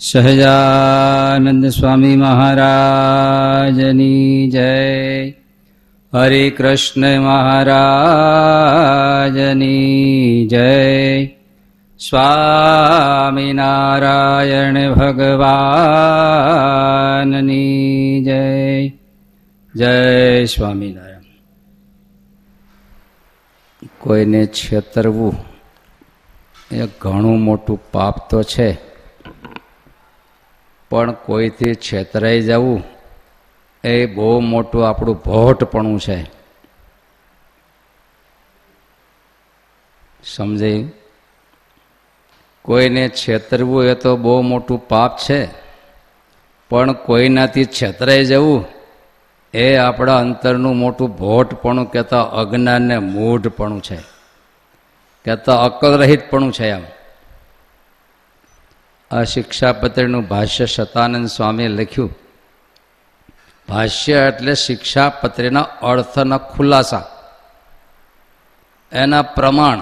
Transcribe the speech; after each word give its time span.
સહજાનંદ 0.00 1.64
સ્વામી 1.68 2.16
મહારાજની 2.16 3.70
જય 4.48 4.66
હરે 6.12 6.42
કૃષ્ણ 6.50 7.06
મહારાજની 7.20 7.98
જય 10.46 10.68
સ્વામિનારાયણ 12.00 12.38
ભગવાનની 14.94 15.42
જય 18.22 18.40
જય 19.74 19.94
સ્વામિનારાયણ 20.46 21.26
કોઈને 23.98 24.42
છેતરવું 24.54 25.36
એ 26.72 26.82
ઘણું 27.00 27.40
મોટું 27.42 27.80
પાપ 27.92 28.16
તો 28.30 28.40
છે 28.46 28.68
પણ 30.90 31.12
કોઈથી 31.12 31.74
છેતરાઈ 31.74 32.40
જવું 32.40 32.82
એ 33.84 34.06
બહુ 34.06 34.40
મોટું 34.40 34.88
આપણું 34.88 35.16
ભોટપણું 35.16 36.00
છે. 36.00 36.18
સમજાયું? 40.24 40.92
કોઈને 42.62 43.08
છેતરવું 43.08 43.84
એ 43.84 43.94
તો 43.94 44.16
બહુ 44.16 44.42
મોટું 44.42 44.88
પાપ 44.88 45.16
છે, 45.18 45.48
પણ 46.70 46.92
કોઈનાથી 46.92 47.64
છેતરાઈ 47.64 48.24
જવું 48.24 48.66
એ 49.54 49.76
આપણા 49.76 50.18
અંતરનું 50.18 50.76
મોટું 50.76 51.16
ભોટપણું 51.16 51.90
કહેતા 51.90 52.22
અજ્ઞાનને 52.22 52.98
મૂઢપણું 52.98 53.82
છે, 53.82 53.98
કહેતા 55.24 55.62
અકલરહિતપણું 55.64 56.52
છે 56.52 56.68
એમ 56.68 56.84
આ 59.10 59.22
શિક્ષાપત્રીનું 59.22 60.28
ભાષ્ય 60.28 60.66
શતાનંદ 60.66 61.26
સ્વામીએ 61.26 61.68
લખ્યું. 61.68 62.18
ભાષ્ય 63.68 64.12
એટલે 64.12 64.54
શિક્ષાપત્રીના 64.54 65.60
અર્થના 65.60 66.38
ખુલાસા. 66.38 67.04
એના 68.92 69.22
પ્રમાણ, 69.22 69.80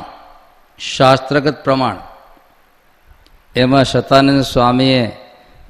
શાસ્ત્રગત 0.78 1.64
પ્રમાણ. 1.64 1.96
એમાં 3.56 3.84
શતાનંદ 3.84 4.42
સ્વામીએ 4.42 5.16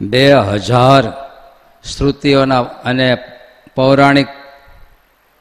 બે 0.01 0.35
હજાર 0.35 1.13
શ્રુતિઓના 1.85 2.61
અને 2.61 3.15
પૌરાણિક 3.75 4.29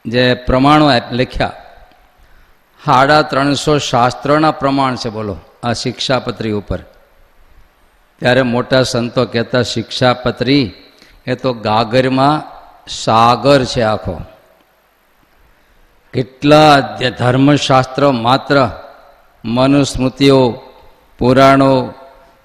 જે 0.05 0.33
પ્રમાણો 0.33 0.89
લખ્યા. 1.11 1.52
સાડા 2.85 3.22
ત્રણસો 3.22 3.77
શાસ્ત્રોના 3.77 4.52
પ્રમાણ 4.52 4.95
છે 4.95 5.09
બોલો, 5.09 5.38
આ 5.63 5.73
શિક્ષાપત્રી 5.73 6.52
ઉપર. 6.52 6.79
ત્યારે 8.19 8.41
મોટા 8.41 8.83
સંતો 8.83 9.25
કહેતા, 9.25 9.61
શિક્ષાપત્રી, 9.61 10.73
એ 11.27 11.35
તો 11.35 11.53
ગાગરમાં 11.53 12.44
સાગર 12.88 13.63
છે 13.63 13.81
આખો. 13.81 14.22
કેટલા 16.13 16.80
ધર્મશાસ્ત્રો 17.19 18.11
માત્ર 18.11 18.69
મનુસ્મૃતિઓ, 19.45 20.61
પુરાણો, 21.17 21.94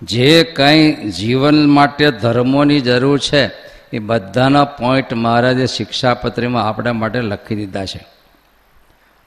જે 0.03 0.43
કંઈ 0.43 0.93
જીવન 1.11 1.71
માટે 1.71 2.11
ધર્મોની 2.11 2.81
જરૂર 2.81 3.19
છે, 3.19 3.53
એ 3.93 3.99
બધાના 3.99 4.65
પોઈન્ટ 4.65 5.15
મહારાજે 5.15 5.67
શિક્ષાપત્રીમાં 5.67 6.69
આપણા 6.69 6.93
માટે 6.93 7.21
લખી 7.21 7.57
દીધા 7.57 7.85
છે. 7.85 8.07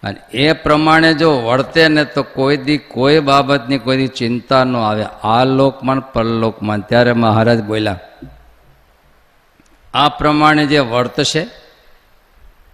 અને 0.04 0.20
એ 0.44 0.54
પ્રમાણે 0.64 1.12
જો 1.14 1.30
વર્તે 1.48 1.84
ને 1.88 2.04
તો 2.06 2.22
કોઈ 2.36 2.58
દી 2.58 2.82
કોઈ 2.94 3.20
બાબતની 3.20 3.84
કોઈ 3.86 3.98
દી 3.98 4.16
ચિંતા 4.20 4.64
ન 4.64 4.76
આવે. 4.78 5.06
આ 5.24 5.44
લોકમાં 5.58 6.00
પરલોકમાં 6.14 6.82
ત્યારે 6.88 7.14
મહારાજ 7.14 7.60
બોલ્યા, 7.64 8.00
આ 9.94 10.10
પ્રમાણે 10.20 10.64
જે 10.66 10.80
વર્તશે, 10.94 11.44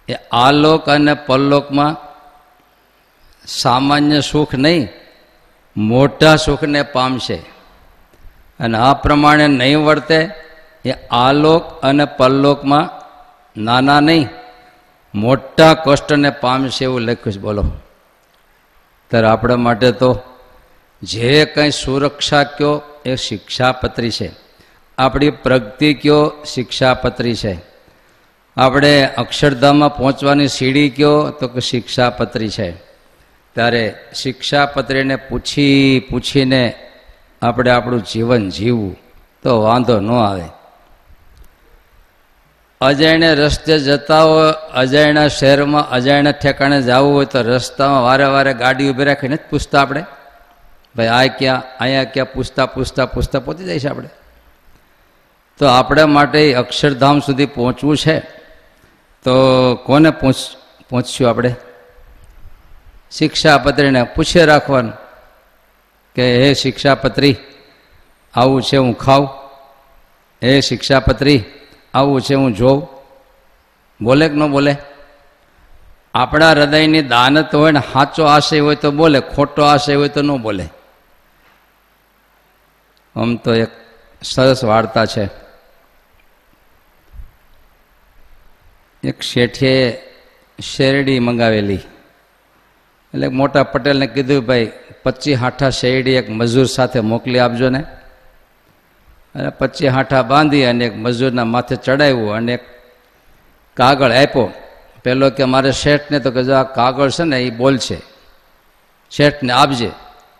એ 0.08 0.16
આ 0.32 0.52
લોક 0.54 0.90
અને 0.90 1.14
પરલોકમાં 1.28 1.94
સામાન્ય 3.45 4.20
સુખ 4.22 4.54
નહીં, 4.56 4.89
મોટા 5.78 6.36
સુખને 6.36 6.82
પામશે. 6.95 7.38
અને 8.60 8.78
આ 8.78 8.94
પ્રમાણે 9.04 9.48
નહીં 9.60 9.86
વર્તે, 9.86 10.20
એ 10.86 10.94
આલોક 11.12 11.64
અને 11.84 12.06
પરલોકમાં 12.18 12.86
નાના 13.58 14.02
નહીં. 14.02 14.28
મોટા 15.15 15.73
કષ્ટને 15.73 16.30
પામશે 16.30 16.86
એવું 16.86 17.02
લખ્યું 17.02 17.33
છે. 17.33 17.39
બોલો. 17.39 17.65
ત્યારે 19.08 19.27
આપણા 19.27 19.55
માટે 19.55 19.92
તો 19.92 20.20
જે 21.03 21.45
કંઈ 21.45 21.71
સુરક્ષા 21.71 22.43
કયો 22.43 22.81
એ 23.05 23.15
શિક્ષાપત્રી 23.15 24.11
છે. 24.11 24.31
આપણી 24.97 25.30
પ્રગતિ 25.30 25.93
કયો 25.93 26.33
શિક્ષાપત્રી 26.53 27.36
છે. 27.36 27.58
આપણે 28.58 29.05
અક્ષરધામમાં 29.05 29.97
પહોંચવાની 29.97 30.47
સીડી 30.47 30.89
કયો 30.89 31.30
તો 31.30 31.47
કે 31.47 31.59
શિક્ષાપત્રી 31.59 32.49
છે. 32.49 32.71
ત્યારે 33.53 33.95
શિક્ષાપત્રીને 34.15 35.15
પૂછી 35.15 35.99
પૂછીને 36.11 36.76
આપણે 37.41 37.71
આપણું 37.71 38.03
જીવન 38.03 38.49
જીવવું 38.49 38.97
તો 39.43 39.61
વાંધો 39.61 39.99
ન 39.99 40.11
આવે. 40.11 40.45
અજાણ્યા 42.82 43.34
રસ્તે 43.34 43.80
જતા 43.80 44.23
હોય, 44.23 44.52
અજાણ્યા 44.73 45.28
શહેરમાં, 45.28 45.90
અજાણ્યા 45.90 46.32
ઠેકાણે 46.32 46.82
જવું 46.82 47.14
હોય 47.14 47.26
તો 47.26 47.42
રસ્તામાં 47.42 48.04
વારે 48.04 48.23
વારે 48.23 48.54
ગાડી 48.54 48.90
ઊભી 48.90 49.04
રાખીને 49.04 49.36
જ 49.36 49.40
પૂછતા 49.50 49.82
આપણે. 49.82 50.06
ભાઈ, 50.95 51.08
આ 51.08 51.38
ક્યાં, 51.38 51.62
અહીંયા 51.80 52.04
ક્યાં, 52.04 52.34
પૂછતા 52.34 52.66
પૂછતા 52.66 53.06
પૂછતા 53.06 53.39
પહોંચી 53.39 53.64
જાય 53.64 53.80
છે 53.80 53.88
આપણે. 53.88 54.10
તો 55.58 55.66
આપણા 55.66 56.08
માટે 56.08 56.54
અક્ષરધામ 56.54 57.20
સુધી 57.20 57.45
પહોંચવું 57.45 57.98
છે. 57.98 58.20
તો 59.23 59.34
કોને 59.76 60.10
પહોંચ 60.10 60.36
પહોંચશું 60.89 61.30
આપણે? 61.30 61.56
શિક્ષાપત્રીને 63.12 64.04
પૂછે 64.04 64.45
રાખવાનું 64.45 64.94
કે, 66.16 66.38
હે 66.38 66.54
શિક્ષાપત્રી, 66.54 67.36
આવું 68.34 68.62
છે, 68.62 68.78
હું 68.78 68.98
ખાઉં? 68.98 69.30
હે 70.44 70.62
શિક્ષાપત્રી 70.62 71.44
આવું 71.94 72.22
છે, 72.22 72.36
હું 72.36 72.55
જોઉં. 72.55 72.88
બોલે 74.02 74.30
કે 74.30 74.36
ન 74.36 74.52
બોલે? 74.52 74.76
આપણા 76.14 76.52
હૃદયની 76.52 77.02
દાનત 77.02 77.55
હોય 77.55 77.72
ને 77.72 77.80
સાચો 77.80 78.23
આશય 78.23 78.60
હોય 78.60 78.76
તો 78.76 78.92
બોલે, 78.92 79.20
ખોટો 79.20 79.64
આશય 79.64 79.95
હોય 79.95 80.10
તો 80.10 80.22
ન 80.22 80.42
બોલે. 80.42 80.66
આમ 83.16 83.36
તો 83.36 83.54
એક 83.54 83.67
સરસ 84.22 84.64
વાર્તા 84.64 85.05
છે. 85.05 85.30
એક 89.04 89.21
શેઠે 89.21 90.02
શેરડી 90.60 91.20
મંગાવેલી. 91.20 91.76
એટલે 93.14 93.27
મોટા 93.27 93.64
પટેલને 93.64 94.08
કીધું, 94.08 94.45
ભાઈ 94.45 94.71
પચીસ 95.04 95.38
હાઠા 95.38 95.70
શેરડી 95.70 96.11
એક 96.11 96.30
મજૂર 96.30 96.66
સાથે 96.66 97.00
મોકલી 97.00 97.39
આપજો 97.39 97.70
ને. 97.70 97.83
અને 99.36 99.50
પચીસ 99.50 99.92
હાંઠા 99.92 100.22
બાંધી 100.22 100.66
અને 100.66 100.86
એક 100.86 100.95
મજૂરના 100.95 101.45
માથે 101.45 101.76
ચડાવ્યું 101.76 102.34
અને 102.34 102.54
એક 102.54 102.60
કાગળ 103.78 104.12
આપ્યો. 104.12 104.54
પેલો 105.04 105.30
કે, 105.30 105.44
મારે 105.44 105.72
શેઠને 105.72 106.20
તો 106.20 106.32
કે 106.32 106.44
જો 106.44 106.56
આ 106.56 106.64
કાગળ 106.64 107.10
છે 107.10 107.23
ને, 107.23 107.42
એ 107.42 107.50
બોલશે 107.50 108.02
શેઠને 109.12 109.54
આપજે. 109.54 109.92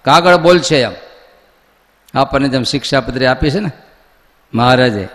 કાગળ 0.02 0.38
બોલશે 0.38 0.82
એમ. 0.82 0.92
આપણને 2.14 2.50
જેમ 2.50 2.64
શિક્ષાપત્રી 2.64 3.26
આપી 3.26 3.52
છે 3.52 3.60
ને, 3.60 3.72
મહારાજે. 4.54 5.08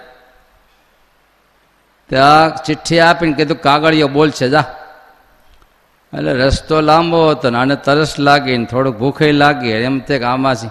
ત્યાં 2.09 2.65
ચિઠ્ઠી 2.65 3.01
આપીને 3.01 3.33
કીધું, 3.33 3.61
કાગળિયો 3.61 4.09
બોલશે 4.09 4.49
જા. 4.49 4.65
એટલે 6.19 6.33
રસ્તો 6.33 6.81
લાંબો 6.81 7.29
હતો 7.29 7.51
ને, 7.51 7.59
આને 7.59 7.77
તરસ 7.77 8.19
લાગી 8.19 8.59
ને 8.59 8.65
થોડુંક 8.65 8.97
ભૂખે 8.97 9.33
લાગી. 9.33 9.71
એમ 9.71 9.99
તે 9.99 10.19
કે 10.19 10.25
આમાંથી 10.25 10.71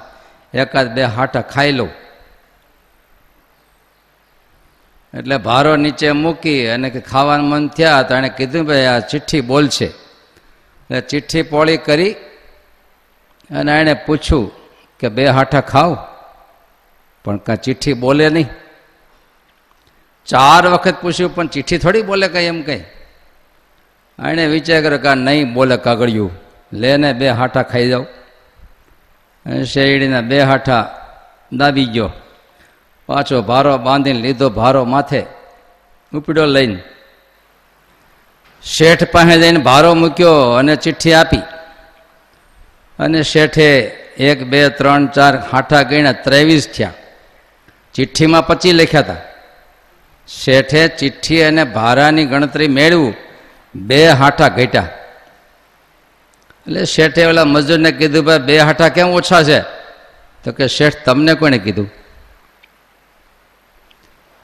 એકાદ 0.57 0.93
બે 0.95 1.03
હાટા 1.03 1.41
ખાઈ 1.41 1.71
લઉં. 1.71 2.02
એટલે 5.13 5.37
ભારો 5.47 5.71
નીચે 5.83 6.09
મૂકી 6.23 6.61
અને 6.73 6.87
ખાવાનું 7.11 7.47
મન 7.51 7.63
થયા 7.77 8.03
તો 8.07 8.11
એણે 8.19 8.29
કીધું 8.37 8.63
ભાઈ 8.69 8.87
આ 8.93 8.99
ચિઠ્ઠી 9.11 9.43
બોલશે. 9.51 9.87
એટલે 9.87 10.99
ચિઠ્ઠી 11.11 11.43
પોળી 11.51 11.83
કરી 11.87 12.13
અને 13.49 13.71
એણે 13.79 13.93
પૂછ્યું 14.05 14.45
કે 14.99 15.07
બે 15.17 15.23
હાઠા 15.37 15.69
ખાવ, 15.73 15.91
પણ 17.25 17.37
કાં 17.45 17.57
ચિઠ્ઠી 17.65 17.99
બોલે 18.03 18.25
નહીં. 18.29 18.49
ચાર 20.27 20.63
વખત 20.73 20.95
પૂછ્યું, 21.03 21.31
પણ 21.35 21.47
ચિઠ્ઠી 21.53 21.81
થોડી 21.83 22.07
બોલે 22.09 22.27
કંઈ 22.33 22.49
એમ 22.53 22.59
કંઈ? 22.67 22.83
એણે 24.19 24.43
વિચાર 24.53 24.79
કર્યો 24.83 25.01
કે 25.05 25.11
નહીં 25.27 25.53
બોલે 25.55 25.77
કાગળિયું. 25.85 26.31
લે 26.81 26.91
ને 26.97 27.09
બે 27.19 27.27
હાઠા 27.39 27.69
ખાઈ 27.71 27.89
જાઉં 27.93 28.07
શેરડીના 29.71 30.27
બે 30.31 30.37
હાઠા 30.49 30.83
દાબી 31.51 31.89
ગયો. 31.95 32.09
પાછો 33.07 33.41
ભારો 33.41 33.77
બાંધીને 33.77 34.19
લીધો 34.19 34.49
ભારો 34.49 34.85
માથે. 34.85 35.25
ઉપડ્યો 36.13 36.45
લઈને. 36.45 36.83
શેઠ 38.63 39.11
પાસે 39.11 39.39
જઈને 39.39 39.59
ભારો 39.59 39.93
મૂક્યો 39.93 40.51
અને 40.51 40.75
ચિઠ્ઠી 40.75 41.13
આપી. 41.13 41.37
અને 42.99 43.23
શેઠે 43.23 43.79
એક, 44.17 44.43
બે, 44.43 44.69
ત્રણ, 44.69 45.07
ચાર 45.07 45.37
હાઠા 45.37 45.81
ગણ્યા, 45.81 46.11
ત્રેવીસ 46.11 46.69
થયા. 46.77 46.93
ચિઠ્ઠીમાં 47.93 48.47
પચીસ 48.47 48.73
લખ્યા 48.73 49.01
હતા. 49.01 49.15
શેઠે 50.27 50.87
ચિઠ્ઠી 50.87 51.43
અને 51.43 51.63
ભારાની 51.63 52.25
ગણતરી 52.25 52.67
મેળવું, 52.67 53.15
બે 53.75 54.07
હાઠા 54.07 54.47
ઘટ્યા. 54.47 54.87
એટલે 56.67 56.85
શેઠે 56.85 57.25
ઓલા 57.25 57.45
મજૂરને 57.45 57.91
કીધું, 57.91 58.25
ભાઈ, 58.25 58.39
બે 58.39 58.59
હાઠા 58.59 58.89
કેમ 58.89 59.07
ઓછા 59.07 59.43
છે? 59.43 59.59
તો 60.43 60.51
કે, 60.51 60.67
શેઠ, 60.67 60.93
તમને 61.05 61.33
કોણે 61.33 61.57
કીધું? 61.57 62.02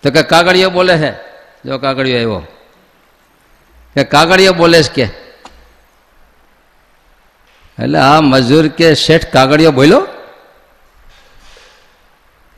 તો 0.03 0.11
કે 0.11 0.23
કાગળિયો 0.23 0.69
બોલે 0.69 0.97
છે? 0.97 1.11
જો 1.65 1.77
કાગળિયો 1.77 2.17
આવ્યો. 2.17 2.47
કે 3.95 4.03
કાગળિયો 4.03 4.53
બોલે 4.53 4.83
છે 4.83 4.93
કે? 4.95 5.29
એટલે 7.83 7.99
આ 7.99 8.21
મજૂર 8.21 8.67
કે 8.67 8.95
શેઠ 8.95 9.25
કાગળિયો 9.25 9.71
બોલ્યો? 9.71 10.07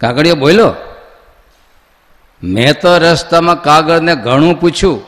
કાગળિયો 0.02 0.36
બોલ્યો? 0.36 0.74
મેં 2.44 2.80
તો 2.80 2.98
રસ્તામાં 2.98 3.62
કાગળને 3.62 4.16
ઘણું 4.16 4.60
પૂછ્યું, 4.60 5.06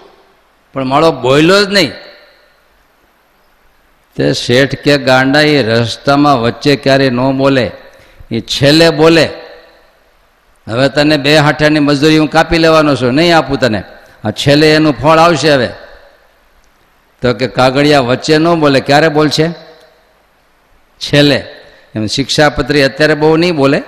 પણ 0.74 0.86
મારો 0.86 1.12
બોલ્યો 1.12 1.66
જ 1.66 1.70
નહીં. 1.70 1.92
તે 4.16 4.34
શેઠ 4.34 4.76
કે 4.76 4.98
ગાંડા, 4.98 5.42
એ 5.42 5.64
રસ્તામાં 5.64 6.42
વચ્ચે 6.42 6.76
ક્યારેય 6.76 7.10
ન 7.10 7.38
બોલે, 7.38 7.72
એ 8.32 8.42
છેલ્લે 8.42 8.90
બોલે 8.90 9.43
હવે 10.68 10.90
તને 10.90 11.18
બે 11.18 11.38
હાઠાની 11.38 11.80
મજૂરી 11.80 12.18
હું 12.18 12.30
કાપી 12.30 12.58
લેવાનો 12.58 12.96
છું, 12.96 13.14
નહીં 13.14 13.38
આપું 13.38 13.60
તને. 13.60 13.84
આ 14.24 14.32
છેલ્લે 14.32 14.68
એનું 14.74 14.94
ફળ 14.94 15.20
આવશે 15.20 15.54
હવે. 15.54 15.70
તો 17.22 17.34
કે 17.34 17.48
કાગળિયા 17.48 18.00
વચ્ચે 18.00 18.38
ન 18.38 18.60
બોલે, 18.60 18.80
ક્યારે 18.80 19.10
બોલશે? 19.10 19.48
છેલ્લે. 21.02 21.40
એમ 21.96 22.06
શિક્ષાપત્રી 22.08 22.84
અત્યારે 22.84 23.14
બહુ 23.14 23.38
નહીં 23.38 23.56
બોલે. 23.56 23.80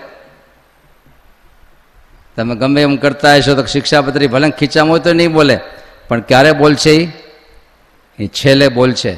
તમે 2.35 2.55
ગમે 2.55 2.81
એમ 2.81 2.95
કરતા 2.95 3.35
હશો 3.35 3.55
તો 3.55 3.65
શિક્ષાપત્રી 3.65 4.27
ભલે 4.27 4.49
ખીચામાં 4.49 4.91
હોય 4.91 4.99
તો 4.99 5.13
નહીં 5.13 5.33
બોલે, 5.33 5.59
પણ 6.07 6.21
ક્યારે 6.21 6.51
બોલશે 6.51 6.91
એ 8.19 8.27
છેલ્લે 8.27 8.67
બોલશે. 8.67 9.13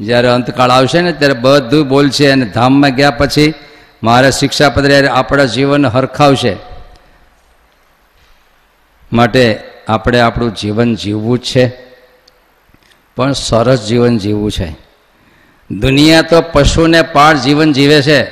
જ્યારે 0.00 0.28
અંતકાળ 0.28 0.70
આવશે 0.70 1.00
ને, 1.00 1.12
ત્યારે 1.12 1.34
બધું 1.34 1.88
બોલશે 1.88 2.30
અને 2.30 2.44
ધામમાં 2.44 2.90
ગયા 2.90 3.10
પછી 3.10 3.54
મારે 4.02 4.30
શિક્ષાપત્ર 4.30 5.06
આપણા 5.06 5.44
જીવન 5.44 5.86
હરખાવશે. 5.86 6.56
માટે 9.12 9.62
આપણે 9.88 10.20
આપણું 10.20 10.54
જીવન 10.54 10.94
જીવવું 10.94 11.38
જ 11.38 11.42
છે. 11.42 11.72
પણ 13.16 13.32
સરસ 13.32 13.80
જીવન 13.80 14.18
જીવવું 14.18 14.52
છે. 14.52 14.72
દુનિયા 15.70 16.22
તો 16.22 16.40
પશુને 16.40 17.02
પાળ 17.02 17.36
જીવન 17.36 17.72
જીવે 17.72 18.02
છે. 18.02 18.22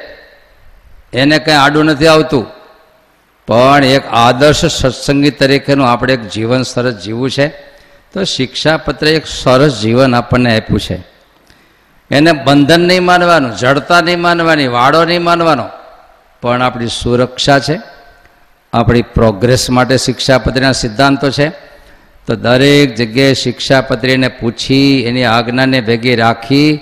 એને 1.12 1.38
કંઈ 1.38 1.54
આડું 1.54 1.84
નથી 1.84 2.06
આવતું. 2.06 2.46
પણ 3.46 3.84
એક 3.84 4.02
આદર્શ 4.06 4.64
સત્સંગી 4.64 5.30
તરીકેનું 5.30 5.90
આપણે 5.90 6.12
એક 6.14 6.28
જીવન 6.28 6.62
સરસ 6.62 6.94
જીવવું 6.94 7.30
છે. 7.30 7.48
તો 8.12 8.24
શિક્ષાપત્રે 8.24 9.10
એક 9.10 9.26
સરસ 9.26 9.80
જીવન 9.80 10.14
આપણને 10.14 10.56
આપ્યું 10.56 10.80
છે. 10.80 11.17
એને 12.10 12.32
બંધન 12.32 12.81
નહીં 12.81 13.05
માનવાનું, 13.05 13.56
જડતા 13.56 14.00
નહીં 14.00 14.20
માનવાની, 14.20 14.66
વાળો 14.66 15.05
નહીં 15.05 15.22
માનવાનો. 15.22 15.69
પણ 16.43 16.62
આપણી 16.62 16.87
સુરક્ષા 16.87 17.58
છે, 17.58 17.81
આપણી 18.72 19.02
પ્રોગ્રેસ 19.02 19.70
માટે 19.70 19.96
શિક્ષાપત્રીના 19.96 20.72
સિદ્ધાંતો 20.72 21.31
છે. 21.31 21.49
તો 22.26 22.37
દરેક 22.37 22.94
જગ્યાએ 22.94 23.34
શિક્ષાપત્રીને 23.34 24.28
પૂછી, 24.28 25.05
એની 25.06 25.25
આજ્ઞાને 25.25 25.81
ભેગી 25.81 26.16
રાખી 26.16 26.81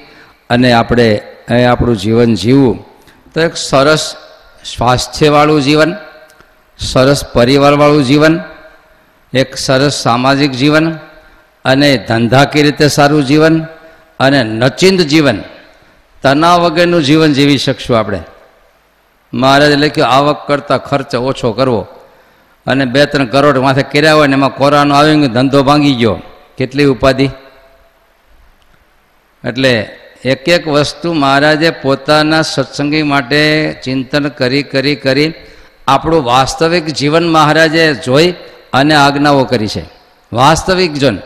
અને 0.51 0.73
આપણે 0.73 1.23
એ 1.51 1.65
આપણું 1.65 1.97
જીવન 1.97 2.35
જીવવું. 2.35 2.85
તો 3.35 3.41
એક 3.41 3.57
સરસ 3.57 4.17
સ્વાસ્થ્યવાળું 4.65 5.63
જીવન, 5.63 5.97
સરસ 6.79 7.25
પરિવારવાળું 7.25 8.05
જીવન, 8.05 8.41
એક 9.33 9.57
સરસ 9.57 9.93
સામાજિક 9.93 10.53
જીવન 10.53 10.93
અને 11.65 11.97
ધંધાકીય 11.97 12.63
રીતે 12.63 12.89
સારું 12.89 13.27
જીવન 13.27 13.67
અને 14.21 14.45
નચિંત 14.45 15.01
જીવન 15.01 15.39
તણાવ 16.23 16.61
વગરનું 16.61 17.03
જીવન 17.03 17.33
જીવી 17.33 17.59
શકશું 17.59 17.99
આપણે. 17.99 18.21
મહારાજે 19.33 19.77
લખ્યું 19.77 20.09
આવક 20.09 20.47
કરતાં 20.47 20.85
ખર્ચ 20.85 21.15
ઓછો 21.15 21.53
કરવો. 21.53 21.87
અને 22.67 22.85
બે 22.85 23.07
ત્રણ 23.07 23.27
કરોડ 23.27 23.59
માથે 23.59 23.83
કર્યા 23.83 24.15
હોય 24.15 24.27
ને 24.27 24.33
એમાં 24.33 24.55
કોરાનો 24.55 24.95
આવી 24.95 25.17
ગયો 25.17 25.29
ધંધો 25.29 25.63
ભાંગી 25.63 25.95
ગયો, 25.95 26.23
કેટલી 26.59 26.85
ઉપાધિ? 26.85 27.29
એટલે 29.45 29.73
એક 30.25 30.49
એક 30.49 30.69
વસ્તુ 30.69 31.13
મહારાજે 31.13 31.71
પોતાના 31.71 32.43
સત્સંગી 32.43 33.03
માટે 33.03 33.41
ચિંતન 33.85 34.29
કરી 34.29 34.63
કરી 34.63 34.97
કરી 34.97 35.35
આપણું 35.87 36.25
વાસ્તવિક 36.25 36.87
જીવન 36.87 37.29
મહારાજે 37.29 37.95
જોઈ 37.95 38.35
અને 38.73 38.95
આજ્ઞાઓ 38.95 39.45
કરી 39.45 39.69
છે. 39.69 39.85
વાસ્તવિક 40.33 40.95
જન 40.95 41.19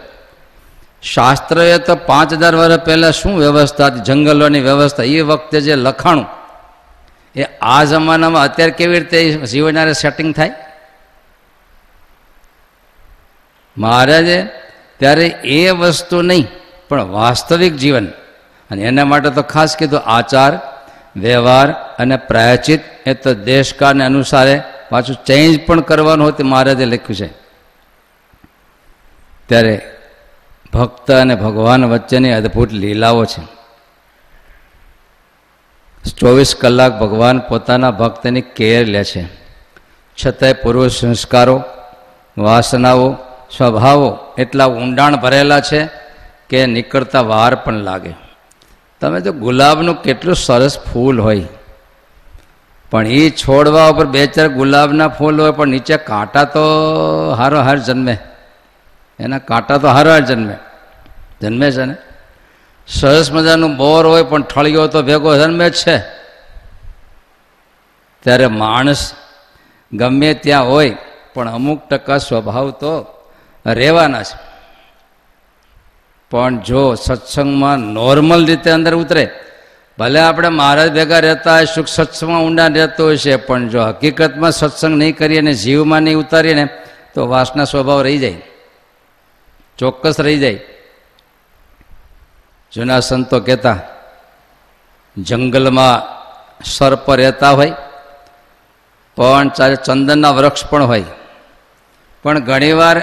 શાસ્ત્રએ 1.03 1.79
તો 1.79 1.95
પાંચ 1.97 2.33
હજાર 2.33 2.55
વર્ષ 2.55 2.81
પહેલાં 2.81 3.13
શું 3.13 3.39
વ્યવસ્થા 3.39 3.87
હતી? 3.87 4.01
જંગલોની 4.01 4.61
વ્યવસ્થા. 4.61 5.03
એ 5.03 5.21
વખતે 5.21 5.61
જે 5.61 5.77
લખાણું, 5.77 6.27
એ 7.37 7.45
આ 7.61 7.85
જમાનામાં 7.85 8.43
અત્યારે 8.43 8.73
કેવી 8.73 8.99
રીતે 8.99 9.33
જીવનારે 9.47 9.93
સેટિંગ 9.93 10.35
થાય? 10.35 10.53
મહારાજે 13.79 14.43
ત્યારે 14.99 15.27
એ 15.45 15.71
વસ્તુ 15.71 16.23
નહીં, 16.23 16.47
પણ 16.89 17.03
વાસ્તવિક 17.03 17.77
જીવન. 17.77 18.07
અને 18.71 18.83
એના 18.83 19.05
માટે 19.05 19.31
તો 19.31 19.43
ખાસ 19.43 19.77
કીધું, 19.77 20.01
આચાર, 20.01 20.53
વ્યવહાર 21.17 21.73
અને 21.73 22.17
પ્રાયચિત 22.17 22.81
એ 23.07 23.15
તો 23.15 23.35
દેશકાળને 23.35 24.05
અનુસારે 24.05 24.63
પાછું 24.91 25.17
ચેન્જ 25.27 25.61
પણ 25.67 25.81
કરવાનું 25.81 26.25
હોય 26.25 26.33
તે 26.33 26.43
મહારાજે 26.43 26.85
લખ્યું 26.85 27.17
છે. 27.17 27.29
ત્યારે 29.49 29.75
ભક્ત 30.75 31.11
અને 31.11 31.35
ભગવાન 31.35 31.85
વચ્ચેની 31.85 32.33
અદ્ભુત 32.33 32.73
લીલાઓ 32.73 33.25
છે. 33.25 33.61
ચોવીસ 36.11 36.55
કલાક 36.61 36.99
ભગવાન 36.99 37.39
પોતાના 37.39 37.91
ભક્તની 37.91 38.41
કેર 38.41 38.87
લે 38.87 39.05
છે. 39.05 39.29
છતાંય 40.27 40.53
પૂર્વ 40.53 40.89
સંસ્કારો, 40.89 41.63
વાસનાઓ, 42.39 43.17
સ્વભાવો 43.57 44.19
એટલા 44.39 44.67
ઊંડાણ 44.67 45.17
ભરેલા 45.17 45.61
છે 45.61 45.89
કે 46.49 46.67
નીકળતા 46.67 47.21
વાર 47.21 47.55
પણ 47.55 47.73
લાગે. 47.73 48.15
તમે 49.01 49.21
જો 49.21 49.33
ગુલાબનું 49.33 50.03
કેટલું 50.03 50.35
સરસ 50.35 50.79
ફૂલ 50.79 51.21
હોય. 51.21 51.45
પણ 52.91 53.07
એ 53.07 53.31
છોડવા 53.31 53.87
ઉપર 53.87 54.07
બે 54.07 54.27
ચાર 54.27 54.49
ગુલાબના 54.49 55.09
ફૂલ 55.09 55.41
હોય 55.41 55.51
પણ 55.51 55.69
નીચે 55.69 55.97
કાંટા 55.97 56.45
તો 56.45 56.61
હારો 57.39 57.61
હાર 57.61 57.79
જન્મે. 57.79 58.19
એના 59.21 59.39
કાંટા 59.39 59.79
તો 59.79 59.89
હારો 59.89 60.21
જન્મે. 60.21 60.57
જન્મે 61.41 61.71
છે 61.71 61.85
ને? 61.85 61.95
સરસ 62.87 63.33
મજાનું 63.33 63.77
બોર 63.77 64.07
હોય 64.07 64.23
પણ 64.23 64.43
ઠળિયો 64.43 64.87
તો 64.87 65.03
ભેગો 65.03 65.37
જન્મે 65.37 65.71
જ 65.71 65.75
છે. 65.75 65.99
ત્યારે 68.23 68.47
માણસ 68.47 69.15
ગમે 69.93 70.35
ત્યાં 70.35 70.69
હોય, 70.69 70.97
પણ 71.35 71.51
અમુક 71.51 71.89
ટકા 71.89 72.19
સ્વભાવ 72.19 72.71
તો 72.71 73.07
રહેવાના 73.67 74.23
છે. 74.23 74.39
પણ 76.31 76.61
જો 76.61 76.95
સત્સંગમાં 76.95 77.79
નોર્મલ 77.79 78.47
રીતે 78.47 78.71
અંદર 78.71 78.95
ઉતરે, 78.95 79.31
ભલે 79.99 80.21
આપણે 80.21 80.49
મહારાજ 80.49 80.93
ભેગા 80.93 81.19
રહેતા 81.19 81.55
હોય, 81.55 81.65
સુખ 81.65 81.87
સત્સંગમાં 81.87 82.43
ઊંડા 82.43 82.67
રહેતો 82.67 83.05
હોય 83.05 83.17
છે, 83.17 83.37
પણ 83.37 83.69
જો 83.69 83.83
હકીકતમાં 83.83 84.53
સત્સંગ 84.53 84.97
નહીં 84.97 85.17
કરીએ 85.17 85.39
અને 85.39 85.55
જીવમાં 85.55 86.03
નહીં 86.03 86.17
ઉતારીએ 86.17 86.55
ને, 86.55 86.69
તો 87.15 87.29
વાસના 87.29 87.65
સ્વભાવ 87.65 88.03
રહી 88.03 88.19
જાય. 88.19 88.43
ચોક્કસ 89.81 90.21
રહી 90.21 90.39
જાય. 90.39 90.59
જૂના 92.73 93.01
સંતો 93.01 93.41
કહેતા, 93.41 93.79
જંગલમાં 95.17 95.95
સર્પ 96.65 97.07
રહેતા 97.13 97.51
હોય, 97.51 97.73
પણ 99.17 99.49
ચંદનના 99.87 100.31
વૃક્ષ 100.31 100.67
પણ 100.67 100.85
હોય. 100.85 101.05
પણ 102.25 102.41
ઘણીવાર 102.41 102.97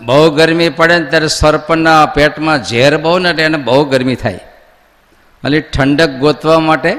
બહુ 0.00 0.30
ગરમી 0.30 0.68
પડે 0.68 0.98
ને 0.98 1.06
ત્યારે 1.10 1.28
સર્પના 1.28 2.06
પેટમાં 2.06 2.64
ઝેર 2.64 2.96
બહુ 2.96 3.18
ને 3.18 3.30
એને 3.42 3.58
બહુ 3.58 3.84
ગરમી 3.84 4.16
થાય. 4.16 4.40
એટલે 5.44 5.60
ઠંડક 5.60 6.10
ગોતવા 6.22 6.58
માટે 6.60 6.92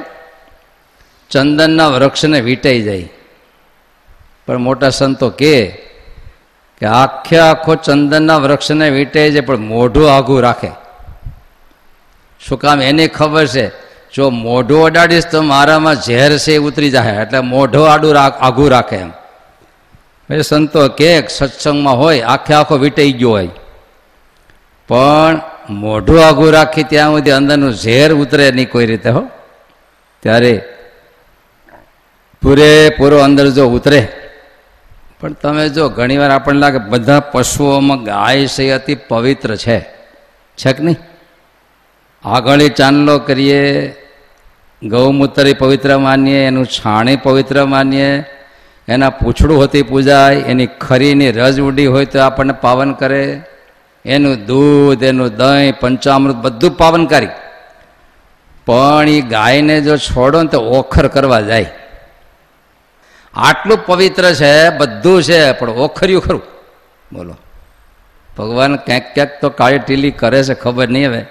ચંદનના 1.31 1.87
વૃક્ષને 1.87 2.39
વીંટાઈ 2.41 2.81
જાય. 2.81 3.09
પણ 4.47 4.57
મોટા 4.57 4.89
સંતો 4.89 5.29
કહે 5.29 5.55
કે 6.83 6.87
આખે 6.87 7.39
આખો 7.39 7.75
ચંદનના 7.75 8.37
વૃક્ષને 8.37 8.89
વીંટે 8.89 9.31
જાય 9.31 9.41
પણ 9.41 9.57
મોઢું 9.57 10.15
આઘું 10.15 10.41
રાખે. 10.41 10.67
શું 12.47 12.59
કામ 12.59 12.81
એની 12.81 13.07
ખબર 13.07 13.47
છે? 13.47 13.71
જો 14.13 14.29
મોઢું 14.29 14.85
અડાડીશ 14.85 15.23
તો 15.25 15.41
મારામાં 15.41 15.95
ઝેર 15.95 16.37
છે 16.37 16.57
ઉતરી 16.57 16.91
જાય 16.91 17.21
એટલે 17.21 17.39
મોઢો 17.39 17.83
આડું 17.83 18.19
આઘું 18.19 18.69
રાખે 18.69 18.95
એમ. 18.95 19.11
એ 20.29 20.41
સંતો 20.41 20.87
કે 20.87 21.27
સત્સંગમાં 21.27 21.97
હોય, 21.97 22.21
આખે 22.21 22.53
આખો 22.53 22.77
વીંટાઈ 22.77 23.11
ગયો 23.11 23.29
હોય. 23.29 23.49
પણ 24.87 25.41
મોઢું 25.69 26.25
આઘું 26.25 26.51
રાખી 26.51 26.83
ત્યાં 26.83 27.09
સુધી 27.09 27.31
અંદરનું 27.31 27.73
ઝેર 27.73 28.13
ઉતરે 28.13 28.51
નહીં 28.51 28.69
કોઈ 28.69 28.85
રીતે, 28.85 29.09
હો. 29.09 29.23
ત્યારે 30.19 30.63
પૂરેપૂરો 32.41 33.19
અંદર 33.19 33.49
જો 33.49 33.67
ઉતરે 33.67 34.07
પણ 35.23 35.33
તમે 35.33 35.69
જો 35.69 35.89
ઘણીવાર 35.89 36.31
આપણને 36.31 36.59
લાગે 36.59 36.77
બધા 36.77 37.19
પશુઓમાં 37.19 38.03
ગાય 38.03 38.47
છે 38.47 38.71
અતિ 38.71 38.95
પવિત્ર 38.95 39.55
છે. 39.55 39.79
છે 40.57 40.73
કે 40.73 40.83
નહીં? 40.83 40.95
આગળ 42.25 42.59
ચાંદલો 42.59 43.19
કરીએ, 43.19 43.95
ગૌમૂત્ર 44.83 45.53
પવિત્ર 45.59 45.97
માનીએ, 45.97 46.45
એનું 46.45 46.65
છાણી 46.65 47.15
પવિત્ર 47.15 47.65
માનીએ, 47.65 48.25
એના 48.87 49.09
પૂછડું 49.09 49.57
હોતી 49.57 49.81
પૂજાય, 49.81 50.35
એની 50.35 50.65
ખરીની 50.65 51.31
રજ 51.31 51.59
ઉડી 51.59 51.87
હોય 51.87 52.05
તો 52.05 52.19
આપણને 52.19 52.53
પાવન 52.53 52.93
કરે, 52.93 53.41
એનું 54.05 54.45
દૂધ, 54.45 55.03
એનું 55.03 55.35
દહીં, 55.35 55.79
પંચામૃત 55.79 56.35
બધું 56.35 56.77
પાવનકારી. 56.77 57.27
પણ 58.65 59.09
એ 59.09 59.21
ગાયને 59.21 59.81
જો 59.81 59.97
છોડો 59.97 60.41
ને 60.41 60.47
તો 60.47 60.59
ઓખર 60.59 61.07
કરવા 61.07 61.41
જાય. 61.41 61.71
આટલું 63.33 63.85
પવિત્ર 63.85 64.33
છે, 64.33 64.69
બધું 64.69 65.23
છે, 65.23 65.51
પણ 65.51 65.69
ઓખર્યું 65.69 66.21
ખરું? 66.21 66.41
બોલો. 67.13 67.35
ભગવાન 68.37 68.75
ક્યાંક 68.75 69.03
ક્યાંક 69.13 69.29
તો 69.41 69.49
કાળી 69.49 69.79
ટીલી 69.79 70.11
કરે 70.11 70.43
છે, 70.43 70.53
ખબર 70.53 70.89
નહીં 70.89 71.09
હવે. 71.09 71.25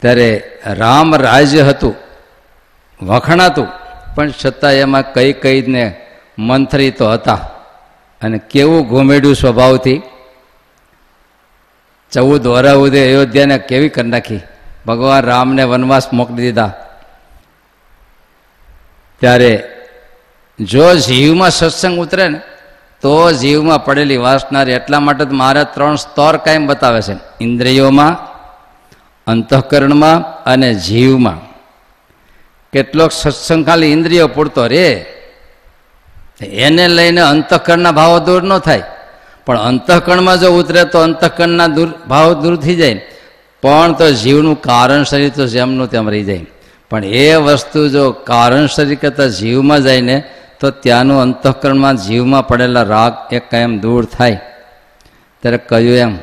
ત્યારે 0.00 0.58
રામ 0.66 1.16
રાજ્ય 1.16 1.62
હતું, 1.62 1.94
વખણાતું, 3.04 3.68
પણ 4.14 4.30
છતાં 4.30 4.72
એમાં 4.72 5.12
કઈ 5.12 5.32
કઈને 5.32 6.06
મંથરી 6.38 6.90
તો 6.90 7.12
હતા. 7.12 7.34
અને 8.22 8.38
કેવું 8.38 8.88
ઘોમેડ્યું 8.88 9.34
સ્વભાવથી? 9.34 10.02
ચૌદ 12.12 12.46
વરા 12.46 12.72
ઉદે 12.72 13.06
અયોધ્યાને 13.06 13.58
કેવી 13.58 13.88
કરી 13.88 14.08
નાખી? 14.08 14.40
ભગવાન 14.86 15.24
રામને 15.24 15.64
વનવાસ 15.64 16.12
મોકલી 16.12 16.36
દીધા. 16.36 16.81
ત્યારે 19.22 19.52
જો 20.60 20.94
જીવમાં 20.94 21.50
સત્સંગ 21.50 22.00
ઉતરે 22.00 22.28
ને, 22.28 22.40
તો 23.00 23.32
જીવમાં 23.32 23.84
પડેલી 23.84 24.16
વાસનારી 24.16 24.72
એટલા 24.72 25.00
માટે 25.00 25.24
જ 25.24 25.28
મારા 25.28 25.64
ત્રણ 25.64 25.96
સ્તર 25.96 26.36
કાયમ 26.36 26.66
બતાવે 26.66 27.02
છે. 27.02 27.14
ઇન્દ્રિયોમાં, 27.40 28.16
અંતઃકરણમાં 29.26 30.44
અને 30.44 30.74
જીવમાં. 30.74 31.38
કેટલોક 32.72 33.12
સત્સંગ 33.12 33.66
ખાલી 33.66 33.86
ઇન્દ્રિયો 33.86 34.26
પૂરતો 34.26 34.66
રે. 34.66 35.06
એને 36.42 36.88
લઈને 36.88 37.20
અંતઃકરણના 37.20 37.92
ભાવો 37.92 38.18
દૂર 38.18 38.42
ન 38.42 38.58
થાય. 38.58 38.82
પણ 39.46 39.58
અંતઃકરણમાં 39.58 40.40
જો 40.40 40.48
ઉતરે 40.50 40.84
તો 40.84 40.98
અંતઃકરણના 40.98 41.66
દૂર 41.66 41.88
ભાવ 42.08 42.32
દૂર 42.42 42.56
થઈ 42.56 42.76
જાય 42.76 43.06
પણ 43.62 43.92
તો 43.92 44.10
જીવનું 44.10 44.62
કારણ 44.62 45.02
શરીર 45.02 45.30
તો 45.30 45.46
જેમનું 45.46 45.90
તેમ 45.90 46.10
રહી 46.10 46.24
જાય. 46.24 46.46
પણ 46.92 47.04
એ 47.04 47.36
વસ્તુ 47.36 47.88
જો 47.88 48.10
કારણ 48.12 48.66
શરીર 48.66 48.98
કરતાં 48.98 49.28
જીવમાં 49.28 49.80
જાય 49.82 50.00
ને, 50.00 50.16
તો 50.60 50.70
ત્યાંનું 50.70 51.20
અંતઃકરણમાં 51.20 51.96
જીવમાં 51.96 52.46
પડેલા 52.46 52.82
રાગ 52.82 53.32
એ 53.32 53.38
કાયમ 53.38 53.78
દૂર 53.78 54.04
થાય. 54.04 54.40
ત્યારે 55.42 55.58
કહ્યું 55.58 55.96
એમ, 55.96 56.18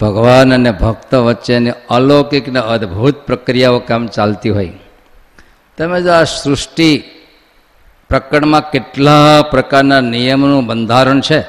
ભગવાન 0.00 0.54
અને 0.54 0.70
ભક્ત 0.70 1.14
વચ્ચેની 1.14 1.70
અલૌકિક 1.90 2.48
ને 2.48 2.60
અદ્ભુત 2.60 3.16
પ્રક્રિયાઓ 3.26 3.78
કામ 3.78 4.06
ચાલતી 4.06 4.50
હોય. 4.50 4.72
તમે 5.78 6.02
જો 6.02 6.12
આ 6.12 6.24
સૃષ્ટિ 6.24 7.04
પ્રકરણમાં 8.08 8.70
કેટલા 8.70 9.42
પ્રકારના 9.50 10.00
નિયમનું 10.00 10.66
બંધારણ 10.66 11.20
છે? 11.20 11.40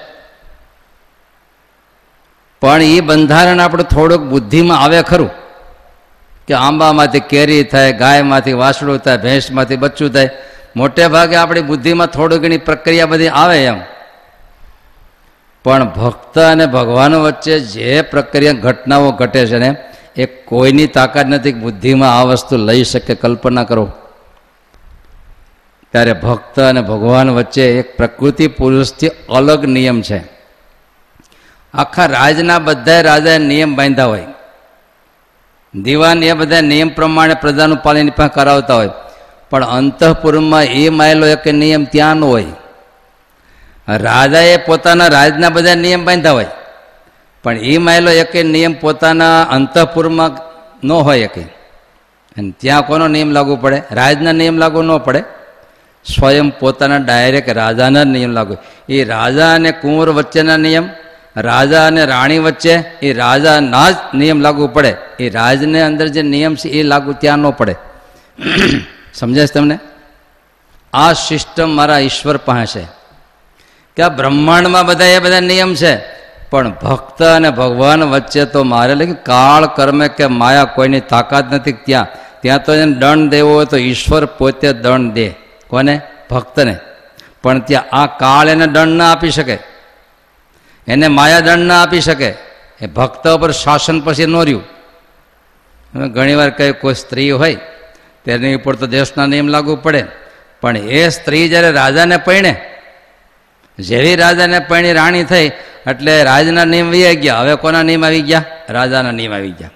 પણ 2.62 2.82
એ 2.82 3.02
બંધારણ 3.02 3.60
આપણે 3.60 3.84
થોડુંક 3.84 4.24
બુદ્ધિમાં 4.24 4.80
આવે 4.80 5.02
ખરું. 5.02 5.43
કે 6.48 6.54
આંબામાંથી 6.54 7.20
કેરી 7.20 7.64
થાય, 7.64 7.94
ગાયમાંથી 7.94 8.54
વાસડું 8.54 8.98
થાય, 8.98 9.18
ભેંસમાંથી 9.18 9.76
બચ્ચું 9.76 10.10
થાય. 10.10 10.30
મોટે 10.76 11.08
ભાગે 11.08 11.36
આપણી 11.36 11.62
બુદ્ધિમાં 11.62 12.08
થોડી 12.08 12.38
ઘણી 12.38 12.58
પ્રક્રિયા 12.58 13.06
બધી 13.06 13.28
આવે 13.28 13.66
એમ. 13.66 13.82
પણ 15.64 15.86
ભક્ત 15.86 16.40
અને 16.40 16.66
ભગવાન 16.66 17.16
વચ્ચે 17.16 17.60
જે 17.60 18.02
પ્રક્રિયા 18.02 18.54
ઘટનાઓ 18.54 19.12
ઘટે 19.12 19.46
છે 19.46 19.58
ને, 19.58 19.76
એ 20.16 20.26
કોઈની 20.26 20.88
તાકાત 20.88 21.26
નથી 21.26 21.54
બુદ્ધિમાં 21.54 22.20
આ 22.20 22.24
વસ્તુ 22.24 22.58
લઈ 22.58 22.84
શકે. 22.84 23.16
કલ્પના 23.16 23.64
કરો. 23.64 23.92
ત્યારે 25.92 26.14
ભક્ત 26.14 26.60
અને 26.60 26.82
ભગવાન 26.82 27.30
વચ્ચે 27.30 27.80
એક 27.80 27.98
પ્રકૃતિ 27.98 28.48
પુરુષથી 28.48 29.08
અલગ 29.08 29.66
નિયમ 29.66 30.02
છે. 30.02 30.24
આખા 31.74 32.06
રાજના 32.06 32.60
બધા 32.60 33.02
રાજાએ 33.02 33.38
નિયમ 33.38 33.76
બાંધ્યા 33.76 34.06
હોય. 34.06 34.26
દિવાન 35.82 36.24
એ 36.24 36.34
બધા 36.34 36.62
નિયમ 36.62 36.90
પ્રમાણે 36.90 37.34
પ્રજાનું 37.34 37.78
પાલન 37.78 38.10
પણ 38.10 38.28
કરાવતા 38.28 38.76
હોય. 38.76 38.90
પણ 39.50 39.66
અંતઃપુરમાં 39.66 40.64
એ 40.64 40.90
માયેલો 40.90 41.28
એક 41.28 41.48
નિયમ 41.48 41.86
ત્યાં 41.86 42.16
ન 42.16 42.24
હોય. 42.24 42.46
રાજાએ 43.88 44.58
પોતાના 44.58 45.08
રાજના 45.08 45.50
બધા 45.50 45.76
નિયમ 45.76 46.06
બાંધ્યા 46.06 46.32
હોય. 46.32 46.46
પણ 47.44 47.58
એ 47.58 47.78
માયેલો 47.78 48.12
એક 48.12 48.46
નિયમ 48.46 48.74
પોતાના 48.74 49.44
અંતઃપુરમાં 49.44 50.32
ન 50.88 50.92
હોય 50.92 51.20
એક 51.20 51.38
અને 52.38 52.54
ત્યાં 52.58 52.82
કોનો 52.82 53.08
નિયમ 53.08 53.32
લાગુ 53.32 53.56
પડે? 53.56 53.82
રાજના 53.92 54.32
નિયમ 54.32 54.58
લાગુ 54.58 54.82
ન 54.82 54.98
પડે. 54.98 55.24
સ્વયં 56.06 56.50
પોતાના 56.50 56.98
ડાયરેક્ટ 56.98 57.50
રાજાના 57.50 58.04
નિયમ 58.04 58.32
લાગુ. 58.32 58.58
એ 58.90 59.04
રાજા 59.04 59.54
અને 59.54 59.72
કુંવર 59.72 60.10
વચ્ચેના 60.10 60.58
નિયમ 60.58 60.90
રાજા 61.38 61.88
અને 61.88 62.06
રાણી 62.06 62.40
વચ્ચે 62.40 62.74
એ 63.02 63.14
રાજાના 63.14 63.92
જ 63.92 63.96
નિયમ 64.14 64.40
લાગુ 64.40 64.68
પડે. 64.68 64.96
એ 65.20 65.30
રાજને 65.30 65.82
અંદર 65.82 66.08
જે 66.08 66.22
નિયમ 66.22 66.56
છે 66.56 66.70
એ 66.70 66.84
લાગુ 66.84 67.14
ત્યાં 67.14 67.38
ન 67.38 67.50
પડે. 67.50 67.76
સમજાય 69.14 69.48
છે 69.48 69.54
તમને? 69.54 69.80
આ 70.94 71.14
સિસ્ટમ 71.14 71.70
મારા 71.70 71.98
ઈશ્વર 71.98 72.38
પાસે 72.38 72.82
છે. 72.82 72.88
કે 73.98 74.04
આ 74.04 74.10
બ્રહ્માંડમાં 74.10 74.86
બધા 74.86 75.06
એ 75.06 75.20
બધા 75.20 75.40
નિયમ 75.40 75.76
છે. 75.76 75.98
પણ 76.50 76.72
ભક્ત 76.72 77.24
અને 77.24 77.50
ભગવાન 77.50 78.04
વચ્ચે 78.04 78.46
તો 78.46 78.64
મારે 78.64 78.96
લાગે 78.96 79.14
કાળ 79.14 79.66
કર્મે 79.66 80.08
કે 80.08 80.28
માયા 80.28 80.64
કોઈની 80.64 81.00
તાકાત 81.00 81.54
નથી 81.54 81.72
ત્યાં. 81.72 82.08
ત્યાં 82.42 82.64
તો 82.64 82.74
એને 82.74 82.94
દંડ 82.94 83.30
દેવો 83.30 83.54
હોય 83.54 83.66
તો 83.66 83.78
ઈશ્વર 83.78 84.26
પોતે 84.26 84.74
દંડ 84.74 85.12
દે. 85.12 85.30
કોને? 85.68 86.02
ભક્તને. 86.32 86.78
પણ 87.44 87.60
ત્યાં 87.60 87.96
આ 87.96 88.06
કાળ 88.06 88.50
એને 88.50 88.68
દંડ 88.68 88.88
ના 88.88 89.12
આપી 89.12 89.32
શકે. 89.32 89.73
એને 90.88 91.08
માયાદંડ 91.08 91.66
ના 91.66 91.82
આપી 91.84 92.02
શકે. 92.02 92.30
એ 92.82 92.88
ભક્ત 92.88 93.28
પર 93.42 93.52
શાસન 93.52 94.02
પછી 94.02 94.26
ન 94.26 94.36
રહ્યું. 94.36 94.64
ઘણીવાર 96.14 96.50
કહ્યું 96.50 96.76
કોઈ 96.82 96.94
સ્ત્રી 96.94 97.32
હોય, 97.32 97.58
તેની 98.26 98.56
ઉપર 98.56 98.76
તો 98.76 98.88
દેશના 98.88 99.26
નિયમ 99.26 99.48
લાગુ 99.48 99.76
પડે. 99.76 100.04
પણ 100.62 100.78
એ 100.78 101.10
સ્ત્રી 101.10 101.50
જ્યારે 101.50 101.72
રાજાને 101.72 102.18
પૈણે 102.18 102.54
જેવી 103.80 104.16
રાજાને 104.16 104.60
પૈણી 104.60 104.94
રાણી 104.94 105.24
થઈ, 105.24 105.48
એટલે 105.88 106.24
રાજના 106.24 106.66
નિયમ 106.66 106.90
વી 106.90 107.16
ગયા. 107.16 107.40
હવે 107.40 107.56
કોના 107.56 107.84
નિયમ 107.84 108.06
આવી 108.06 108.22
ગયા? 108.22 108.44
રાજાના 108.70 109.12
નિયમ 109.12 109.34
આવી 109.34 109.52
ગયા. 109.52 109.70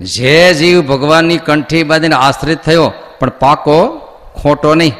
જે 0.00 0.54
જીવ 0.54 0.82
ભગવાનની 0.82 1.38
કંઠી 1.38 1.82
બાંધીને 1.82 2.14
આશ્રિત 2.14 2.60
થયો, 2.62 2.92
પણ 3.20 3.28
પાકો 3.28 3.78
ખોટો 4.36 4.74
નહીં. 4.74 4.94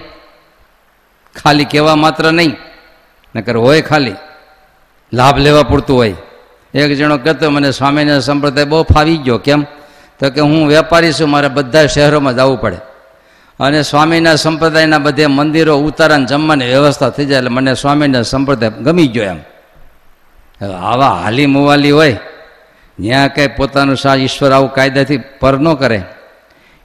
ખાલી 1.36 1.64
કહેવા 1.64 1.94
માત્ર 1.94 2.32
નહીં. 2.32 2.56
નકર 3.34 3.56
હોય 3.56 3.80
ખાલી. 3.80 4.16
લાભ 5.12 5.38
લેવા 5.38 5.62
પૂરતું 5.62 5.96
હોય. 5.96 6.14
એક 6.74 6.96
જણો 6.96 7.16
કહેતો, 7.16 7.50
મને 7.50 7.70
સ્વામીના 7.70 8.18
સંપ્રદાય 8.18 8.64
બહુ 8.64 8.82
ફાવી 8.82 9.16
ગયો. 9.16 9.38
કેમ? 9.38 9.62
તો 10.18 10.30
કે, 10.30 10.40
હું 10.40 10.68
વેપારી 10.68 11.12
છું, 11.12 11.28
મારે 11.28 11.48
બધા 11.48 11.86
શહેરોમાં 11.86 12.36
જવું 12.36 12.60
પડે. 12.60 12.76
અને 13.60 13.82
સ્વામીના 13.82 14.34
સંપ્રદાયના 14.34 14.98
બધે 14.98 15.26
મંદિરો 15.26 15.76
ઉતારા 15.76 16.18
જમવાની 16.18 16.66
વ્યવસ્થા 16.66 17.10
થઈ 17.10 17.26
જાય 17.26 17.38
એટલે 17.38 17.50
મને 17.50 17.74
સ્વામીના 17.74 18.22
સંપ્રદાય 18.22 18.70
ગમી 18.70 19.06
ગયો 19.06 19.24
એમ. 19.24 19.38
આવા 20.64 21.08
હાલી 21.08 21.46
મુવાલી 21.46 21.90
હોય 21.90 22.12
ત્યાં 22.12 23.28
કંઈ 23.28 23.46
પોતાનું 23.46 23.96
સા 23.96 24.14
ઈશ્વર 24.14 24.52
આવું 24.52 24.72
કાયદાથી 24.72 25.16
પર 25.40 25.58
ન 25.58 25.74
કરે. 25.74 26.02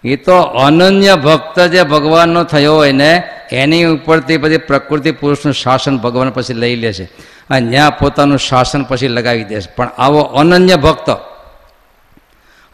એ 0.03 0.15
તો 0.15 0.41
અનન્ય 0.41 1.15
ભક્ત 1.15 1.59
જે 1.59 1.83
ભગવાનનો 1.83 2.43
થયો 2.43 2.75
હોય 2.75 2.91
ને, 2.91 3.29
એની 3.51 3.83
ઉપરથી 3.83 4.37
બધી 4.37 4.57
પ્રકૃતિ 4.57 5.11
પુરુષનું 5.11 5.53
શાસન 5.53 5.97
ભગવાન 5.97 6.29
પછી 6.29 6.53
લઈ 6.53 6.75
લે 6.75 6.93
છે. 6.93 7.03
અને 7.49 7.69
ત્યાં 7.69 7.97
પોતાનું 7.97 8.37
શાસન 8.37 8.83
પછી 8.83 9.07
લગાવી 9.07 9.43
દે 9.43 9.61
છે. 9.61 9.75
પણ 9.75 9.89
આવો 9.97 10.19
અનન્ય 10.19 10.75
ભક્ત. 10.75 11.09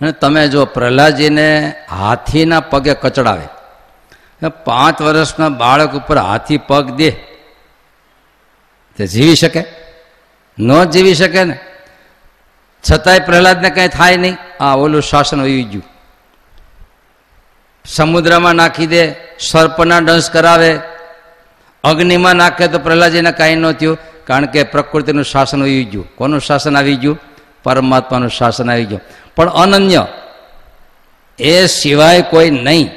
અને 0.02 0.12
તમે 0.12 0.48
જો 0.48 0.66
પ્રહલાદજીને 0.66 1.74
હાથીના 1.90 2.60
પગે 2.60 2.94
કચડાવે 2.94 4.48
પાંચ 4.48 5.02
વર્ષના 5.02 5.50
બાળક 5.50 5.94
ઉપર 5.94 6.18
હાથી 6.18 6.58
પગ 6.58 6.92
દે. 6.92 7.12
તે 8.98 9.08
જીવી 9.08 9.36
શકે? 9.36 9.64
ન 10.60 10.84
જીવી 10.84 11.16
શકે 11.16 11.44
ને? 11.44 11.60
છતાંય 12.92 13.20
પ્રહલાદને 13.20 13.70
કંઈ 13.70 13.88
થાય 13.88 14.18
નહીં. 14.18 14.64
આ 14.64 14.76
ઓલું 14.76 15.02
શાસન 15.02 15.42
વયું 15.42 15.70
ગયું. 15.70 15.99
સમુદ્રમાં 17.96 18.56
નાખી 18.56 18.88
દે, 18.88 19.12
સર્પના 19.40 20.00
ડંસ 20.00 20.30
કરાવે. 20.30 20.80
અગ્નિમાં 21.84 22.36
નાખે 22.36 22.68
તો 22.68 22.80
પ્રહલાદજીને 22.80 23.32
કાંઈ 23.32 23.56
ન 23.56 23.72
થયું, 23.72 23.98
કારણ 24.28 24.46
કે 24.46 24.64
પ્રકૃતિનું 24.64 25.24
શાસન 25.24 25.62
આવી 25.62 25.84
ગયું. 25.84 26.16
કોનું 26.16 26.40
શાસન 26.40 26.78
આવી 26.78 26.96
ગયું? 26.96 27.20
પરમાત્માનું 27.64 28.30
શાસન 28.30 28.72
આવી 28.72 28.86
ગયું. 28.86 29.02
પણ 29.36 29.50
અનન્ય, 29.50 30.08
એ 31.40 31.66
સિવાય 31.66 32.22
કોઈ 32.22 32.50
નહીં. 32.50 32.90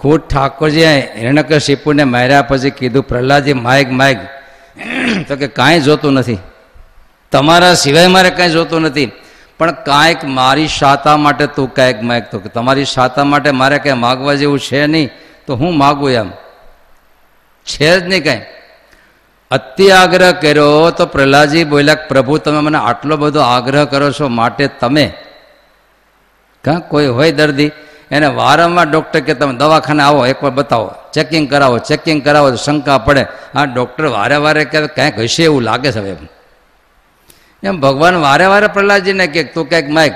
ખુદ 0.00 0.20
ઠાકોરજીએ 0.20 1.18
હિરણ્યકશિપુને 1.18 2.04
માર્યા 2.04 2.42
પછી 2.42 2.70
કીધું, 2.70 3.02
પ્રહલાદજી 3.02 3.52
માયક 3.52 3.90
માયક 3.90 4.18
તો 5.28 5.36
કે, 5.36 5.46
કાંઈ 5.46 5.80
જોતું 5.80 6.12
નથી. 6.12 6.38
તમારા 7.30 7.74
સિવાય 7.74 8.06
મારે 8.06 8.30
કાંઈ 8.30 8.50
જોતું 8.50 8.80
નથી. 8.80 9.12
પણ 9.58 9.70
કાંઈક 9.70 10.24
મારી 10.24 10.68
શાતા 10.68 11.16
માટે 11.16 11.46
તું 11.46 11.74
કાંઈક 11.74 12.02
માગ 12.02 12.22
તો 12.30 12.38
કે 12.38 12.48
તમારી 12.48 12.84
શાતા 12.84 13.24
માટે 13.24 13.50
મારે 13.50 13.78
કાંઈ 13.78 13.98
માગવા 13.98 14.34
જેવું 14.34 14.60
છે 14.60 14.86
નહીં, 14.86 15.10
તો 15.46 15.56
હું 15.56 15.78
માગું 15.78 16.10
એમ. 16.10 16.30
છે 17.66 18.00
જ 18.00 18.02
નહીં 18.02 18.24
કાંઈ. 18.24 18.42
અતિ 19.50 19.90
આગ્રહ 19.90 20.32
કર્યો 20.32 20.90
તો 20.90 21.06
પ્રહલાદજી 21.06 21.64
બોલ્યા 21.64 21.96
પ્રભુ, 22.08 22.38
તમે 22.38 22.60
મને 22.60 22.78
આટલો 22.78 23.16
બધો 23.16 23.40
આગ્રહ 23.40 23.84
કરો 23.84 24.12
છો 24.12 24.28
માટે 24.28 24.66
તમે? 24.66 25.12
કાં 26.64 26.88
કોઈ 26.88 27.06
હોય 27.06 27.32
દર્દી? 27.32 27.70
એને 28.10 28.26
વારંવાર 28.26 28.90
ડૉક્ટર 28.90 29.20
કે 29.20 29.34
તમે 29.34 29.54
દવાખાને 29.54 30.02
આવો, 30.02 30.26
એકવાર 30.26 30.52
બતાવો. 30.52 30.94
ચેકિંગ 31.12 31.50
કરાવો 31.50 31.78
ચેકિંગ 31.78 32.24
કરાવો 32.24 32.54
શંકા 32.54 32.98
પડે. 32.98 33.26
આ 33.54 33.64
ડૉક્ટર 33.64 34.06
વારે 34.06 34.36
વારે 34.36 34.64
કે 34.64 34.86
કાંઈક 34.86 35.18
હશે 35.18 35.44
એવું 35.44 35.62
લાગે 35.62 35.92
છે 35.92 35.98
હવે 35.98 36.16
એમ 37.62 37.80
ભગવાન 37.80 38.16
વારે 38.16 38.46
વારે 38.46 38.66
પ્રહલાદજીને 38.66 39.26
કે 39.26 39.44
તું 39.44 39.68
કંઈક 39.68 39.88
માગ. 39.88 40.12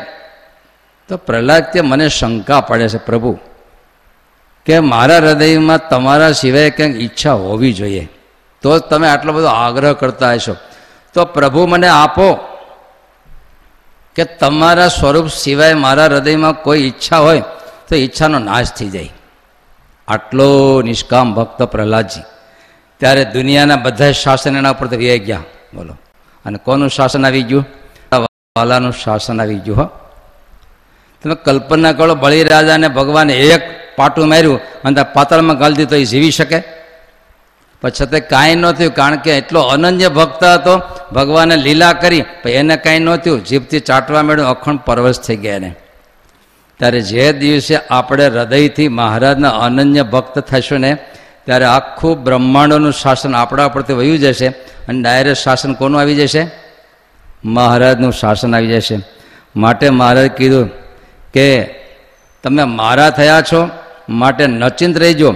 તો 1.09 1.17
પ્રહલાદ 1.17 1.73
કે, 1.73 1.81
મને 1.81 2.09
શંકા 2.09 2.61
પડે 2.61 2.89
છે 2.89 2.99
પ્રભુ, 2.99 3.39
કે 4.67 4.81
મારા 4.81 5.17
હૃદયમાં 5.17 5.89
તમારા 5.89 6.33
સિવાય 6.33 6.71
કંઈક 6.71 6.97
ઈચ્છા 6.97 7.33
હોવી 7.33 7.73
જોઈએ. 7.73 8.09
તો 8.63 8.79
જ 8.79 8.83
તમે 8.83 9.09
આટલો 9.09 9.33
બધો 9.33 9.47
આગ્રહ 9.47 9.93
કરતા 9.93 10.33
હશો. 10.33 10.57
તો 11.15 11.25
પ્રભુ, 11.25 11.67
મને 11.67 11.89
આપો 11.89 12.35
કે 14.15 14.25
તમારા 14.25 14.89
સ્વરૂપ 14.89 15.29
સિવાય 15.29 15.75
મારા 15.75 16.05
હૃદયમાં 16.05 16.53
કોઈ 16.53 16.79
ઈચ્છા 16.79 17.19
હોય, 17.19 17.43
તો 17.89 17.97
ઈચ્છાનો 17.97 18.39
નાશ 18.39 18.73
થઈ 18.73 18.89
જાય. 18.89 19.13
આટલો 20.09 20.83
નિષ્કામ 20.83 21.35
ભક્ત 21.35 21.63
પ્રહલાદજી. 21.63 22.23
ત્યારે 22.99 23.25
દુનિયાના 23.25 23.77
બધા 23.77 24.13
શાસન 24.13 24.57
એના 24.57 24.71
ઉપર 24.71 24.87
તો 24.87 24.97
વ્યાઈ 24.97 25.19
ગયા. 25.19 25.41
બોલો. 25.75 25.97
અને 26.47 26.59
કોનું 26.59 26.89
શાસન 26.89 27.27
આવી 27.27 27.43
ગયું? 27.43 27.67
વાલાનું 28.57 28.93
શાસન 28.93 29.41
આવી 29.41 29.59
ગયું, 29.59 29.79
હો. 29.79 29.85
તમે 31.23 31.35
કલ્પના 31.35 31.93
કરો, 31.93 32.15
બળીરાજાને 32.15 32.89
ભગવાને 32.89 33.35
એક 33.35 33.63
પાટું 33.97 34.29
માર્યું 34.29 34.61
અને 34.85 35.03
પાતળમાં 35.03 35.59
ગાળી 35.59 35.75
દીધું, 35.75 35.99
એ 35.99 36.05
જીવી 36.05 36.31
શકે? 36.31 36.63
પછી 37.83 38.07
તે 38.07 38.21
કાંઈ 38.21 38.55
ન 38.55 38.73
થયું, 38.73 38.95
કારણ 38.95 39.17
કે 39.17 39.39
એટલો 39.39 39.61
અનન્ય 39.61 40.09
ભક્ત 40.09 40.45
હતો, 40.45 40.83
ભગવાને 41.13 41.57
લીલા 41.57 41.93
કરી, 41.93 42.23
પણ 42.43 42.51
એને 42.51 42.77
કાંઈ 42.77 42.99
ન 42.99 43.17
થયું. 43.17 43.45
જીભથી 43.45 43.81
ચાટવા 43.81 44.23
મેળ્યું 44.23 44.49
અખંડ 44.49 44.81
પરવશ 44.81 45.21
થઈ 45.21 45.37
ગયા 45.37 45.57
એને. 45.57 45.75
ત્યારે 46.79 47.01
જે 47.01 47.33
દિવસે 47.33 47.77
આપણે 47.91 48.27
હૃદયથી 48.27 48.89
મહારાજના 48.89 49.49
અનન્ય 49.49 50.03
ભક્ત 50.03 50.39
થશું 50.39 50.81
ને 50.81 50.99
ત્યારે 51.47 51.65
આખું 51.65 52.25
બ્રહ્માંડોનું 52.25 52.93
શાસન 52.93 53.35
આપણા 53.35 53.69
પરથી 53.69 53.93
વયું 53.93 54.19
જશે 54.19 54.49
અને 54.89 55.03
ડાયરેક્ટ 55.03 55.39
શાસન 55.39 55.73
કોનું 55.73 56.01
આવી 56.01 56.17
જશે? 56.17 56.47
મહારાજનું 57.45 58.13
શાસન 58.13 58.57
આવી 58.57 58.67
જશે. 58.67 58.99
માટે 59.57 59.91
મહારાજ 59.91 60.29
કીધું 60.29 60.71
કે 61.33 61.75
તમે 62.43 62.65
મારા 62.65 63.11
થયા 63.11 63.43
છો, 63.43 63.69
માટે 64.09 64.47
નચિંત 64.47 64.99
રહીજો. 64.99 65.35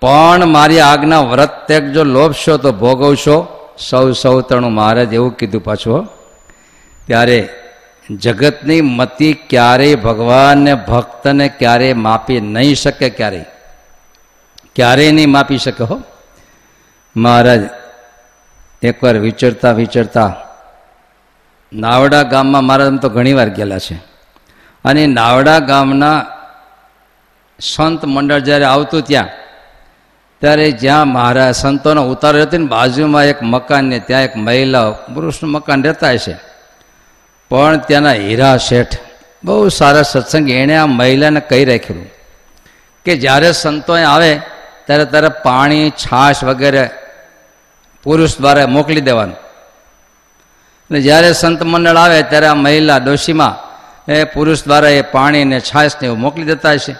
પણ 0.00 0.46
મારી 0.46 0.80
આજ્ઞા 0.80 1.20
વ્રત 1.20 1.66
ત્યાગ 1.66 1.82
જો 1.82 2.04
લોભશો 2.04 2.56
તો 2.56 2.72
ભોગવશો. 2.72 3.58
સૌ 3.78 4.12
સૌ 4.12 4.40
તણું 4.40 4.72
મહારાજ 4.72 5.14
એવું 5.14 5.36
કીધું 5.36 5.64
પાછું 5.64 6.08
ત્યારે 7.06 7.48
જગતની 8.10 8.80
મતિ 8.80 9.32
ક્યારેય 9.32 9.94
ભગવાનને, 9.94 10.74
ભક્તને 10.74 11.48
ક્યારેય 11.48 11.92
માપી 11.92 12.40
નહીં 12.40 12.74
શકે 12.74 13.10
ક્યારેય. 13.10 13.44
ક્યારેય 14.76 15.12
નહીં 15.12 15.30
માપી 15.30 15.58
શકે 15.58 15.84
હો. 15.84 16.02
મહારાજ, 17.16 17.60
એકવાર 18.82 19.16
વિચરતા 19.16 19.72
વિચરતા 19.72 20.36
નાવડા 21.72 22.22
ગામમાં 22.22 22.64
મહારાજ 22.64 22.88
તો 22.88 22.96
તો 22.96 23.08
ઘણીવાર 23.08 23.48
ગયેલા 23.48 23.78
છે. 23.78 23.94
અને 24.84 25.06
નાવડા 25.06 25.58
ગામના 25.58 26.26
સંત 27.60 28.04
મંડળ 28.04 28.38
જ્યારે 28.38 28.64
આવતું 28.64 29.02
ત્યાં, 29.02 29.28
ત્યારે 30.40 30.70
જ્યાં 30.70 31.08
મહારાજ 31.08 31.54
સંતોનો 31.54 32.02
ઉતાર 32.02 32.40
હતી 32.40 32.58
ને, 32.58 32.66
બાજુમાં 32.66 33.24
એક 33.24 33.42
મકાન 33.42 33.84
ને 33.84 33.98
ત્યાં 33.98 34.22
એક 34.22 34.36
મહિલા 34.36 34.90
પુરુષનું 34.90 35.50
મકાન 35.50 35.82
રહેતા 35.82 36.10
હશે. 36.10 36.36
પણ 37.48 37.76
ત્યાંના 37.76 38.12
હીરા 38.12 38.56
શેઠ 38.56 38.96
બહુ 39.44 39.68
સારા 39.68 40.02
સત્સંગ 40.02 40.50
એણે 40.50 40.76
આ 40.76 40.86
મહિલાને 40.86 41.40
કહી 41.40 41.64
રાખ્યું 41.64 42.06
કે 43.04 43.16
જ્યારે 43.16 43.52
સંતો 43.52 43.94
આવે 43.94 44.40
ત્યારે 44.92 45.04
તારે 45.04 45.28
પાણી, 45.28 45.90
છાશ 45.90 46.44
વગેરે 46.44 46.90
પુરુષ 48.02 48.38
દ્વારા 48.38 48.66
મોકલી 48.66 49.00
દેવાનું. 49.00 49.34
અને 50.90 51.00
જ્યારે 51.00 51.32
સંત 51.32 51.62
મંડળ 51.62 51.96
આવે 51.96 52.22
ત્યારે 52.22 52.46
આ 52.46 52.54
મહિલા 52.54 52.98
ડોશીમાં 52.98 53.72
એ 54.12 54.24
પુરુષ 54.24 54.64
દ્વારા 54.64 54.88
એ 54.88 55.02
પાણી 55.02 55.44
ને 55.44 55.60
છાશને 55.60 56.06
એવું 56.06 56.18
મોકલી 56.18 56.44
દેતા 56.44 56.72
હશે. 56.72 56.92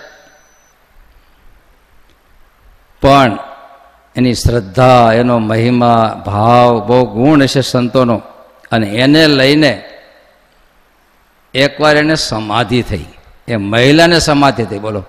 પણ 3.03 3.39
એની 4.17 4.35
શ્રદ્ધા, 4.35 5.13
એનો 5.13 5.39
મહિમા, 5.39 6.23
ભાવ 6.27 6.87
બહુ 6.87 7.07
ગુણ 7.07 7.43
હશે 7.43 7.61
સંતોનો. 7.61 8.23
અને 8.71 8.87
એને 8.87 9.27
લઈને 9.27 9.85
એકવાર 11.55 11.97
એને 11.97 12.15
સમાધિ 12.15 12.83
થઈ. 12.83 13.05
એ 13.49 13.57
મહિલાને 13.57 14.19
સમાધિ 14.19 14.65
થઈ. 14.65 14.79
બોલો. 14.79 15.05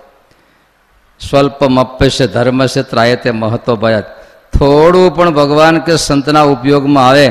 સ્વલ્પમ 1.30 1.78
છે 1.84 2.28
ધર્મ 2.28 2.66
છે 2.66 2.82
ત્રાયતે 2.84 3.30
મહત્વ 3.32 3.76
ભયાત. 3.76 4.08
થોડું 4.54 5.16
પણ 5.16 5.34
ભગવાન 5.34 5.80
કે 5.80 5.96
સંતના 5.98 6.42
ઉપયોગમાં 6.42 7.08
આવે, 7.08 7.28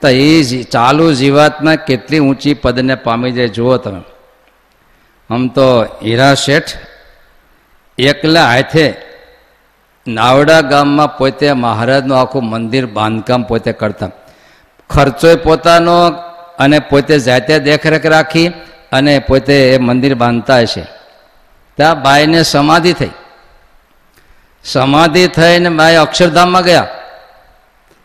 તો 0.00 0.08
એ 0.08 0.42
ચાલુ 0.72 1.12
જીવાતમાં 1.12 1.76
કેટલી 1.76 2.18
ઊંચી 2.18 2.54
પદને 2.54 2.94
પામી 2.94 3.32
જાય 3.32 3.48
જુઓ 3.48 3.76
તમે. 3.76 4.00
આમ 5.30 5.48
તો 5.48 5.66
હીરા 6.02 6.34
શેઠ 6.34 6.70
એકલા 7.98 8.44
હાથે 8.44 8.86
નાવડા 10.06 10.60
ગામમાં 10.60 11.16
પોતે 11.18 11.52
મહારાજનું 11.52 12.18
આખું 12.18 12.44
મંદિર 12.44 12.86
બાંધકામ 12.86 13.42
પોતે 13.42 13.72
કરતા. 13.72 14.10
ખર્ચોય 14.90 15.36
પોતાનો 15.36 15.96
અને 16.58 16.78
પોતે 16.78 17.18
જાતે 17.18 17.58
દેખરેખ 17.58 18.06
રાખી 18.06 18.48
અને 18.92 19.18
પોતે 19.18 19.54
એ 19.74 19.78
મંદિર 19.78 20.14
બાંધતા 20.14 20.58
હશે. 20.58 20.84
ત્યાં 21.78 22.02
બાઈને 22.02 22.42
સમાધિ 22.42 22.92
થઈ. 22.92 23.10
સમાધિ 24.64 25.26
થઈને 25.28 25.68
ભાઈ 25.68 25.96
અક્ષરધામમાં 25.96 26.62
ગયા. 26.62 26.88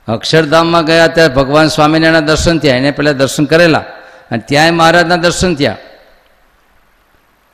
અક્ષરધામમાં 0.08 0.86
ગયા 0.86 1.08
ત્યારે 1.08 1.34
ભગવાન 1.34 1.67
સ્વામિનારાયણના 1.67 2.19
દર્શન 2.19 2.60
થયા. 2.60 2.76
એને 2.76 2.91
પહેલાં 2.91 3.17
દર્શન 3.17 3.45
કરેલા 3.45 3.80
અને 4.32 4.43
ત્યાંય 4.48 4.72
મહારાજના 4.72 5.15
દર્શન 5.15 5.56
થયા. 5.56 5.78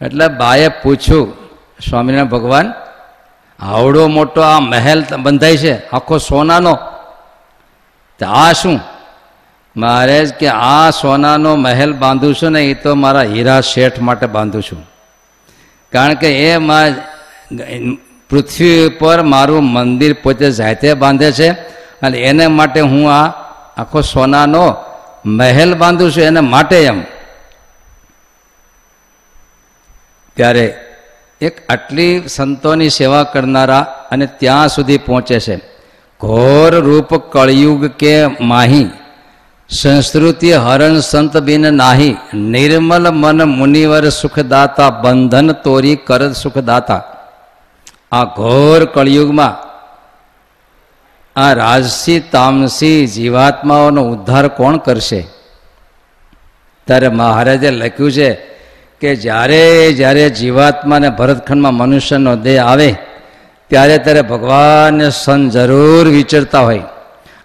એટલે 0.01 0.27
બાએ 0.27 0.67
પૂછ્યું, 0.67 1.33
સ્વામિનારાયણ 1.89 2.29
ભગવાન, 2.29 2.73
આવડો 3.59 4.07
મોટો 4.07 4.41
આ 4.41 4.59
મહેલ 4.59 5.05
બંધાય 5.19 5.57
છે, 5.57 5.89
આખો 5.89 6.17
સોનાનો? 6.17 6.75
તો 8.19 8.25
આ 8.25 8.51
શું? 8.51 8.79
મહારાજ 9.77 10.33
કે, 10.33 10.47
આ 10.47 10.89
સોનાનો 10.89 11.55
મહેલ 11.55 11.93
બાંધું 11.93 12.35
છું 12.35 12.51
ને, 12.51 12.63
એ 12.63 12.73
તો 12.73 12.95
મારા 12.95 13.21
હીરા 13.21 13.61
શેઠ 13.61 13.99
માટે 13.99 14.25
બાંધું 14.25 14.63
છું. 14.63 14.89
કારણ 15.91 16.13
કે 16.13 16.49
એ 16.49 16.57
પૃથ્વી 18.29 18.85
ઉપર 18.87 19.21
મારું 19.21 19.63
મંદિર 19.63 20.13
પોતે 20.23 20.51
જાતે 20.51 20.93
બાંધે 20.93 21.31
છે 21.31 21.49
અને 22.01 22.17
એને 22.17 22.47
માટે 22.47 22.81
હું 22.81 23.11
આ 23.11 23.25
આખો 23.77 24.01
સોનાનો 24.01 24.75
મહેલ 25.25 25.73
બાંધું 25.73 26.11
છું 26.11 26.23
એને 26.23 26.39
માટે 26.39 26.83
એમ. 26.83 27.03
ત્યારે 30.35 30.79
એક 31.41 31.69
આટલી 31.69 32.23
સંતોની 32.27 32.89
સેવા 32.89 33.23
કરનારા 33.23 33.79
અને 34.11 34.25
ત્યાં 34.25 34.67
સુધી 34.67 34.97
પહોંચે 34.97 35.39
છે. 35.39 35.55
ઘોર 36.21 36.75
રૂપ 36.75 37.15
કળયુગ 37.15 37.87
કે 37.87 38.25
માહી, 38.41 38.89
સંસ્કૃતિ 39.69 40.53
હરણ 40.53 40.99
સંત 40.99 41.37
બિન 41.37 41.73
નાહી, 41.73 42.15
નિર્મલ 42.33 43.09
મન 43.11 43.43
મુનિવર 43.43 44.09
સુખદાતા, 44.09 44.89
બંધન 44.89 45.51
તોરી 45.51 45.95
કરદ 45.95 46.33
સુખદાતા. 46.33 47.03
આ 48.11 48.23
ઘોર 48.23 48.85
કળિયુગમાં 48.85 49.55
આ 51.35 51.53
રાજસી 51.53 52.19
તામસી 52.19 53.07
જીવાત્માઓનો 53.07 54.01
ઉદ્ધાર 54.03 54.47
કોણ 54.47 54.77
કરશે? 54.77 55.21
ત્યારે 56.87 57.07
મહારાજે 57.07 57.69
લખ્યું 57.71 58.11
છે 58.11 58.29
કે 59.01 59.15
જ્યારે 59.15 59.91
જ્યારે 59.93 60.29
જીવાત્માને 60.29 61.09
ભરતખંડમાં 61.09 61.73
મનુષ્યનો 61.73 62.35
દેહ 62.35 62.59
આવે, 62.65 62.89
ત્યારે 63.69 63.97
ત્યારે 63.97 64.21
ભગવાનને 64.21 65.09
સન 65.09 65.49
જરૂર 65.49 66.05
વિચરતા 66.07 66.59
હોય 66.59 66.83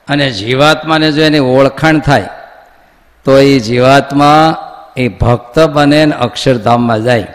અને 0.09 0.27
જીવાત્માને 0.31 1.09
જો 1.12 1.23
એની 1.23 1.38
ઓળખાણ 1.38 1.99
થાય, 1.99 2.29
તો 3.25 3.38
એ 3.38 3.59
જીવાત્મા 3.59 4.42
એ 4.96 5.09
ભક્ત 5.09 5.59
બને 5.66 6.03
અક્ષરધામમાં 6.12 7.03
જાય. 7.03 7.35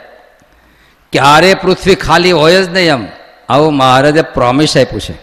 ક્યારે 1.12 1.54
પૃથ્વી 1.54 1.96
ખાલી 1.96 2.32
હોય 2.32 2.64
જ 2.64 2.70
નહીં 2.70 2.90
એમ? 2.90 3.08
આવું 3.50 3.74
મહારાજે 3.74 4.22
પ્રોમિસ 4.22 4.78
આપ્યું 4.78 5.02
છે. 5.02 5.14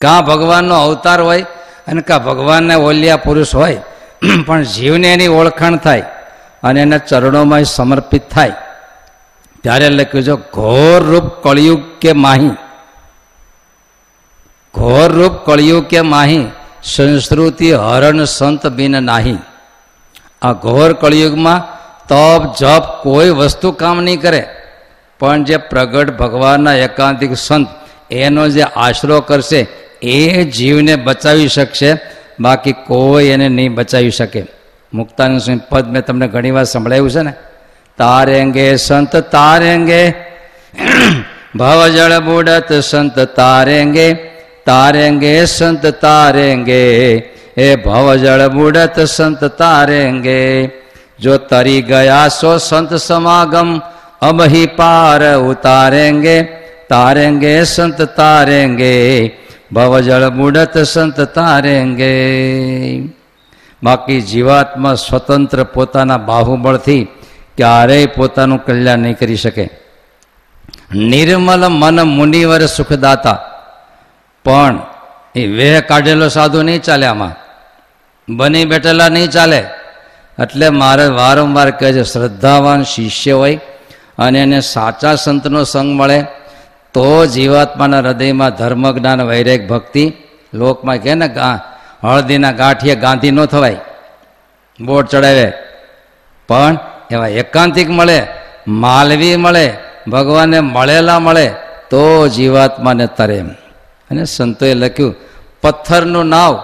કાં 0.00 0.24
ભગવાનનો 0.24 0.74
અવતાર 0.74 1.20
હોય 1.20 1.42
અને 1.86 2.02
કાં 2.02 2.24
ભગવાનને 2.24 2.74
ઓલિયા 2.74 3.16
પુરુષ 3.16 3.54
હોય, 3.54 3.80
પણ 4.46 4.62
જીવને 4.62 5.12
એની 5.12 5.26
ઓળખાણ 5.26 5.76
થાય 5.76 6.00
અને 6.62 6.82
એના 6.82 6.98
ચરણોમાં 6.98 7.64
સમર્પિત 7.64 8.30
થાય. 8.30 8.52
ત્યારે 9.62 9.88
લખ્યું 9.88 10.24
છે, 10.24 10.50
ઘોર 10.54 11.02
રૂપ 11.02 11.24
કળિયુગ 11.24 11.82
કે 12.00 12.12
માહી. 12.12 12.50
ઘોર 14.74 15.12
રૂપ 15.12 15.32
કળિયુગ 15.32 15.84
કે 15.84 16.00
માહી, 16.00 16.46
સંસ્કૃતિ 16.82 17.72
હરણ 17.72 18.24
સંત 18.24 18.66
બિન 18.66 19.04
નાહી. 19.04 19.38
આ 20.42 20.52
ઘોર 20.52 20.92
કળિયુગમાં 20.92 21.75
તપ, 22.08 22.54
જપ 22.60 22.82
કોઈ 23.02 23.30
વસ્તુ 23.30 23.72
કામ 23.72 24.02
નહીં 24.02 24.20
કરે. 24.20 24.48
પણ 25.18 25.44
જે 25.44 25.56
પ્રગટ 25.56 26.18
ભગવાનના 26.18 26.74
એકાંતિક 26.74 27.36
સંત, 27.36 27.68
એનો 28.10 28.48
જે 28.48 28.62
આશરો 28.62 29.20
કરશે, 29.20 29.66
એ 30.02 30.44
જીવને 30.44 30.96
બચાવી 30.96 31.48
શકશે, 31.48 31.98
બાકી 32.40 32.72
કોઈ 32.72 33.26
એને 33.26 33.48
નહીં 33.48 33.74
બચાવી 33.74 34.10
શકે. 34.10 34.44
મુક્તાનંદ 34.94 35.40
સ્વામી 35.40 35.60
પદ 35.70 35.86
મેં 35.88 36.04
તમને 36.04 36.28
ઘણી 36.28 36.50
વાર 36.50 36.64
સંભળાયું 36.64 37.10
છે 37.10 37.22
ને? 37.22 37.32
તારેંગે 37.98 38.76
સંત 38.76 39.16
તારેંગે, 39.16 40.10
ભવજળ 41.56 42.18
બુડત 42.18 42.72
સંત 42.72 43.18
તારેંગે 43.18 44.12
તારેંગે 44.66 45.44
સંત 45.44 45.86
તારેંગે, 45.86 47.14
એ 47.56 47.76
ભવજળ 47.76 48.48
બુડત 48.48 49.00
સંત 49.00 49.44
તારેંગે. 49.44 50.66
જો 51.19 51.37
તરી 51.45 51.81
ગયા 51.83 52.27
સો 52.31 52.53
સંત 52.59 53.01
સમાગમ 53.01 53.71
अब 54.21 54.41
ही 54.43 54.65
पार 54.71 55.21
उतारेंगे 55.43 56.37
तारेंगे 56.87 57.53
संत 57.67 58.01
तारेंगे 58.13 58.97
ભવજળ 59.71 60.25
બુડત 60.31 60.75
સંત 60.83 61.17
તારેંગે 61.29 62.11
બાકી 63.81 64.21
જીવાત્મા 64.23 64.95
સ્વતંત્ર 64.97 65.59
પોતાના 65.67 66.19
બાહુબળથી 66.21 67.03
ક્યારેય 67.57 68.07
પોતાનું 68.09 68.59
કલ્યાણ 68.59 69.03
નહીં 69.03 69.17
કરી 69.17 69.37
શકે 69.37 69.65
નિર્મલ 71.07 71.63
મન 71.71 71.99
મુનિવર 72.11 72.61
સુખદાતા 72.69 73.37
પણ 74.45 74.75
એ 75.35 75.47
વેહ 75.49 75.75
કાઢેલો 75.83 76.27
સાધુ 76.29 76.63
નહીં 76.63 76.81
ચાલે 76.81 77.07
આમાં 77.07 77.35
બની 78.27 78.65
બેઠેલા 78.67 79.09
નહીં 79.09 79.31
ચાલે 79.31 79.61
એટલે 80.38 80.68
મારે 80.80 81.06
વારંવાર 81.18 81.68
કહે 81.78 81.88
છે, 81.92 82.02
શ્રદ્ધાવાન 82.02 82.80
શિષ્ય 82.84 83.32
હોય 83.32 83.60
અને 84.18 84.38
એને 84.42 84.60
સાચા 84.74 85.14
સંતનો 85.14 85.60
સંગ 85.64 85.90
મળે, 86.00 86.18
તો 86.94 87.06
જીવાત્માના 87.26 88.02
હૃદયમાં 88.04 88.56
ધર્મ 88.58 88.84
જ્ઞાન 88.96 89.20
વૈરેક 89.22 89.60
ભક્તિ 89.68 90.04
લોકમાં 90.52 90.98
કહે 91.04 91.14
ને 91.14 91.28
હળદીના 92.04 92.58
ગાંઠીએ 92.60 92.94
ગાંધી 92.94 93.34
ન 93.36 93.40
થવાય, 93.44 93.80
બોટ 94.78 95.04
ચડાવે. 95.08 95.48
પણ 96.48 96.74
એવા 97.12 97.34
એકાંતિક 97.40 97.88
મળે, 97.98 98.18
માલવી 98.82 99.36
મળે, 99.36 99.66
ભગવાનને 100.12 100.58
મળેલા 100.74 101.20
મળે, 101.26 101.46
તો 101.90 102.02
જીવાત્માને 102.28 103.06
તરે 103.16 103.38
અને 104.10 104.22
સંતોએ 104.24 104.72
લખ્યું, 104.74 105.14
પથ્થરનું 105.62 106.26
નાવ. 106.34 106.54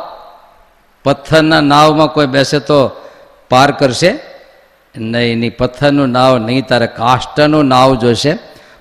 પથ્થરના 1.04 1.62
નાવમાં 1.72 2.12
કોઈ 2.14 2.32
બેસે 2.34 2.58
તો 2.68 2.80
પાર 3.52 3.70
કરશે. 3.70 4.10
નહીં 4.96 5.38
નહીં 5.38 5.56
પથ્થરનું 5.56 6.08
નાવ 6.08 6.38
નહીં, 6.38 6.66
તારે 6.66 6.86
કાષ્ટનું 6.86 7.64
નાવ 7.64 7.94
જોશે. 7.94 8.38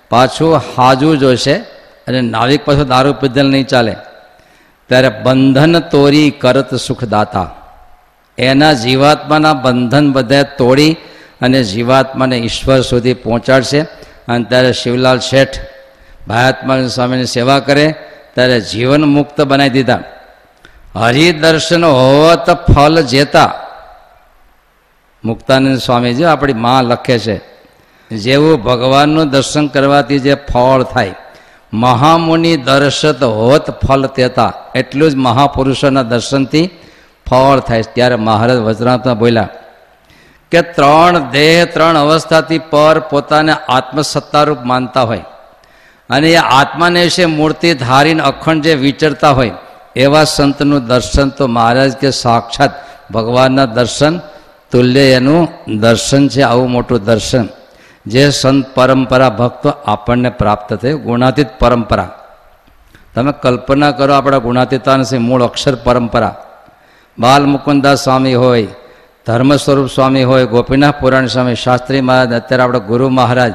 પાછું 0.09 0.61
હાજું 0.77 1.17
જોશે 1.17 1.53
અને 2.07 2.21
નાવિક 2.21 2.65
પાછું 2.65 2.87
દારૂ 2.87 3.13
પીધેલ 3.13 3.47
નહીં 3.47 3.67
ચાલે. 3.67 3.95
ત્યારે 4.87 5.09
બંધન 5.09 5.79
તોરી 5.79 6.29
કરત 6.29 6.75
સુખદાતા. 6.75 7.55
એના 8.37 8.73
જીવાત્માના 8.73 9.53
બંધન 9.53 10.11
બધા 10.11 10.43
તોડી 10.43 10.95
અને 11.41 11.63
જીવાત્માને 11.63 12.37
ઈશ્વર 12.37 12.81
સુધી 12.81 13.13
પહોંચાડશે. 13.13 13.81
અને 14.27 14.43
ત્યારે 14.43 14.73
શિવલાલ 14.73 15.19
શેઠ 15.19 15.59
ભાયાત્મા 16.27 16.87
સ્વામીની 16.87 17.25
સેવા 17.25 17.59
કરે, 17.59 17.85
ત્યારે 18.35 18.61
જીવન 18.61 19.03
મુક્ત 19.03 19.41
બનાવી 19.41 19.69
દીધા. 19.69 20.03
હરિદર્શન 20.95 21.85
હોવત 21.85 22.49
ફલ 22.73 23.01
જેતા. 23.01 23.53
મુક્તાનંદ 25.23 25.77
સ્વામીજી 25.77 26.23
આપણી 26.23 26.61
માં 26.65 26.83
લખે 26.83 27.17
છે, 27.19 27.35
જેવું 28.11 28.55
ભગવાનનું 28.63 29.31
દર્શન 29.31 29.65
કરવાથી 29.67 30.23
જે 30.25 30.35
ફળ 30.49 30.81
થાય, 30.83 31.15
મહામુનિ 31.73 32.53
દર્શત 32.69 33.21
હોત 33.39 33.65
ફલ 33.81 34.03
તેતા 34.17 34.51
એટલું 34.75 35.09
જ 35.11 35.15
મહાપુરુષોના 35.27 36.09
દર્શનથી 36.13 36.67
ફળ 37.27 37.59
થાય 37.67 37.91
ત્યારે 37.95 38.17
મહારાજ 38.19 38.59
વજરાતમાં 38.59 39.21
બોલ્યા, 39.23 39.53
કે 40.51 40.61
ત્રણ 40.75 41.15
દેહ 41.31 41.59
ત્રણ 41.73 41.97
અવસ્થાથી 41.97 42.65
પર 42.71 42.97
પોતાને 43.11 43.53
આત્મસત્તારૂપ 43.69 44.61
માનતા 44.63 45.05
હોય 45.09 45.25
અને 46.09 46.27
એ 46.31 46.41
આત્માને 46.51 47.01
વિશે 47.03 47.25
મૂર્તિ 47.37 47.69
ધારીને 47.83 48.23
અખંડ 48.23 48.63
જે 48.65 48.73
વિચરતા 48.85 49.33
હોય, 49.37 49.55
એવા 49.95 50.31
સંતનું 50.35 50.81
દર્શન 50.87 51.27
તો 51.37 51.43
મહારાજ 51.47 51.91
કે 52.01 52.09
સાક્ષાત 52.23 52.71
ભગવાનના 53.13 53.71
દર્શન 53.77 54.13
તુલ્ય 54.71 54.99
એનું 54.99 55.47
દર્શન 55.79 56.27
છે, 56.27 56.41
આવું 56.41 56.71
મોટું 56.71 57.03
દર્શન. 57.03 57.47
જે 58.05 58.29
સંત 58.29 58.65
પરંપરા 58.75 59.29
ભક્તો 59.29 59.69
આપણને 59.69 60.29
પ્રાપ્ત 60.29 60.73
થયું, 60.73 61.03
ગુણાતીત 61.03 61.47
પરંપરા. 61.59 62.09
તમે 63.15 63.31
કલ્પના 63.31 63.91
કરો 63.91 64.13
આપણા 64.13 64.37
ગુણાતીતાની 64.37 65.17
મૂળ 65.17 65.43
અક્ષર 65.43 65.75
પરંપરા. 65.75 66.35
બાલ 67.19 67.45
મુકુંદાસ 67.45 68.03
સ્વામી 68.03 68.33
હોય 68.33 68.67
ધર્મ 69.27 69.55
સ્વરૂપ 69.55 69.89
સ્વામી 69.89 70.23
હોય, 70.23 70.45
ગોપીનાથ 70.45 70.99
પુરાણ 70.99 71.27
સ્વામી, 71.27 71.55
શાસ્ત્રી 71.55 72.01
મહારાજ, 72.01 72.33
અત્યારે 72.33 72.63
આપણા 72.63 72.77
ગુરુ 72.77 73.09
મહારાજ, 73.09 73.53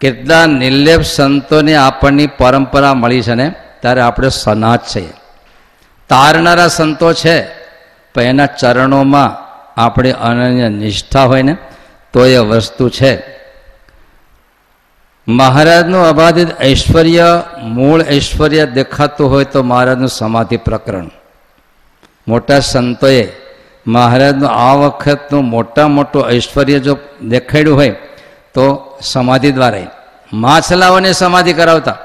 કેટલા 0.00 0.46
નિર્લેપ 0.46 1.00
સંતોની 1.00 1.74
આપણની 1.74 2.26
પરંપરા 2.26 2.94
મળી 2.94 3.22
છે 3.22 3.34
ને, 3.34 3.54
ત્યારે 3.80 4.00
આપણે 4.00 4.28
સનાત 4.28 4.86
છીએ. 4.86 5.12
તારનારા 6.08 6.68
સંતો 6.68 7.12
છે, 7.12 7.44
પણ 8.14 8.22
એના 8.22 8.46
ચરણોમાં 8.46 9.49
આપણી 9.76 10.12
અનન્ય 10.12 10.68
નિષ્ઠા 10.68 11.24
હોય 11.24 11.42
ને, 11.42 11.56
તો 12.12 12.26
એ 12.26 12.38
વસ્તુ 12.38 12.88
છે. 12.88 13.40
મહારાજનું 15.28 16.08
અબાધિત 16.08 16.48
ઐશ્વર્ય, 16.62 17.42
મૂળ 17.62 18.02
ઐશ્વર્ય 18.02 18.66
દેખાતું 18.66 19.30
હોય 19.30 19.44
તો 19.44 19.62
મહારાજનું 19.62 20.08
સમાધિ 20.08 20.56
પ્રકરણ. 20.56 21.10
મોટા 22.28 22.60
સંતોએ 22.60 23.28
મહારાજનું 23.86 24.50
આ 24.50 24.74
વખતનું 24.74 25.44
મોટા 25.44 25.88
મોટું 25.88 26.30
ઐશ્વર્ય 26.30 26.78
જો 26.78 26.98
દેખાડ્યું 27.22 27.76
હોય, 27.76 27.90
તો 28.54 28.98
સમાધિ 29.02 29.52
દ્વારા 29.52 29.86
માછલાઓને 30.32 31.12
સમાધિ 31.12 31.52
કરાવતા, 31.52 31.96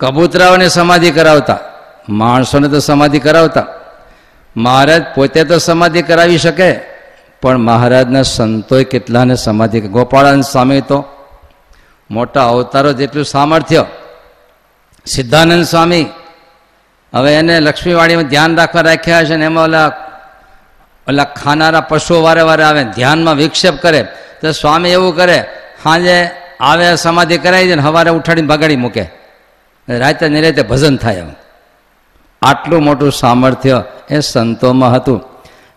કબૂતરાઓને 0.00 0.68
સમાધિ 0.68 1.10
કરાવતા, 1.10 1.58
માણસોને 2.08 2.68
તો 2.68 2.78
સમાધિ 2.78 3.18
કરાવતા 3.18 3.66
મહારાજ 4.64 5.02
પોતે 5.14 5.40
તો 5.44 5.56
સમાધિ 5.58 6.00
કરાવી 6.02 6.38
શકે, 6.38 6.70
પણ 7.42 7.58
મહારાજના 7.68 8.26
સંતોએ 8.34 8.84
કેટલાને 8.84 9.34
સમાધિ 9.36 9.78
ગોપાળાન 9.96 10.42
સ્વામી 10.42 10.82
તો 10.90 10.98
મોટા 12.10 12.46
અવતારો 12.48 12.90
જેટલું 12.92 13.24
સામર્થ્ય. 13.24 13.82
સિદ્ધાનંદ 15.06 15.64
સ્વામી 15.64 16.04
હવે 17.12 17.30
એને 17.34 17.54
લક્ષ્મીવાડીમાં 17.60 18.28
ધ્યાન 18.28 18.52
રાખવા 18.56 18.84
રાખ્યા 18.90 19.26
છે 19.28 19.36
ને 19.36 19.44
એમાં 19.44 19.64
ઓલા 19.64 19.88
ઓલા 21.06 21.28
ખાનારા 21.40 21.88
પશુઓ 21.90 22.18
વારે 22.22 22.42
વારે 22.48 22.64
આવે, 22.64 22.82
ધ્યાનમાં 22.96 23.36
વિક્ષેપ 23.36 23.76
કરે. 23.82 24.00
તો 24.40 24.46
સ્વામી 24.52 24.92
એવું 24.96 25.12
કરે 25.16 25.38
સાંજે 25.82 26.16
આવે 26.60 26.86
સમાધિ 26.96 27.36
કરાવી 27.44 27.68
દે 27.70 27.74
ને 27.74 27.82
સવારે 27.82 28.10
ઉઠાડીને 28.10 28.48
ભગાડી 28.52 28.80
મૂકે. 28.84 29.04
રાતે 29.88 30.24
નિરાતે 30.28 30.62
ભજન 30.62 30.96
થાય 30.96 31.24
એમ. 31.24 31.30
આટલું 32.42 32.82
મોટું 32.82 33.12
સામર્થ્ય 33.12 33.84
એ 34.10 34.20
સંતોમાં 34.20 34.94
હતું. 34.94 35.20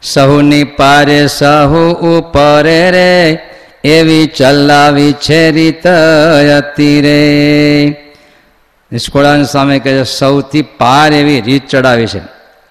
સહુની 0.01 0.63
પારે 0.63 1.27
સહુ 1.27 1.93
ઉપરે 1.93 2.91
રે, 2.91 3.39
એવી 3.83 4.27
ચલાવી 4.27 5.13
છે 5.13 5.51
રીત 5.51 5.87
રે. 6.77 7.87
નિષ્કોળાન 8.91 9.43
સામે 9.43 9.79
કહે 9.79 9.91
છે, 9.91 10.03
સૌથી 10.03 10.61
પાર 10.61 11.13
એવી 11.13 11.41
રીત 11.41 11.67
ચડાવી 11.67 12.07
છે. 12.07 12.19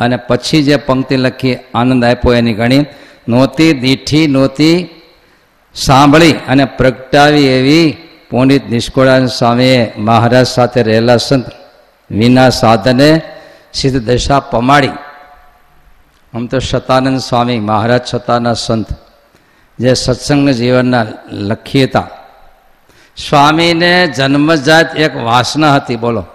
અને 0.00 0.16
પછી 0.16 0.62
જે 0.62 0.76
પંક્તિ 0.76 1.16
લખી, 1.16 1.56
આનંદ 1.74 2.04
આપ્યો 2.04 2.34
એની 2.34 2.52
ઘણી 2.52 2.84
નહોતી 3.28 3.72
દીઠી 3.72 4.26
નહોતી 4.26 4.88
સાંભળી 5.74 6.32
અને 6.32 6.64
પ્રગટાવી 6.64 7.46
એવી 7.46 7.96
પુનિત 8.30 8.70
નિષ્કોળાન 8.70 9.26
સ્વામીએ 9.26 9.92
મહારાજ 9.98 10.46
સાથે 10.46 10.82
રહેલા 10.82 11.16
સંત 11.16 11.44
વિના 12.10 12.50
સાધને 12.50 13.20
સિદ્ધ 13.72 14.06
દશા 14.06 14.40
પમાડી. 14.40 14.88
આમ 16.34 16.46
તો 16.46 16.58
શતાનંદ 16.58 17.18
સ્વામી, 17.18 17.58
મહારાજ 17.58 18.14
છતાના 18.14 18.54
સંત, 18.54 18.86
જે 19.78 19.94
સત્સંગ 19.94 20.48
જીવનના 20.48 21.06
લખીતા. 21.32 22.08
સ્વામીને 23.16 24.06
જન્મજાત 24.06 24.96
એક 24.96 25.16
વાસના 25.16 25.74
હતી, 25.74 25.96
બોલો. 25.96 26.26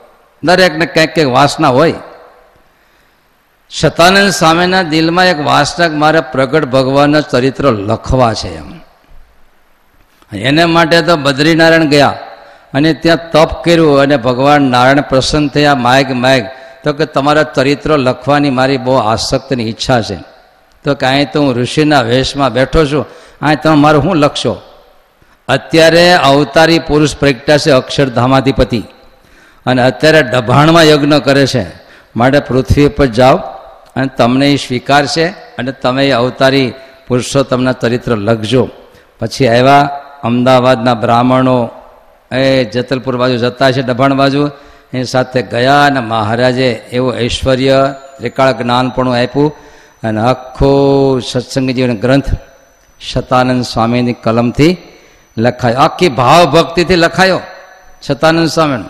દરેકને 0.43 0.86
કંઈક 0.86 1.15
કંઈક 1.15 1.28
વાસના 1.28 1.67
હોય. 1.67 1.93
શતાનંદ 3.69 4.30
સ્વામીના 4.30 4.82
દિલમાં 4.82 5.26
એક 5.26 5.39
વાસના 5.39 5.88
મારે 5.89 6.19
પ્રગટ 6.19 6.65
ભગવાનના 6.65 7.21
ચરિત્ર 7.21 7.65
લખવા 7.71 8.34
છે 8.34 8.58
એમ. 8.58 8.80
એને 10.34 10.65
માટે 10.65 11.02
તો 11.02 11.17
બદ્રીનારાયણ 11.17 11.86
ગયા 11.86 12.17
અને 12.74 12.93
ત્યાં 12.93 13.32
તપ 13.32 13.63
કર્યું 13.63 14.00
અને 14.00 14.17
ભગવાન 14.17 14.62
નારાયણ 14.62 15.02
પ્રસન્ન 15.02 15.48
થયા, 15.48 15.76
માયક 15.76 16.12
માયગ 16.12 16.45
તો 16.86 16.93
કે 16.93 17.06
તમારા 17.06 17.43
ચરિત્ર 17.43 17.98
લખવાની 17.98 18.50
મારી 18.50 18.78
બહુ 18.78 18.93
આસક્તની 18.93 19.69
ઈચ્છા 19.69 20.02
છે. 20.02 20.17
તો 20.84 20.93
કે 20.93 21.06
અહીં 21.06 21.32
તો 21.32 21.41
હું 21.41 21.56
ઋષિના 21.56 22.02
વેશમાં 22.02 22.54
બેઠો 22.54 22.86
છું. 22.86 23.06
અહીં 23.41 23.62
તમે 23.62 23.76
મારું 23.76 24.04
શું 24.04 24.15
લખશો? 24.15 24.62
અત્યારે 25.48 26.13
અવતારી 26.13 26.80
પુરુષ 26.80 27.15
પ્રગટ્યા 27.15 27.58
છે 27.58 27.71
અક્ષરધામાધિપતિ 27.71 28.84
અને 29.65 29.82
અત્યારે 29.84 30.21
ડભાણમાં 30.24 30.84
યજ્ઞ 30.84 31.17
કરે 31.17 31.48
છે. 31.48 31.65
માટે 32.15 32.39
પૃથ્વી 32.39 32.88
પર 32.88 33.06
જાઓ 33.06 33.38
અને 33.95 34.08
તમને 34.17 34.52
એ 34.52 34.56
સ્વીકારશે 34.56 35.26
અને 35.58 35.71
તમે 35.71 36.10
એ 36.10 36.12
અવતારી 36.12 36.74
તમને 37.50 37.74
ચરિત્ર 37.82 38.15
લખજો. 38.17 38.69
પછી 39.19 39.48
આવ્યા 39.48 39.82
અમદાવાદના 40.24 40.93
બ્રાહ્મણો. 40.93 41.69
એ 42.32 42.63
જતલપુર 42.63 43.17
બાજુ 43.17 43.38
જતા 43.38 43.71
છે 43.71 43.82
ડભાણ 43.82 44.13
બાજુ. 44.13 44.50
એની 44.95 45.05
સાથે 45.05 45.41
ગયા 45.41 45.86
અને 45.86 45.99
મહારાજે 45.99 46.71
એવું 46.91 47.17
ઐશ્વર્ય 47.17 47.95
ત્રિકાળ 48.17 48.51
જ્ઞાનપણું 48.51 49.13
આપ્યું 49.13 49.55
અને 50.03 50.21
આખો 50.21 51.19
સત્સંગજીવન 51.19 51.97
ગ્રંથ 51.97 52.25
શતાનંદ 52.99 53.63
સ્વામીની 53.63 54.13
કલમથી 54.13 54.77
લખાયો. 55.38 55.77
આખી 55.77 56.10
ભાવ 56.10 56.45
ભક્તિથી 56.45 56.95
લખાયો 56.95 57.39
શતાનંદ 58.08 58.47
સ્વામીનો. 58.47 58.86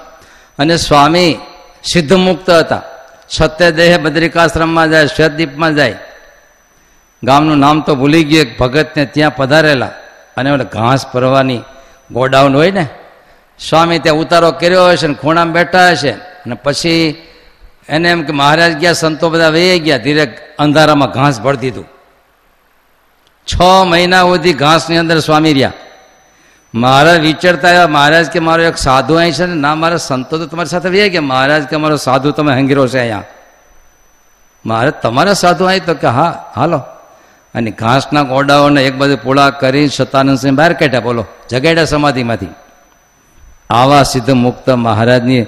અને 0.60 0.78
સ્વામી 0.78 1.38
સિદ્ધ 1.84 2.14
મુક્ત 2.14 2.50
હતા. 2.50 2.82
સત્યદેહ 3.30 3.98
બદ્રિકાશ્રમમાં 3.98 4.90
જાય, 4.90 5.08
શ્વેતદીપમાં 5.08 5.76
જાય. 5.76 5.96
ગામનું 7.24 7.58
નામ 7.58 7.82
તો 7.82 7.96
ભૂલી 7.96 8.24
ગયું, 8.24 8.42
એક 8.42 8.60
ભગતને 8.60 9.06
ત્યાં 9.06 9.36
પધારેલા. 9.36 9.86
અને 10.38 10.58
ઘાસ 10.58 11.06
ભરવાની 11.14 11.62
ગોડાઉન 12.12 12.56
હોય 12.56 12.72
ને 12.72 12.88
સ્વામી 13.60 14.00
ત્યાં 14.00 14.16
ઉતારો 14.16 14.52
કર્યો 14.52 14.88
હશે 14.88 15.08
ને 15.08 15.14
ખૂણામાં 15.14 15.54
બેઠા 15.54 15.90
હશે. 15.90 16.12
અને 16.12 16.56
પછી 16.56 17.22
એને 17.90 18.10
એમ 18.10 18.24
કે 18.24 18.32
મહારાજ 18.32 18.78
ગયા, 18.78 18.94
સંતો 18.94 19.30
બધા 19.30 19.50
વહી 19.50 19.80
ગયા, 19.80 19.98
ધીરે 19.98 20.38
અંધારામાં 20.60 21.10
ઘાસ 21.10 21.42
ભરી 21.42 21.58
દીધું. 21.58 21.86
છ 23.54 23.62
મહિના 23.88 24.22
સુધી 24.22 24.54
ઘાસની 24.54 24.98
અંદર 24.98 25.20
સ્વામી 25.20 25.54
રહ્યા. 25.54 25.74
મહારાજ 26.74 27.20
વિચારતા 27.20 27.68
આવ્યા, 27.68 27.88
મહારાજ 27.88 28.30
કે 28.30 28.40
મારો 28.40 28.64
એક 28.64 28.78
સાધુ 28.78 29.16
અહીં 29.16 29.32
છે 29.32 29.46
ને? 29.46 29.54
ના, 29.54 29.76
મારા 29.76 29.98
સંતો 29.98 30.38
તો 30.38 30.46
તમારી 30.46 30.70
સાથે 30.70 30.90
વહી 30.90 31.10
ગયા. 31.10 31.22
મહારાજ 31.22 31.64
કે 31.64 31.78
મારો 31.78 31.96
સાધુ 31.96 32.32
તમે 32.32 32.54
હંગીરો 32.54 32.88
છે 32.88 33.00
અહીંયા. 33.00 33.24
મહારાજ, 34.66 34.94
તમારા 34.94 35.34
સાધુ 35.34 35.66
અહીં 35.66 35.86
તો 35.86 35.94
કે 35.94 36.08
હા, 36.08 36.52
હાલો. 36.56 36.78
અને 37.56 37.72
ઘાસના 37.72 38.24
ગોડાઓને 38.24 38.86
એક 38.86 38.96
બાજુ 38.96 39.18
પૂળા 39.24 39.50
કરી 39.50 39.88
શતાનંદ 39.88 40.38
સિંહ 40.38 40.58
બહાર 40.58 40.74
કાઢ્યા, 40.74 41.00
બોલો, 41.00 41.26
જગાડ્યા 41.50 41.86
સમાધિમાંથી. 41.86 42.48
આવા 43.70 44.04
સિદ્ધ 44.04 44.30
મુક્ત 44.30 44.70
મહારાજની 44.70 45.46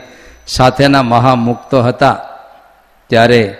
સાથેના 0.47 1.03
મહામુક્તો 1.03 1.81
હતા. 1.81 2.17
ત્યારે 3.07 3.57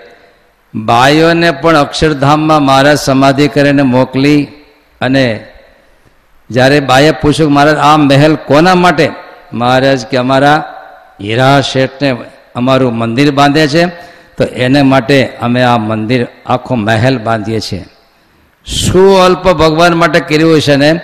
બાઈઓને 0.75 1.51
પણ 1.51 1.77
અક્ષરધામમાં 1.77 2.61
મહારાજ 2.61 2.97
સમાધિ 2.97 3.47
કરીને 3.47 3.81
મોકલી 3.81 4.47
અને 5.01 5.47
જ્યારે 6.49 6.79
બાએ 6.79 7.11
પૂછ્યું 7.11 7.51
મહારાજ, 7.51 7.77
આ 7.77 7.97
મહેલ 7.97 8.35
કોના 8.35 8.75
માટે? 8.75 9.09
મહારાજ 9.53 10.05
કે, 10.05 10.17
અમારા 10.17 10.73
હીરા 11.21 11.61
શેઠને 11.61 12.15
અમારું 12.55 12.93
મંદિર 12.93 13.31
બાંધે 13.31 13.67
છે, 13.67 13.85
તો 14.37 14.43
એને 14.43 14.81
માટે 14.81 15.37
અમે 15.41 15.63
આ 15.63 15.77
મંદિર, 15.77 16.27
આખો 16.45 16.75
મહેલ 16.75 17.19
બાંધીએ 17.19 17.59
છીએ. 17.59 17.85
શું 18.65 19.19
અલ્પ 19.19 19.43
ભગવાન 19.43 19.93
માટે 19.93 20.19
કર્યું 20.19 20.61
છે 20.61 20.75
ને? 20.75 20.99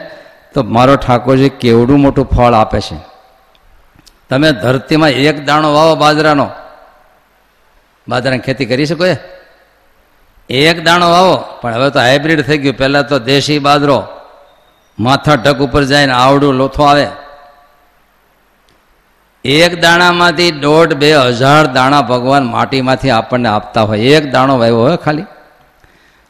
તો 0.54 0.64
મારો 0.64 0.96
ઠાકોરજી 0.96 1.50
કેવડું 1.50 2.00
મોટું 2.00 2.26
ફળ 2.26 2.54
આપે 2.54 2.82
છે. 2.82 3.13
તમે 4.30 4.52
ધરતીમાં 4.52 5.10
એક 5.10 5.46
દાણો 5.46 5.74
વાવો 5.74 5.96
બાજરાનો. 5.96 6.50
બાજરાની 8.08 8.40
ખેતી 8.40 8.66
કરી 8.66 8.86
શકો 8.86 9.06
એ? 9.06 9.18
એક 10.50 10.84
દાણો 10.84 11.10
વાવો, 11.10 11.36
પણ 11.62 11.74
હવે 11.74 11.90
તો 11.90 12.00
હાઇબ્રિડ 12.00 12.42
થઈ 12.42 12.58
ગયું. 12.58 12.78
પહેલાં 12.78 13.08
તો 13.08 13.20
દેશી 13.20 13.60
બાજરો. 13.60 14.04
માથા 15.00 15.36
ઢક 15.36 15.58
ઉપર 15.58 15.84
જાય 15.84 16.06
ને 16.06 16.14
આવડું 16.14 16.54
લોથો 16.54 16.84
આવે. 16.84 17.08
એક 19.46 19.82
દાણામાંથી 19.82 20.52
દોઢ 20.52 20.94
બે 20.94 21.16
હજાર 21.16 21.66
દાણા 21.66 22.02
ભગવાન 22.02 22.46
માટીમાંથી 22.46 23.10
આપણને 23.10 23.50
આપતા 23.50 23.82
હોય. 23.82 24.00
એક 24.00 24.32
દાણો 24.32 24.60
વાવ્યો 24.60 24.80
હોય 24.80 24.98
ખાલી. 24.98 25.26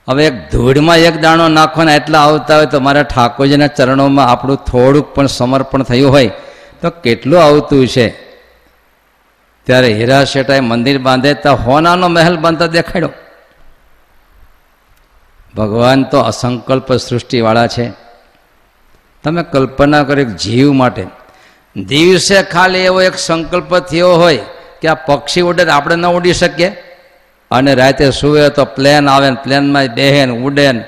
હવે 0.10 0.26
એક 0.26 0.52
ધૂળમાં 0.52 0.98
એક 0.98 1.22
દાણો 1.22 1.48
નાખવાના 1.48 1.96
એટલા 1.96 2.20
આવતા 2.20 2.56
હોય 2.56 2.66
તો 2.66 2.80
મારા 2.80 3.04
ઠાકોરજીના 3.04 3.68
ચરણોમાં 3.68 4.28
આપણું 4.28 4.58
થોડુંક 4.58 5.08
પણ 5.08 5.28
સમર્પણ 5.28 5.84
થયું 5.84 6.12
હોય. 6.12 6.32
તો 6.84 6.90
કેટલું 6.90 7.44
આવતું 7.44 7.88
છે? 7.88 8.10
ત્યારે 9.64 9.94
હીરા 9.94 10.24
શેઠાએ 10.24 10.60
મંદિર 10.60 10.98
બાંધે 10.98 11.34
તો 11.34 11.56
હોનાનો 11.56 12.08
મહેલ 12.08 12.38
બાંધતા 12.38 12.66
દેખાડ્યો. 12.66 13.10
ભગવાન 15.58 16.04
તો 16.04 16.20
અસંકલ્પ 16.20 16.94
સૃષ્ટિવાળા 16.94 17.68
છે. 17.68 17.92
તમે 19.24 19.44
કલ્પના 19.44 20.04
કરો 20.04 20.24
જીવ 20.24 20.72
માટે. 20.72 21.08
દિવસે 21.76 22.44
ખાલી 22.44 22.80
એવો 22.80 23.02
એક 23.02 23.18
સંકલ્પ 23.18 23.80
થયો 23.80 24.14
હોય 24.14 24.40
કે 24.82 24.88
આ 24.88 24.94
પક્ષી 24.94 25.42
ઉડે 25.42 25.64
આપણે 25.64 25.96
ન 25.96 26.06
ઉડી 26.06 26.34
શકીએ. 26.34 26.70
અને 27.52 27.76
રાતે 27.76 28.12
સુવે 28.12 28.50
તો 28.50 28.66
પ્લેન 28.66 29.10
આવે 29.10 29.30
ને 29.30 29.38
પ્લેનમાં 29.44 29.86
બેહે 29.88 30.26
ને 30.26 30.34
ઉડે 30.34 30.72
ને 30.72 30.86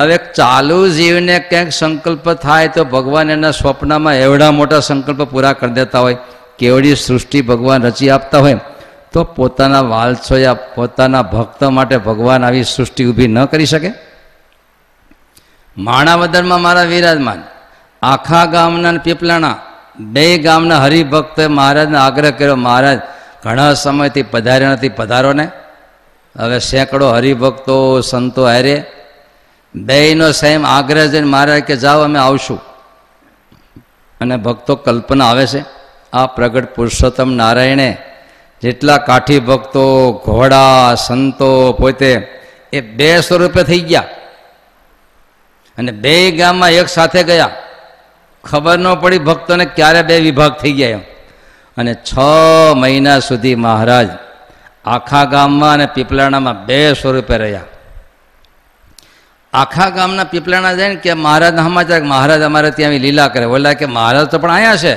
હવે 0.00 0.16
ચાલુ 0.34 0.88
જીવને 0.88 1.38
ક્યાંક 1.38 1.68
સંકલ્પ 1.68 2.32
થાય 2.32 2.68
તો 2.68 2.84
ભગવાન 2.84 3.30
એના 3.30 3.50
સ્વપ્નમાં 3.50 4.14
એવડા 4.14 4.50
મોટા 4.50 4.80
સંકલ્પ 4.80 5.22
પૂરા 5.22 5.52
કરી 5.52 5.70
દેતા 5.70 5.98
હોય, 5.98 6.16
કેવડી 6.58 6.94
સૃષ્ટિ 6.94 7.42
ભગવાન 7.42 7.82
રચી 7.82 8.10
આપતા 8.10 8.38
હોય, 8.38 8.58
તો 9.12 9.24
પોતાના 9.24 9.80
વાલછોયા, 9.80 10.54
પોતાના 10.54 11.22
ભક્ત 11.22 11.64
માટે 11.64 11.96
ભગવાન 11.96 12.44
આવી 12.44 12.64
સૃષ્ટિ 12.64 13.04
ઊભી 13.04 13.28
ન 13.28 13.44
કરી 13.44 13.66
શકે? 13.66 13.92
માણાવદરમાં 15.78 16.60
મારા 16.60 16.82
વિરાજમાન, 16.82 17.42
આખા 18.02 18.44
ગામના 18.44 18.92
પીપલાણા, 18.92 19.58
બે 20.00 20.38
ગામના 20.38 20.78
હરિભક્તોએ 20.78 21.46
મહારાજને 21.46 21.98
આગ્રહ 21.98 22.30
કર્યો, 22.30 22.56
મહારાજ, 22.56 22.98
ઘણા 23.44 23.72
સમયથી 23.72 24.22
પધાર્યા 24.22 24.72
નથી 24.72 24.88
પધારો 24.88 25.32
ને 25.32 25.50
હવે 26.38 26.58
સેંકડો 26.58 27.10
હરિભક્તો, 27.10 28.00
સંતો 28.00 28.46
હારે 28.46 28.84
બેયનો 29.74 30.32
સેમ 30.32 30.66
આગ્રહ 30.66 31.06
જઈને 31.06 31.26
મહારાજ 31.26 31.62
કે 31.62 31.76
જાઓ, 31.76 32.00
અમે 32.00 32.18
આવશું. 32.18 32.60
અને 34.20 34.36
ભક્તો 34.36 34.76
કલ્પના 34.76 35.26
આવે 35.26 35.46
છે, 35.46 35.64
આ 36.12 36.26
પ્રગટ 36.26 36.74
પુરુષોત્તમ 36.74 37.32
નારાયણે 37.32 37.96
જેટલા 38.62 38.96
કાઠી 38.96 39.38
ભક્તો, 39.40 40.12
ઘોડા, 40.12 40.94
સંતો 40.94 41.72
પોતે 41.72 42.28
એ 42.72 42.80
બે 42.80 43.20
સ્વરૂપે 43.20 43.62
થઈ 43.62 43.80
ગયા. 43.80 44.04
અને 45.78 45.92
બે 45.92 46.30
ગામમાં 46.30 46.70
એક 46.70 46.88
સાથે 46.88 47.22
ગયા. 47.22 47.50
ખબર 48.44 48.78
ન 48.78 48.94
પડી 48.94 49.18
ભક્તોને 49.18 49.64
ક્યારે 49.64 50.02
બે 50.02 50.20
વિભાગ 50.20 50.52
થઈ 50.52 50.72
ગયા 50.72 50.88
એમ. 50.88 51.00
અને 51.76 51.94
છ 51.94 52.18
મહિના 52.76 53.18
સુધી 53.18 53.54
મહારાજ 53.54 54.08
આખા 54.84 55.24
ગામમાં 55.24 55.72
અને 55.72 55.86
પીપલાણામાં 55.86 56.66
બે 56.66 56.92
સ્વરૂપે 56.92 57.36
રહ્યા. 57.38 57.60
આખા 59.52 59.90
ગામના 59.90 60.24
પીપલાણા 60.24 60.74
જાય 60.74 60.88
ને 60.88 60.94
કે 60.94 61.14
મહારાજ 61.14 61.54
સમાચાર 61.56 62.02
મહારાજ 62.02 62.42
અમારે 62.42 62.70
ત્યાં 62.70 62.92
લીલા 62.92 63.28
કરે. 63.28 63.44
ઓલા 63.44 63.72
કે 63.72 63.86
મહારાજ 63.86 64.26
તો 64.26 64.38
પણ 64.38 64.50
અહીંયા 64.50 64.76
છે. 64.76 64.94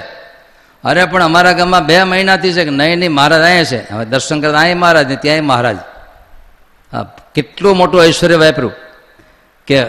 અરે 0.84 1.06
પણ 1.06 1.24
અમારા 1.24 1.52
ગામમાં 1.52 1.86
બે 1.86 2.04
મહિનાથી 2.04 2.54
છે 2.54 2.66
કે 2.66 2.70
નહીં 2.70 3.00
નહીં, 3.00 3.12
મહારાજ 3.12 3.42
અહીંયા 3.42 3.64
છે. 3.64 3.94
હવે 3.94 4.06
દર્શન 4.06 4.42
કરતા 4.42 4.60
અહીં 4.60 4.78
મહારાજ 4.78 5.08
ને 5.10 5.16
ત્યાં 5.16 5.44
મહારાજ. 5.44 5.78
હા 6.94 7.04
કેટલું 7.36 7.78
મોટું 7.78 8.04
ઐશ્વર્ય 8.04 8.36
વાપર્યું 8.36 8.74
કે 9.68 9.86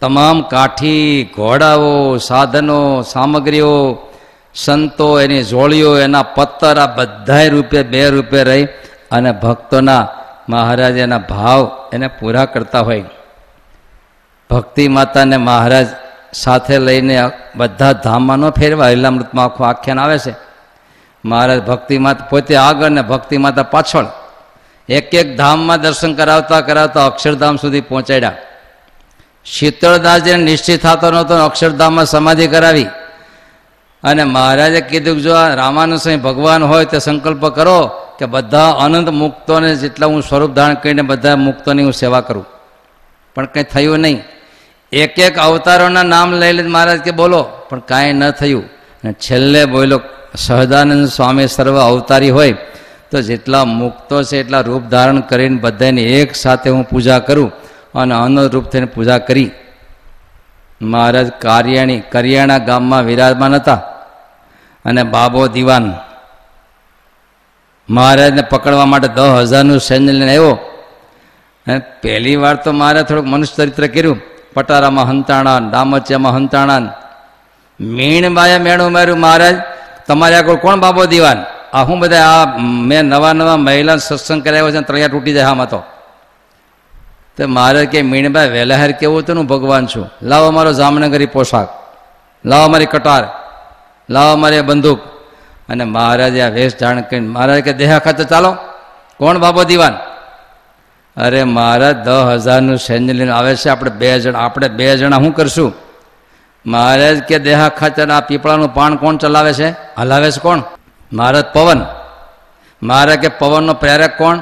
તમામ 0.00 0.42
કાઠી 0.42 1.30
ઘોડાઓ, 1.36 2.16
સાધનો, 2.16 3.02
સામગ્રીઓ, 3.02 3.98
સંતો, 4.54 5.20
એની 5.20 5.44
જોળીઓ 5.44 5.98
એના 5.98 6.22
પત્તર 6.22 6.78
આ 6.78 6.86
બધાય 6.86 7.48
રૂપે, 7.48 7.82
બે 7.82 8.08
રૂપે 8.08 8.44
રહી 8.44 8.64
અને 9.10 9.32
ભક્તોના 9.32 10.08
મહારાજ 10.48 10.96
એના 10.96 11.18
ભાવ 11.18 11.70
એને 11.92 12.08
પૂરા 12.08 12.44
કરતા 12.44 12.80
હોય. 12.80 13.04
ભક્તિ 14.50 14.88
માતાને 14.88 15.36
મહારાજ 15.36 15.86
સાથે 16.32 16.78
લઈને 16.78 17.30
બધા 17.56 17.92
ધામમાં 17.92 18.38
ન 18.38 18.50
ફેરવા 18.50 18.88
લીલામૃતમાં 18.88 19.44
આખું 19.44 19.68
આખ્યાન 19.68 20.00
આવે 20.00 20.18
છે. 20.18 20.34
મહારાજ 21.24 21.66
ભક્તિ 21.66 21.98
માતા 21.98 22.24
પોતે 22.24 22.56
આગળ 22.56 22.88
ને 22.88 23.02
ભક્તિ 23.02 23.38
માતા 23.38 23.62
પાછળ 23.62 24.06
એક 24.88 25.14
એક 25.14 25.36
ધામમાં 25.36 25.80
દર્શન 25.80 26.14
કરાવતા 26.14 26.60
કરાવતા 26.60 27.06
અક્ષરધામ 27.06 27.56
સુધી 27.56 27.80
પહોંચાડ્યા. 27.80 28.32
શીતળદાસજીને 29.44 30.42
નિશ્ચિત 30.42 30.82
થતો 30.82 31.10
નહોતો, 31.10 31.34
અક્ષરધામમાં 31.34 32.04
સમાધિ 32.04 32.46
કરાવી. 32.46 32.86
અને 34.02 34.24
મહારાજે 34.24 34.80
કીધું 34.80 35.20
જો 35.20 35.34
આ 35.34 35.54
રામાનંદ 35.54 35.98
સ્વામી 35.98 36.18
ભગવાન 36.18 36.64
હોય 36.64 36.84
તો 36.84 36.98
સંકલ્પ 36.98 37.46
કરો 37.46 37.88
કે 38.18 38.26
બધા 38.26 38.70
અનંત 38.70 39.08
મુક્તોને 39.08 39.74
જેટલા 39.74 40.06
હું 40.06 40.22
સ્વરૂપ 40.22 40.50
ધારણ 40.50 40.74
કરીને 40.74 41.02
બધા 41.02 41.36
મુક્તોની 41.36 41.82
હું 41.82 41.92
સેવા 41.92 42.20
કરું. 42.20 42.46
પણ 43.34 43.44
કંઈ 43.44 43.62
થયું 43.62 43.98
નહીં. 43.98 44.22
એક 44.92 45.18
એક 45.18 45.38
અવતારોના 45.38 46.02
નામ 46.02 46.32
લઈ 46.32 46.52
લઈને 46.52 46.68
મહારાજ 46.68 46.98
કે 46.98 47.10
બોલો, 47.10 47.42
પણ 47.42 47.78
કાંઈ 47.80 48.12
ન 48.12 48.30
થયું. 48.30 48.64
અને 48.64 49.12
છેલ્લે 49.12 49.64
બોલો 49.64 50.00
સહદાનંદ 50.36 51.08
સ્વામી 51.08 51.46
સર્વ 51.46 51.80
અવતારી 51.80 52.30
હોય, 52.30 52.52
તો 53.10 53.20
જેટલા 53.20 53.64
મુક્તો 53.64 54.22
છે 54.22 54.40
એટલા 54.40 54.60
રૂપ 54.60 54.82
ધારણ 54.82 55.20
કરીને 55.20 55.56
બધાની 55.56 56.02
એક 56.02 56.34
સાથે 56.34 56.70
હું 56.70 56.88
પૂજા 56.88 57.18
કરું 57.18 57.52
અને 57.94 58.14
અનુરૂપ 58.14 58.64
થઈને 58.64 58.86
પૂજા 58.86 59.18
કરી. 59.18 59.50
મહારાજ 60.82 61.30
કાર્યાણી, 61.30 62.00
કરિયાણા 62.00 62.58
ગામમાં 62.58 63.04
વિરાજમાન 63.04 63.54
હતા 63.54 63.74
અને 64.84 65.02
બાબો 65.02 65.46
દિવાન. 65.46 65.94
મહારાજને 67.90 68.42
પકડવા 68.42 68.84
માટે 68.84 69.08
દસ 69.08 69.20
હજારનું 69.20 69.80
સૈન્ય 69.80 70.12
લઈને 70.12 70.28
આવ્યો. 70.28 70.52
અને 71.66 71.78
પહેલી 72.02 72.36
વાર 72.36 72.56
તો 72.56 72.72
મારે 72.72 73.02
થોડુંક 73.02 73.26
મનુષ્ય 73.26 73.54
ચરિત્ર 73.56 73.86
કર્યું. 73.86 74.29
પટારામાં 74.54 75.08
હંતાણા 75.08 75.58
ડામચિયામાં 75.58 76.34
હંતાણા 76.34 76.80
મીણબાએ 77.80 78.58
મેણું 78.58 78.92
માર્યું, 78.92 79.18
મહારાજ, 79.18 79.56
તમારે 80.06 80.36
આગળ 80.36 80.54
કોણ 80.54 80.76
બાબો 80.76 81.06
દિવાન? 81.06 81.44
આ 81.72 81.82
હું 81.82 81.98
બધા 81.98 82.24
આ, 82.24 82.56
મેં 82.56 83.02
નવા 83.02 83.32
નવા 83.32 83.56
મહિલા 83.56 83.96
સત્સંગ 83.96 84.44
કરાવ્યો 84.44 84.70
છે 84.70 84.80
તળિયા 84.80 85.08
તૂટી 85.08 85.32
જાય 85.32 85.44
આમાં 85.44 85.68
તો. 85.68 85.82
તો 87.36 87.48
મારે 87.48 87.86
કે 87.86 88.02
મીણબાઈ 88.02 88.50
વહેલાહેર 88.50 88.92
કેવું 88.92 89.18
હતું 89.18 89.36
હું 89.36 89.46
ભગવાન 89.46 89.86
છું. 89.86 90.10
લાવો 90.22 90.50
મારો 90.50 90.72
જામનગરી 90.72 91.26
પોશાક. 91.26 91.68
લાવો 92.44 92.68
મારી 92.68 92.86
કટાર. 92.86 93.24
લાવો 94.10 94.36
મારી 94.36 94.60
બંદૂક. 94.60 95.00
અને 95.68 95.84
મહારાજે 95.84 96.42
આ 96.42 96.48
વેશ 96.48 96.76
જાણ 96.76 97.00
કરીને, 97.00 97.28
મહારાજ 97.28 97.60
કે, 97.60 97.72
દેહા 97.72 97.98
ખાતે 97.98 98.24
ચાલો. 98.24 98.56
કોણ 99.18 99.38
બાબો 99.38 99.64
દિવાન? 99.64 100.09
અરે 101.16 101.44
મારા 101.44 101.92
દસ 101.92 102.10
હજારનું 102.10 102.78
સૈન્ય 102.78 103.12
લઈને 103.12 103.32
આવે 103.32 103.56
છે, 103.56 103.68
આપણે 103.68 103.90
બે 103.90 104.20
જણા, 104.20 104.38
આપણે 104.38 104.68
બે 104.68 104.96
જણા 104.96 105.16
શું 105.16 105.34
કરશું? 105.34 105.72
મહારાજ 106.66 107.22
કે 107.22 107.38
દેહા 107.38 107.68
ખાતર 107.68 108.10
આ 108.10 108.20
પીપળાનું 108.20 108.74
પાન 108.74 108.96
કોણ 108.96 109.16
ચલાવે 109.16 109.52
છે? 109.52 109.70
હલાવે 109.70 110.30
છે 110.30 110.40
કોણ? 110.40 110.62
મહારાજ 111.12 111.44
પવન. 111.44 111.86
મહારાજ 112.82 113.18
કે 113.18 113.28
પવનનો 113.28 113.74
પ્રેરક 113.74 114.18
કોણ? 114.18 114.38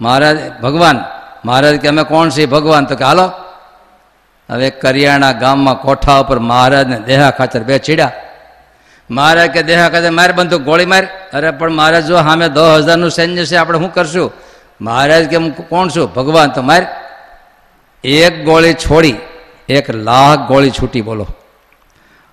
મહારાજ, 0.00 0.60
ભગવાન. 0.60 1.04
મહારાજ 1.44 1.76
કે 1.76 1.88
અમે 1.88 2.02
કોણ 2.02 2.28
છીએ? 2.28 2.46
ભગવાન. 2.46 2.84
તો 2.84 2.96
કે 2.96 3.04
હાલો. 3.04 3.32
હવે 4.50 4.70
કરિયાણા 4.70 5.32
ગામમાં 5.32 5.74
કોઠા 5.74 6.18
ઉપર 6.18 6.38
મહારાજને 6.38 7.00
દેહા 7.00 7.30
ખાતર 7.30 7.60
બે 7.60 7.78
ચીડ્યા. 7.78 8.12
મહારાજ 9.10 9.50
કે 9.50 9.62
દેહા 9.62 9.88
ખાતર 9.88 10.10
માર 10.10 10.32
બંધુ 10.32 10.58
ગોળી 10.58 10.86
માર. 10.86 11.04
અરે 11.32 11.50
પણ 11.50 11.72
મહારાજ 11.72 12.06
જો 12.06 12.16
સામે 12.16 12.48
દસ 12.48 12.60
હજારનું 12.60 13.10
સૈન્ય 13.10 13.44
છે, 13.44 13.56
આપણે 13.56 13.78
શું 13.78 13.94
કરશું? 13.94 14.47
મહારાજ 14.80 15.28
કે, 15.28 15.36
હું 15.36 15.68
કોણ 15.68 15.88
છું? 15.88 16.14
ભગવાન 16.14 16.50
તો 16.50 16.62
માર 16.62 16.86
એક 18.04 18.44
ગોળી 18.44 18.74
છોડી, 18.74 19.14
એક 19.68 19.90
લાખ 19.90 20.38
ગોળી 20.38 20.70
છૂટી, 20.70 21.00
બોલો. 21.00 21.26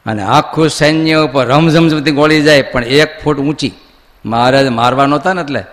અને 0.05 0.23
આખું 0.23 0.69
સૈન્ય 0.69 1.13
ઉપર 1.13 1.45
રમઝમઝમતી 1.45 2.11
ગોળી 2.11 2.41
જાય, 2.41 2.61
પણ 2.61 2.83
એક 2.83 3.23
ફૂટ 3.23 3.39
ઊંચી. 3.39 3.73
મહારાજ 4.25 4.67
મારવા 4.67 5.05
નહોતા 5.05 5.33
ને 5.33 5.41
એટલે. 5.41 5.63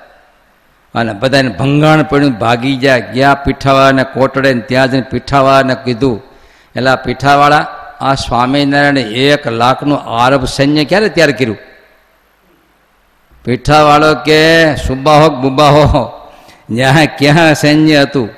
અને 0.94 1.12
બધાને 1.12 1.48
ભંગાણ 1.48 2.02
પડ્યું, 2.02 2.32
ભાગી 2.32 2.76
ગયા 2.76 2.98
ગયા 2.98 3.34
પીઠાવાળાને 3.34 4.04
કોટડે 4.04 4.54
ને 4.54 4.60
ત્યાં 4.60 4.90
જઈને 4.90 5.06
પીઠાવાળાને 5.10 5.74
કીધું 5.74 6.22
એટલે 6.76 6.96
પીઠાવાળા, 7.04 7.66
આ 8.00 8.14
સ્વામિનારાયણે 8.14 9.02
એક 9.02 9.46
લાખનું 9.46 9.98
આરબ 9.98 10.44
સૈન્ય 10.44 10.84
ક્યારે 10.84 11.08
તૈયાર 11.08 11.32
કર્યું? 11.32 11.58
પીઠાવાળો 13.44 14.14
કે 14.14 14.76
સુબાહો 14.76 15.30
બુબાહો 15.30 16.21
ત્યાં 16.74 17.16
ક્યાં 17.18 17.54
સૈન્ય 17.54 18.02
હતું? 18.02 18.30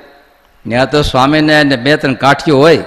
ત્યાં 0.68 0.90
તો 0.90 1.02
સ્વામિનારાયણને 1.02 1.76
બે 1.76 1.96
ત્રણ 1.96 2.14
કાઠીઓ 2.14 2.58
હોય. 2.58 2.78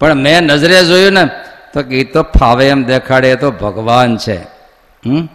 પણ 0.00 0.14
મેં 0.14 0.40
નજરે 0.40 0.84
જોયું 0.84 1.12
ને, 1.12 1.26
તો 1.74 1.82
કે 1.82 2.00
એ 2.00 2.04
તો 2.04 2.22
ફાવે 2.22 2.68
એમ 2.68 2.84
દેખાડે, 2.84 3.30
એ 3.30 3.36
તો 3.36 3.50
ભગવાન 3.50 4.16
છે. 4.16 4.42
હમ? 5.06 5.28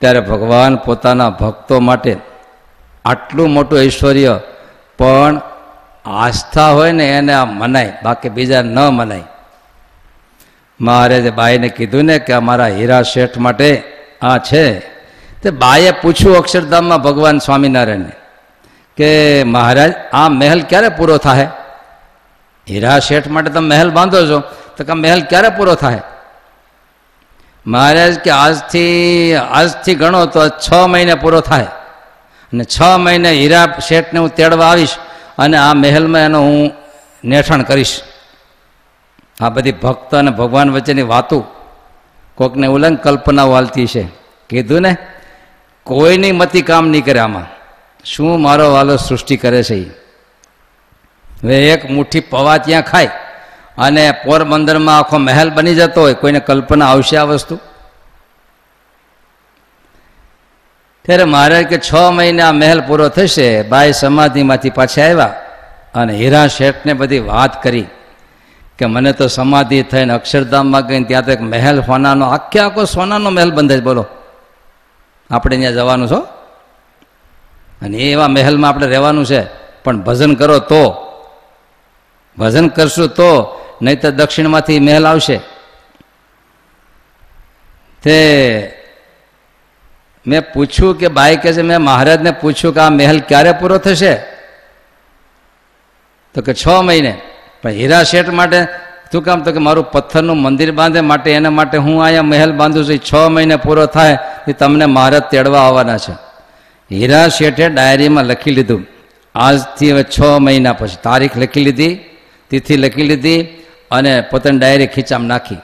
ત્યારે 0.00 0.20
ભગવાન 0.20 0.76
પોતાના 0.76 1.30
ભક્તો 1.30 1.80
માટે 1.80 2.16
આટલું 3.04 3.50
મોટું 3.50 3.80
ઐશ્વર્ય, 3.80 4.40
પણ 4.98 5.40
આસ્થા 6.04 6.70
હોય 6.70 6.92
ને 6.92 7.08
એને 7.08 7.32
આ 7.32 7.44
મનાય, 7.44 7.92
બાકી 8.02 8.28
બીજા 8.28 8.62
ન 8.62 8.78
મનાય. 8.78 9.22
મહારાજે 10.80 11.30
બાઈને 11.30 11.68
કીધું 11.68 12.04
ને 12.04 12.18
કે 12.18 12.32
અમારા 12.32 12.66
હીરા 12.66 13.02
શેઠ 13.02 13.38
માટે 13.38 13.82
આ 14.22 14.38
છે. 14.38 14.89
તે 15.42 15.50
બાએ 15.50 15.90
પૂછ્યું 15.90 16.36
અક્ષરધામમાં 16.36 17.02
ભગવાન 17.02 17.38
સ્વામિનારાયણને 17.38 18.12
કે 18.96 19.10
મહારાજ, 19.44 19.92
આ 20.12 20.28
મહેલ 20.28 20.62
ક્યારે 20.62 20.88
પૂરો 20.88 21.16
થાય 21.16 21.48
હીરા 22.70 22.98
શેઠ 22.98 23.28
માટે 23.28 23.50
તમે 23.50 23.68
મહેલ 23.68 23.90
બાંધો 23.90 24.26
છો, 24.26 24.38
તો 24.76 24.84
કે 24.84 24.92
મહેલ 24.92 25.22
ક્યારે 25.22 25.48
પૂરો 25.48 25.74
થાય 25.74 26.02
મહારાજ 27.66 28.18
કે 28.18 28.30
આજથી 28.30 29.34
આજથી 29.34 29.94
ગણો 29.94 30.26
તો 30.26 30.48
છ 30.48 30.72
મહિને 30.88 31.14
પૂરો 31.14 31.40
થાય 31.40 31.64
અને 32.52 32.64
છ 32.64 32.82
મહિને 32.98 33.30
હીરા 33.32 33.66
શેઠને 33.88 34.18
હું 34.20 34.34
તેડવા 34.34 34.66
આવીશ 34.66 34.94
અને 35.38 35.56
આ 35.56 35.72
મહેલમાં 35.74 36.20
એનો 36.20 36.40
હું 36.40 36.70
નેઠાણ 37.24 37.62
કરીશ. 37.62 38.00
આ 39.40 39.48
બધી 39.48 39.72
ભક્ત 39.72 40.14
અને 40.14 40.30
ભગવાન 40.30 40.70
વચ્ચેની 40.70 41.02
વાતો 41.02 41.38
કોકને 42.34 42.66
ઉલંગ 42.66 42.98
કલ્પના 42.98 43.44
વાલતી 43.44 43.86
છે. 43.86 44.02
કીધું 44.50 44.82
ને? 44.82 44.96
કોઈની 45.90 46.32
મતી 46.32 46.62
કામ 46.62 46.84
નહીં 46.88 47.04
કરે 47.04 47.20
આમાં. 47.20 47.48
શું 48.04 48.42
મારો 48.42 48.66
વાલો 48.72 48.94
સૃષ્ટિ 48.96 49.36
કરે 49.36 49.62
છે 49.68 49.76
એ 49.76 49.88
હવે 51.40 51.56
એક 51.72 51.82
મુઠ્ઠી 51.90 52.28
પવા 52.30 52.58
ત્યાં 52.66 52.82
ખાય 52.82 53.10
અને 53.78 54.04
પોરબંદરમાં 54.24 54.98
આખો 54.98 55.18
મહેલ 55.18 55.48
બની 55.56 55.74
જતો 55.74 56.00
હોય, 56.00 56.14
કોઈને 56.14 56.40
કલ્પના 56.40 56.88
આવશે 56.92 57.16
આ 57.16 57.26
વસ્તુ? 57.30 57.56
ત્યારે 61.04 61.24
મહારાજ 61.24 61.64
કે 61.72 61.78
છ 61.78 61.90
મહિને 62.16 62.42
આ 62.42 62.52
મહેલ 62.52 62.80
પૂરો 62.88 63.08
થશે, 63.08 63.48
બાઈ 63.62 63.92
સમાધિમાંથી 63.92 64.76
પાછા 64.78 65.06
આવ્યા 65.08 65.34
અને 65.94 66.12
હીરા 66.20 66.46
શેઠને 66.58 66.92
બધી 66.92 67.26
વાત 67.30 67.62
કરી 67.62 67.88
કે 68.78 68.84
મને 68.86 69.12
તો 69.12 69.26
સમાધિ 69.38 69.82
થઈને 69.82 70.12
અક્ષરધામમાં 70.18 70.86
ગઈને 70.86 71.06
ત્યાં 71.10 71.24
તો 71.26 71.30
એક 71.36 71.42
મહેલ, 71.52 71.76
સોનાનો, 71.82 72.24
આખે 72.36 72.58
આખો 72.60 72.82
સોનાનો 72.84 73.30
મહેલ 73.30 73.50
બંધાય 73.58 73.86
બોલો. 73.90 74.04
આપણે 75.30 75.56
ત્યાં 75.56 75.72
જવાનું 75.72 76.08
છો? 76.08 76.16
અને 77.82 77.98
એવા 77.98 78.28
મહેલમાં 78.28 78.68
આપણે 78.68 78.86
રહેવાનું 78.86 79.26
છે, 79.26 79.46
પણ 79.84 79.96
ભજન 80.00 80.34
કરો 80.34 80.58
તો. 80.58 81.06
ભજન 82.38 82.68
કરશું 82.68 83.08
તો 83.08 83.60
નહીં 83.82 84.00
તો 84.00 84.10
દક્ષિણમાંથી 84.10 84.80
મહેલ 84.80 85.06
આવશે. 85.06 85.40
તે 88.02 88.16
મેં 90.26 90.52
પૂછ્યું 90.52 90.98
કે 90.98 91.08
બાઈ 91.08 91.36
કહે 91.36 91.52
છે, 91.52 91.62
મેં 91.62 91.80
મહારાજને 91.80 92.30
પૂછ્યું 92.30 92.74
કે 92.74 92.80
આ 92.80 92.90
મહેલ 92.90 93.20
ક્યારે 93.20 93.52
પૂરો 93.52 93.78
થશે? 93.78 94.14
તો 96.34 96.42
કે 96.42 96.54
છ 96.54 96.68
મહિને. 96.68 97.20
પણ 97.62 97.70
હીરા 97.70 98.02
શેઠ 98.02 98.28
માટે 98.28 98.66
શું 99.12 99.22
કામ 99.24 99.42
તો 99.44 99.52
કે 99.52 99.58
મારું 99.58 99.84
પથ્થરનું 99.92 100.38
મંદિર 100.42 100.70
બાંધે 100.72 101.00
માટે 101.00 101.30
એના 101.30 101.50
માટે 101.50 101.76
હું 101.78 101.96
અહીંયા 102.04 102.22
મહેલ 102.22 102.52
બાંધું 102.52 102.84
છું. 102.88 102.98
છ 102.98 103.12
મહિને 103.34 103.56
પૂરો 103.56 103.86
થાય 103.86 104.18
એ 104.48 104.52
તમને 104.52 104.86
મહારાજ 104.86 105.22
તેડવા 105.22 105.58
આવવાના 105.58 105.98
છે. 105.98 106.14
હીરા 106.90 107.28
શેઠે 107.28 107.68
ડાયરીમાં 107.68 108.24
લખી 108.24 108.50
લીધું. 108.50 108.82
આજથી 109.34 109.90
હવે 109.92 110.04
છ 110.14 110.18
મહિના 110.40 110.72
પછી 110.72 111.02
તારીખ 111.02 111.36
લખી 111.36 111.64
લીધી, 111.64 111.94
તિથિ 112.50 112.74
લખી 112.76 113.02
લીધી 113.02 113.40
અને 113.90 114.12
પોતાની 114.30 114.58
ડાયરી 114.58 114.86
ખીચામ 114.86 115.22
નાખી. 115.24 115.60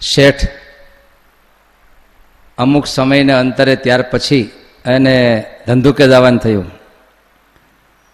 શેઠ, 0.00 0.42
અમુક 2.58 2.86
સમયને 2.86 3.32
અંતરે 3.32 3.74
ત્યાર 3.76 4.02
પછી 4.10 4.44
એને 4.84 5.14
ધંધુકે 5.66 6.04
જવાનું 6.06 6.38
થયું. 6.38 6.68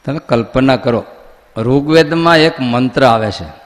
તમે 0.05 0.21
કલ્પના 0.29 0.77
કરો. 0.77 1.03
ઋગ્વેદમાં 1.57 2.37
એક 2.37 2.61
મંત્ર 2.61 3.05
આવે 3.05 3.31
છે. 3.31 3.65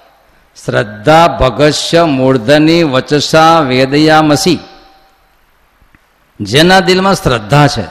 શ્રદ્ધા 0.64 1.28
ભગસ્ય 1.28 2.04
મૂર્ધની 2.04 2.82
વચસા 2.82 3.60
વેદયામસી. 3.60 4.58
જેના 6.40 6.80
દિલમાં 6.80 7.14
શ્રદ્ધા 7.14 7.66
છે, 7.66 7.84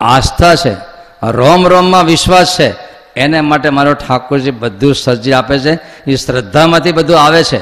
આસ્થા 0.00 0.54
છે 0.54 0.74
રોમ 1.22 1.68
રોમમાં 1.68 2.04
વિશ્વાસ 2.04 2.58
છે, 2.58 2.74
એને 3.14 3.40
માટે 3.40 3.70
મારો 3.70 3.94
ઠાકોરજી 3.94 4.50
બધું 4.50 4.94
સર્જી 4.94 5.32
આપે 5.32 5.58
છે, 5.58 6.04
એ 6.10 6.16
શ્રદ્ધામાંથી 6.16 6.92
બધું 6.92 7.20
આવે 7.20 7.44
છે. 7.44 7.60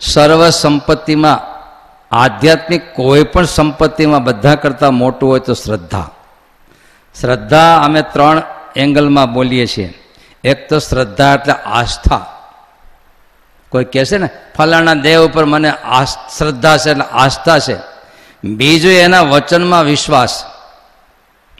સર્વ 0.00 0.50
સંપત્તિમાં 0.50 1.58
આધ્યાત્મિક 2.16 2.94
કોઈ 2.94 3.24
પણ 3.24 3.44
સંપત્તિમાં 3.44 4.24
બધા 4.24 4.54
કરતાં 4.54 4.94
મોટું 4.94 5.28
હોય 5.28 5.40
તો 5.40 5.54
શ્રદ્ધા. 5.54 6.10
શ્રદ્ધા 7.20 7.76
અમે 7.76 8.02
ત્રણ 8.02 8.42
એંગલમાં 8.78 9.32
બોલીએ 9.32 9.66
છીએ. 9.66 9.94
એક 10.44 10.68
તો 10.68 10.78
શ્રદ્ધા 10.78 11.34
એટલે 11.34 11.52
આસ્થા. 11.52 12.26
કોઈ 13.68 13.84
કહેશે 13.84 14.18
ને, 14.18 14.30
ફલાણા 14.56 14.94
દેવ 14.94 15.26
ઉપર 15.26 15.44
મને 15.44 15.72
શ્રદ્ધા 16.38 16.76
છે 16.76 16.90
એટલે 16.90 17.04
આસ્થા 17.04 17.58
છે. 17.58 17.76
બીજું 18.44 18.92
એના 18.92 19.20
વચનમાં 19.20 19.84
વિશ્વાસ. 19.84 20.44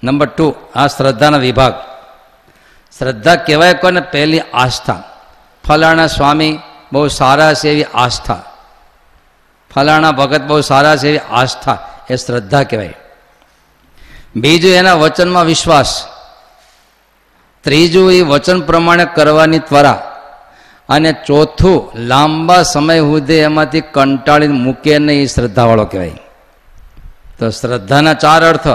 નંબર 0.04 0.26
ટુ, 0.26 0.54
આ 0.76 0.86
શ્રદ્ધાના 0.86 1.36
વિભાગ. 1.36 1.74
શ્રદ્ધા 2.98 3.34
કહેવાય 3.34 3.74
કોને 3.74 4.00
પહેલી 4.00 4.40
આસ્થા. 4.40 5.02
ફલાણા 5.68 6.06
સ્વામી 6.06 6.58
બહુ 6.92 7.08
સારા 7.08 7.54
છે 7.54 7.70
એવી 7.70 7.84
આસ્થા. 7.84 8.42
ફલાણા 9.74 10.10
ભગત 10.10 10.42
બહુ 10.42 10.60
સારા 10.60 10.96
છે 10.96 11.08
એવી 11.08 11.18
આસ્થા. 11.18 11.88
એ 12.10 12.16
શ્રદ્ધા 12.16 12.62
કહેવાય. 12.62 12.94
બીજું 14.36 14.70
એના 14.70 14.94
વચનમાં 14.94 15.44
વિશ્વાસ. 15.44 16.17
ત્રીજું 17.64 18.12
એ 18.12 18.20
વચન 18.20 18.61
પ્રમાણે 18.61 19.04
કરવાની 19.04 19.59
ત્વરા. 19.59 20.14
અને 20.88 21.14
ચોથું, 21.26 21.98
લાંબા 21.98 22.62
સમય 22.62 23.00
સુધી 23.00 23.34
એમાંથી 23.34 23.80
કંટાળીને 23.80 24.54
મૂકે 24.54 24.98
નહીં, 24.98 25.22
એ 25.22 25.26
શ્રદ્ધાવાળો 25.26 25.84
કહેવાય. 25.84 26.11
તો 27.38 27.50
શ્રદ્ધાના 27.50 28.14
ચાર 28.14 28.44
અર્થ. 28.44 28.66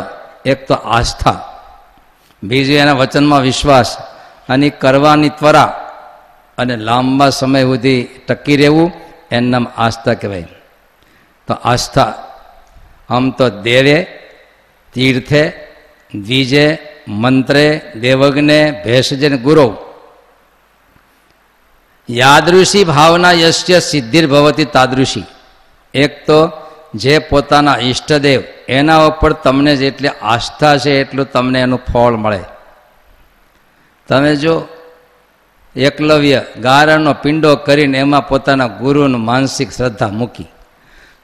એક 0.45 0.67
તો 0.67 0.73
આસ્થા. 0.73 1.61
બીજું 2.43 2.75
એના 2.75 2.93
વચનમાં 2.93 3.41
વિશ્વાસ. 3.41 3.97
અને 4.49 4.69
કરવાની 4.69 5.29
ત્વરા. 5.29 5.79
અને 6.57 6.75
લાંબા 6.75 7.29
સમય 7.29 7.63
સુધી 7.63 8.03
ટકી 8.03 8.57
રહેવું, 8.57 8.91
એનું 9.31 9.49
નામ 9.49 9.67
આસ્થા 9.77 10.13
કહેવાય. 10.13 10.47
તો 11.47 11.53
આસ્થા. 11.53 12.13
આમ 13.09 13.31
તો 13.31 13.49
દેવે, 13.49 14.07
તીર્થે 14.93 15.72
દ્વિજે 16.13 16.65
મંત્રે 17.07 17.65
દેવજ્ઞે 18.01 18.59
ભેષજે 18.85 19.29
ગુરો 19.37 19.67
યાદૃશી 22.09 22.83
ભાવના 22.83 23.39
યશ્ય 23.45 23.79
સિદ્ધિર 23.79 24.25
ભવતી 24.27 24.71
તાદૃશી. 24.75 25.25
એક 25.93 26.13
તો 26.25 26.39
જે 26.95 27.15
પોતાના 27.29 27.81
ઈષ્ટદેવ 27.87 28.41
એના 28.67 29.05
ઉપર 29.09 29.31
તમને 29.43 29.73
જેટલી 29.75 30.17
આસ્થા 30.33 30.77
છે 30.77 30.91
એટલું 31.01 31.31
તમને 31.31 31.59
એનું 31.65 31.81
ફળ 31.89 32.15
મળે. 32.23 32.41
તમે 34.07 34.31
જો 34.35 34.55
એકલવ્ય 35.75 36.39
ગારાનો 36.59 37.13
પિંડો 37.23 37.55
કરીને 37.65 37.97
એમાં 37.97 38.27
પોતાના 38.27 38.75
ગુરુનું 38.81 39.23
માનસિક 39.29 39.69
શ્રદ્ધા 39.71 40.11
મૂકી, 40.19 40.49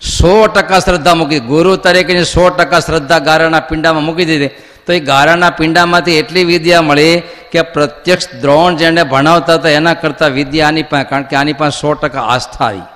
સો 0.01 0.47
ટકા 0.47 0.79
શ્રદ્ધા 0.79 1.15
મૂકી, 1.15 1.41
ગુરુ 1.51 1.71
તરીકેની 1.75 2.25
સો 2.25 2.49
ટકા 2.49 2.79
શ્રદ્ધા 2.79 3.19
ગારાના 3.19 3.67
પિંડામાં 3.69 4.07
મૂકી 4.07 4.29
દીધી 4.31 4.55
તો 4.89 4.93
એ 4.97 4.99
ગારાના 4.99 5.57
પિંડામાંથી 5.57 6.17
એટલી 6.17 6.43
વિદ્યા 6.43 6.81
મળી 6.81 7.21
કે 7.51 7.61
પ્રત્યક્ષ 7.73 8.27
દ્રોણ 8.41 8.77
જેને 8.81 9.03
ભણાવતા 9.03 9.57
હતા, 9.59 9.75
એના 9.79 9.93
કરતાં 9.93 10.31
વિદ્યા 10.31 10.67
આની 10.67 10.87
પાસે 10.91 11.09
કારણ 11.09 11.27
કે 11.29 11.35
આની 11.35 11.53
પાસે 11.53 11.79
સો 11.81 11.93
ટકા 11.93 12.25
આસ્થા 12.33 12.65
આવી. 12.67 12.87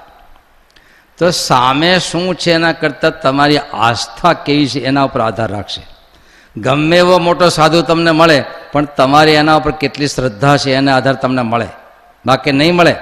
તો 1.17 1.31
સામે 1.31 1.91
શું 1.99 2.27
છે 2.35 2.51
એના 2.51 2.73
કરતાં 2.73 3.21
તમારી 3.21 3.61
આસ્થા 3.87 4.33
કેવી 4.45 4.69
છે 4.73 4.79
એના 4.89 5.05
ઉપર 5.09 5.21
આધાર 5.21 5.49
રાખશે. 5.51 5.83
ગમે 6.55 6.97
એવો 6.97 7.15
મોટો 7.19 7.49
સાધુ 7.49 7.85
તમને 7.89 8.11
મળે, 8.11 8.39
પણ 8.71 8.85
તમારી 8.97 9.39
એના 9.41 9.59
ઉપર 9.61 9.73
કેટલી 9.81 10.07
શ્રદ્ધા 10.07 10.57
છે 10.57 10.69
એના 10.73 10.95
આધાર 10.97 11.17
તમને 11.23 11.43
મળે. 11.51 11.69
બાકી 12.25 12.51
નહીં 12.51 12.75
મળે. 12.75 12.95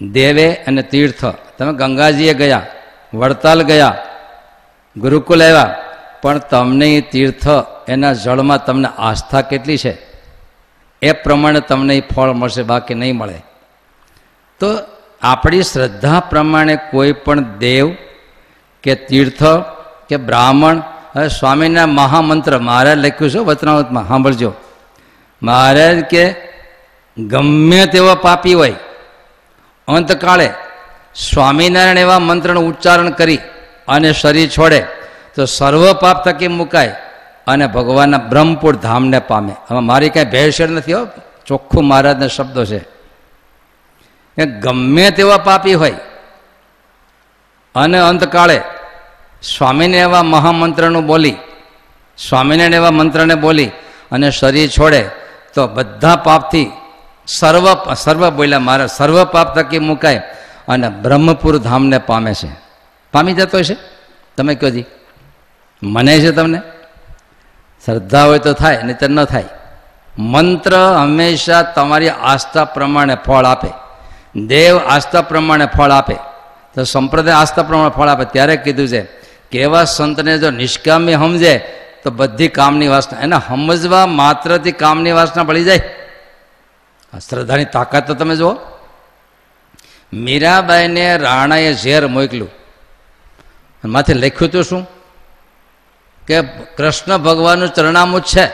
દેવે 0.00 0.48
અને 0.66 0.82
તીર્થ. 0.82 1.24
તમે 1.56 1.72
ગંગાજીએ 1.72 2.34
ગયા, 2.34 2.66
વડતાલ 3.14 3.62
ગયા 3.62 3.96
ગુરુકુલ 5.00 5.42
આવ્યા, 5.42 5.74
પણ 6.22 6.38
તમને 6.50 6.88
તીર્થ 7.12 7.48
એના 7.88 8.12
જળમાં 8.12 8.64
તમને 8.66 8.88
આસ્થા 8.98 9.40
કેટલી 9.40 9.78
છે? 9.78 9.94
એ 11.02 11.12
પ્રમાણે 11.12 11.60
તમને 11.60 12.00
ફળ 12.14 12.32
મળશે, 12.32 12.62
બાકી 12.62 12.94
નહીં 12.94 13.16
મળે. 13.16 13.38
તો 14.60 14.68
આપણી 15.22 15.62
શ્રદ્ધા 15.62 16.20
પ્રમાણે 16.30 16.74
કોઈ 16.90 17.12
પણ 17.24 17.58
દેવ 17.58 17.86
કે 18.84 18.94
તીર્થ 19.08 19.44
કે 20.08 20.16
બ્રાહ્મણ, 20.16 20.82
હવે 21.16 21.28
સ્વામીના 21.28 21.86
મહામંત્ર 21.86 22.58
મહારાજ 22.58 22.98
લખ્યું 22.98 23.30
છે 23.30 23.38
વચનાવતમાં 23.38 24.08
સાંભળજો. 24.08 24.50
મહારાજ 25.42 26.00
કે 26.04 26.24
ગમે 27.16 27.80
તેવા 27.86 28.14
પાપી 28.14 28.54
હોય. 28.54 28.76
અંતકાળે 29.88 30.48
સ્વામિનારાયણ 31.14 31.98
એવા 31.98 32.18
મંત્રનું 32.18 32.68
ઉચ્ચારણ 32.68 33.10
કરી 33.10 33.40
અને 33.88 34.12
શરીર 34.12 34.48
છોડે, 34.48 34.80
તો 35.34 35.44
સર્વ 35.44 35.92
પાપ 35.92 36.18
થકી 36.24 36.48
મુકાય 36.48 36.92
અને 37.46 37.66
ભગવાનના 37.66 38.18
બ્રહ્મપુર 38.30 38.74
ધામને 38.76 39.18
પામે. 39.20 39.54
હવે 39.68 39.80
મારી 39.80 40.10
કાંઈ 40.10 40.32
ભેળસેળ 40.34 40.70
નથી 40.70 40.92
હો, 40.92 41.02
ચોખ્ખું 41.46 41.84
મહારાજના 41.84 42.26
શબ્દો 42.28 42.64
છે. 42.64 42.80
કે 44.36 44.44
ગમે 44.60 45.10
તેવા 45.10 45.38
પાપી 45.38 45.74
હોય, 45.74 45.94
અને 47.74 47.98
અંતકાળે 47.98 48.58
સ્વામીને 49.42 49.98
એવા 49.98 50.22
મહામંત્રનું 50.22 51.06
બોલી 51.06 51.36
સ્વામિનારાયણ 52.18 52.74
એવા 52.74 52.90
મંત્રને 52.90 53.34
બોલી 53.34 53.70
અને 54.12 54.28
શરીર 54.30 54.68
છોડે, 54.68 55.02
તો 55.54 55.66
બધા 55.66 56.16
પાપથી 56.16 56.66
સર્વ 57.26 57.66
સર્વ 57.94 58.22
બોલ્યા 58.30 58.58
મારા, 58.58 58.86
સર્વ 58.86 59.24
પાપ 59.24 59.48
થકી 59.54 59.78
મુકાય 59.78 60.22
અને 60.68 60.88
બ્રહ્મપુર 60.88 61.58
ધામને 61.58 61.98
પામે 61.98 62.34
છે. 62.34 62.67
પામી 63.12 63.32
જતો 63.32 63.62
છે 63.62 63.76
તમે 64.36 64.54
કહો 64.54 64.70
જી. 64.70 64.84
મને 65.82 66.18
છે 66.18 66.30
તમને? 66.30 66.58
શ્રદ્ધા 67.86 68.24
હોય 68.24 68.38
તો 68.38 68.52
થાય 68.52 68.82
નહીં 68.82 69.10
ન 69.10 69.24
થાય. 69.24 69.44
મંત્ર 70.18 70.76
હંમેશા 70.76 71.62
તમારી 71.62 72.08
આસ્થા 72.08 72.64
પ્રમાણે 72.64 73.14
ફળ 73.14 73.44
આપે. 73.44 73.68
દેવ 74.46 74.78
આસ્થા 74.78 75.22
પ્રમાણે 75.22 75.66
ફળ 75.66 75.90
આપે. 75.90 76.14
તો 76.74 76.84
સંપ્રદાય 76.84 77.34
આસ્થા 77.34 77.62
પ્રમાણે 77.62 77.90
ફળ 77.90 78.08
આપે. 78.08 78.24
ત્યારે 78.24 78.56
કીધું 78.56 78.88
છે 78.88 79.02
કે 79.50 79.60
એવા 79.60 79.84
સંતને 79.84 80.38
જો 80.38 80.50
નિષ્કામી 80.50 81.14
સમજે, 81.14 81.58
તો 82.04 82.10
બધી 82.10 82.48
કામની 82.48 82.88
વાસના, 82.88 83.20
એને 83.20 83.36
સમજવા 83.36 84.06
માત્રથી 84.06 84.72
કામની 84.72 85.12
વાસના 85.12 85.44
પડી 85.44 85.64
જાય. 85.64 85.80
શ્રદ્ધાની 87.30 87.64
તાકાત 87.64 88.06
તો 88.06 88.14
તમે 88.14 88.36
જુઓ. 88.36 88.56
મીરાબાઈને 90.12 91.16
રાણાએ 91.16 91.74
ઝેર 91.74 92.06
મોકલ્યું. 92.06 92.57
માથે 93.84 94.14
લખ્યું 94.14 94.50
તો 94.50 94.62
શું? 94.62 94.88
કે 96.26 96.42
કૃષ્ણ 96.76 97.18
ભગવાનનું 97.18 97.68
ચરણામું 97.68 98.20
છે. 98.20 98.50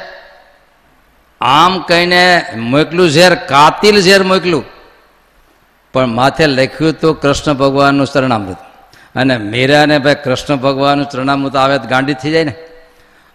આમ 1.41 1.79
કહીને 1.79 2.47
મોકલું 2.57 3.09
ઝેર, 3.09 3.35
કાતિલ 3.35 4.01
ઝેર 4.01 4.23
મોકલું. 4.23 4.65
પણ 5.93 6.07
માથે 6.07 6.47
લખ્યું 6.47 6.93
તો 6.93 7.15
કૃષ્ણ 7.15 7.53
ભગવાનનું 7.53 8.07
ચરણામૃત. 8.07 8.57
અને 9.15 9.37
મીરાને 9.37 9.99
ભાઈ 9.99 10.15
કૃષ્ણ 10.15 10.57
ભગવાનનું 10.57 11.09
ચરણામૃત 11.09 11.57
આવે 11.57 11.79
તો 11.79 11.85
ગાંડી 11.85 12.15
થઈ 12.15 12.31
જાય 12.31 12.45
ને. 12.45 12.55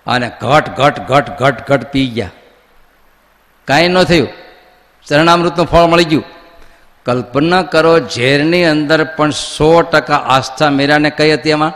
અને 0.08 0.32
ઘટ 0.42 0.70
ઘટ 0.70 1.00
ઘટ 1.00 1.40
ઘટ 1.40 1.68
ઘટ 1.68 1.84
પી 1.84 2.08
ગયા. 2.08 2.32
કાંઈ 3.66 3.88
ન 3.88 4.04
થયું. 4.04 4.30
ચરણામૃતનું 5.08 5.66
ફળ 5.68 5.82
મળી 5.82 6.04
ગયું. 6.04 6.24
કલ્પના 7.10 7.62
કરો, 7.62 8.00
ઝેરની 8.00 8.66
અંદર 8.66 9.04
પણ 9.04 9.32
સો 9.32 9.82
ટકા 9.82 10.16
આસ્થા 10.16 10.70
મીરાને 10.70 11.10
કઈ 11.10 11.34
હતી 11.34 11.50
એમાં 11.50 11.74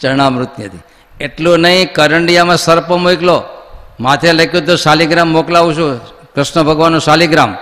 ચરણામૃતની 0.00 0.64
હતી. 0.64 0.82
એટલું 1.20 1.58
નહીં, 1.58 1.92
કરંડિયામાં 1.92 2.56
સર્પ 2.56 2.90
મોકલો. 2.90 3.42
માથે 4.00 4.32
લખ્યું 4.32 4.66
તો 4.66 4.76
શાલિગ્રામ 4.76 5.28
મોકલાવું 5.28 5.74
છું. 5.74 6.00
કૃષ્ણ 6.34 6.62
ભગવાનનું 6.62 7.00
શાલિગ્રામ. 7.00 7.56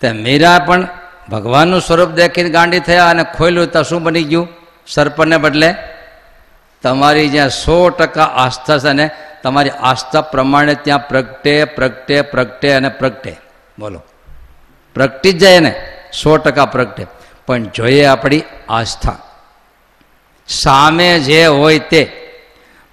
તે 0.00 0.12
મીરા 0.12 0.58
પણ 0.58 0.88
ભગવાનનું 1.30 1.80
સ્વરૂપ 1.80 2.10
દેખીને 2.10 2.50
ગાંડી 2.50 2.80
થયા 2.80 3.10
અને 3.10 3.24
ખોલ્યું 3.24 3.66
તો 3.66 3.82
શું 3.82 4.02
બની 4.02 4.24
ગયું? 4.24 4.48
સર્પને 4.86 5.38
બદલે 5.38 5.74
તમારી 6.82 7.28
જ્યાં 7.28 7.48
સો 7.48 7.88
ટકા 7.88 8.24
આસ્થા 8.24 8.78
છે 8.78 8.92
ને, 8.92 9.10
તમારી 9.42 9.70
આસ્થા 9.70 10.20
પ્રમાણે 10.20 10.74
ત્યાં 10.74 11.08
પ્રગટે 11.08 11.64
પ્રગટે 11.64 12.22
પ્રગટે 12.22 12.72
અને 12.72 12.88
પ્રગટે. 12.88 13.36
બોલો. 13.78 14.02
પ્રગટી 14.94 15.32
જ 15.32 15.38
જાય 15.38 15.60
ને, 15.60 15.88
સો 16.22 16.36
ટકા 16.36 16.66
પ્રગટે. 16.66 17.06
પણ 17.46 17.64
જોઈએ 17.64 18.04
આપણી 18.04 18.42
આસ્થા. 18.68 19.18
સામે 20.48 21.18
જે 21.18 21.46
હોય 21.46 21.78
તે. 21.78 22.16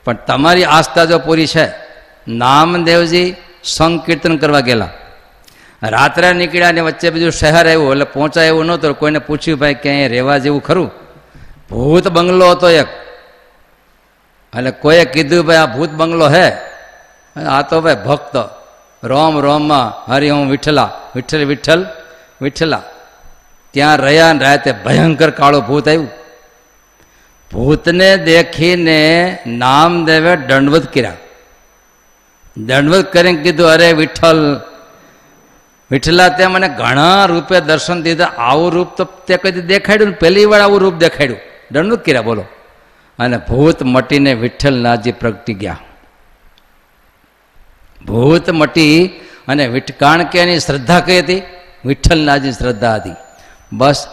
પણ 0.05 0.13
તમારી 0.13 0.63
આસ્થા 0.63 1.05
જો 1.05 1.19
પૂરી 1.19 1.47
છે, 1.47 1.67
નામદેવજી 2.27 3.35
સંકીર્તન 3.63 4.37
કરવા 4.37 4.59
ગયેલા. 4.59 4.89
રાત્રે 5.83 6.33
નીકળ્યા 6.33 6.71
ને 6.71 6.81
વચ્ચે 6.81 7.09
બીજું 7.09 7.31
શહેર 7.31 7.67
આવ્યું, 7.67 7.91
એટલે 7.91 8.03
પહોંચાય 8.03 8.47
એવું 8.47 8.65
નહોતું 8.65 8.93
કોઈને 8.93 9.19
પૂછ્યું, 9.19 9.59
ભાઈ 9.59 9.73
કે 9.73 9.89
અહીંયા 9.89 10.07
રહેવા 10.07 10.37
જેવું 10.37 10.63
ખરું? 10.63 10.91
ભૂત 11.69 12.07
બંગલો 12.07 12.51
હતો 12.51 12.69
એક. 12.69 12.87
એટલે 14.57 14.71
કોઈએ 14.71 15.05
કીધું, 15.05 15.45
ભાઈ, 15.45 15.57
આ 15.57 15.65
ભૂત 15.65 15.89
બંગલો 15.89 16.29
હે. 16.29 16.51
આ 17.45 17.61
તો, 17.61 17.81
ભાઈ, 17.81 17.95
ભક્ત. 17.95 18.56
રોમ 19.07 19.39
રોમમાં 19.39 20.11
હરિ 20.11 20.29
ઓમ 20.29 20.49
વિઠ્ઠલા, 20.49 20.91
વિઠ્ઠલ 21.15 21.45
વિઠ્ઠલ, 21.45 21.85
વિઠ્ઠલા. 22.41 22.81
ત્યાં 23.71 23.97
રહ્યા 23.97 24.33
ને 24.33 24.39
રાતે 24.39 24.71
ભયંકર 24.71 25.29
કાળો 25.29 25.61
ભૂત 25.61 25.87
આવ્યું. 25.87 26.09
ભૂતને 27.51 28.17
દેખીને 28.17 29.37
નામદેવે 29.47 30.35
દંડવત 30.35 30.93
કર્યા. 30.93 31.13
દંડવત 32.57 33.13
કરીને 33.13 33.43
કીધું, 33.43 33.67
અરે 33.67 33.93
વિઠ્ઠલ, 33.93 34.61
વિઠ્ઠલા 35.91 36.29
તે 36.29 36.47
મને 36.47 36.69
ઘણા 36.69 37.25
રૂપે 37.25 37.59
દર્શન 37.59 38.01
દીધા. 38.01 38.25
આવું 38.25 38.71
રૂપ 38.71 38.95
તો 38.97 39.03
તે 39.03 39.37
કદી 39.37 39.61
દેખાડ્યું 39.61 40.09
ને 40.09 40.15
પહેલી 40.15 40.45
વાર 40.45 40.61
આવું 40.61 40.79
રૂપ 40.79 40.93
દેખાડ્યું. 40.93 41.39
દંડવત 41.71 42.05
કર્યા, 42.05 42.21
બોલો. 42.21 42.45
અને 43.19 43.37
ભૂત 43.37 43.83
મટીને 43.83 44.33
વિઠ્ઠલનાથજી 44.33 45.11
પ્રગટી 45.11 45.53
ગયા. 45.53 45.77
ભૂત 48.05 48.49
મટી 48.49 49.07
અને 49.47 49.67
વિઠકાણ 49.67 50.23
કે 50.23 50.39
એની 50.39 50.59
શ્રદ્ધા 50.59 50.99
કઈ 50.99 51.19
હતી? 51.19 51.41
વિઠ્ઠલનાથની 51.85 52.51
શ્રદ્ધા 52.51 52.95
હતી. 52.95 53.15
બસ 53.73 54.07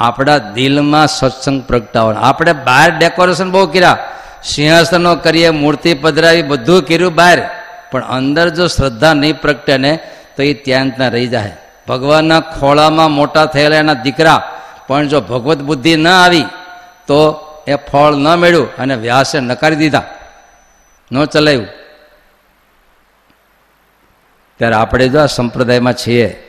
આપણા 0.00 0.38
દિલમાં 0.38 1.06
સત્સંગ 1.06 1.62
પ્રગટાવવાનો 1.62 2.20
આપણે 2.20 2.52
બહાર 2.52 2.90
ડેકોરેશન 2.98 3.50
બહુ 3.50 3.66
કર્યા. 3.66 3.98
સિંહાસનો 4.44 5.16
કરીએ, 5.16 5.50
મૂર્તિ 5.50 5.94
પધરાવી, 5.94 6.42
બધું 6.42 6.82
કર્યું 6.82 7.14
બહાર. 7.14 7.40
પણ 7.90 8.04
અંદર 8.04 8.48
જો 8.48 8.66
શ્રદ્ધા 8.66 9.14
નહીં 9.14 9.40
પ્રગટે 9.40 9.78
ને, 9.78 9.98
તો 10.36 10.42
એ 10.42 10.54
ત્યાં 10.54 10.90
ત્યાં 10.90 11.10
રહી 11.10 11.26
જાય. 11.26 11.56
ભગવાનના 11.88 12.40
ખોળામાં 12.40 13.10
મોટા 13.10 13.46
થયેલા 13.46 13.76
એના 13.76 13.94
દીકરા. 13.94 14.52
પણ 14.88 15.08
જો 15.08 15.20
ભગવત 15.20 15.58
બુદ્ધિ 15.58 15.96
ન 15.96 16.08
આવી, 16.08 16.42
તો 17.06 17.46
એ 17.68 17.74
ફળ 17.74 18.14
ન 18.14 18.34
મેળ્યું 18.34 18.76
અને 18.76 18.94
વ્યાસે 18.94 19.40
નકારી 19.40 19.76
દીધા. 19.76 20.02
ન 21.12 21.24
ચલાવ્યું. 21.24 21.66
ત્યારે 24.58 24.74
આપણે 24.74 25.08
જો 25.08 25.18
આ 25.18 25.26
સંપ્રદાયમાં 25.26 25.92
છીએ, 25.92 26.42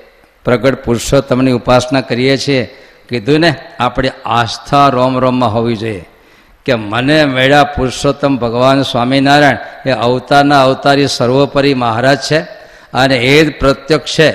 પ્રગટ 0.46 0.84
પુરુષોત્તમની 0.84 1.52
ઉપાસના 1.52 2.02
કરીએ 2.02 2.38
છીએ, 2.38 2.76
કીધું 3.10 3.40
ને, 3.40 3.56
આપણી 3.80 4.10
આસ્થા 4.26 4.90
રોમ 4.90 5.20
રોમમાં 5.20 5.54
હોવી 5.54 5.76
જોઈએ. 5.76 6.06
કે 6.66 6.76
મને 6.76 7.26
મેળ્યા 7.26 7.64
પુરુષોત્તમ 7.64 8.38
ભગવાન 8.38 8.82
સ્વામિનારાયણ 8.82 9.58
એ 9.86 9.92
અવતારના 9.92 10.64
અવતારી 10.64 11.08
સર્વોપરી 11.08 11.74
મહારાજ 11.74 12.22
છે 12.22 12.40
અને 12.94 13.16
એ 13.16 13.46
જ 13.46 13.60
પ્રત્યક્ષ 13.60 14.20
છે 14.20 14.30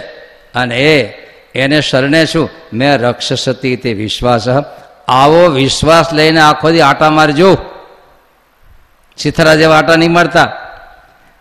અને 0.54 0.78
એ, 0.78 1.22
એને 1.54 1.80
શરણે 1.80 2.26
છું, 2.26 2.50
મેં 2.72 2.96
રક્ષસતી 2.96 3.76
તે 3.76 3.92
વિશ્વાસ. 3.92 4.48
આવો 5.08 5.48
વિશ્વાસ 5.48 6.12
લઈને 6.12 6.40
આખો 6.40 6.70
દી 6.70 6.80
આટા 6.80 7.10
મારજો. 7.10 7.58
ચિથરા 9.16 9.54
જેવા 9.54 9.76
આટા 9.76 9.96
નહીં 9.96 10.10
મળતા 10.10 10.52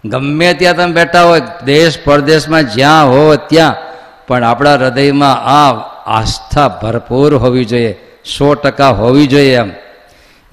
ગમે 0.05 0.53
ત્યાં 0.53 0.75
તમે 0.75 0.93
બેઠા 0.93 1.23
હોય, 1.23 1.41
દેશ 1.65 1.97
પરદેશમાં 2.03 2.71
જ્યાં 2.71 3.09
હો 3.09 3.35
ત્યાં, 3.35 3.75
પણ 4.27 4.43
આપણા 4.43 4.73
હૃદયમાં 4.73 5.37
આ 5.37 5.71
આસ્થા 6.05 6.67
ભરપૂર 6.67 7.35
હોવી 7.35 7.65
જોઈએ, 7.65 8.21
સો 8.25 8.55
ટકા 8.55 8.89
હોવી 8.89 9.27
જોઈએ 9.27 9.55
એમ. 9.55 9.71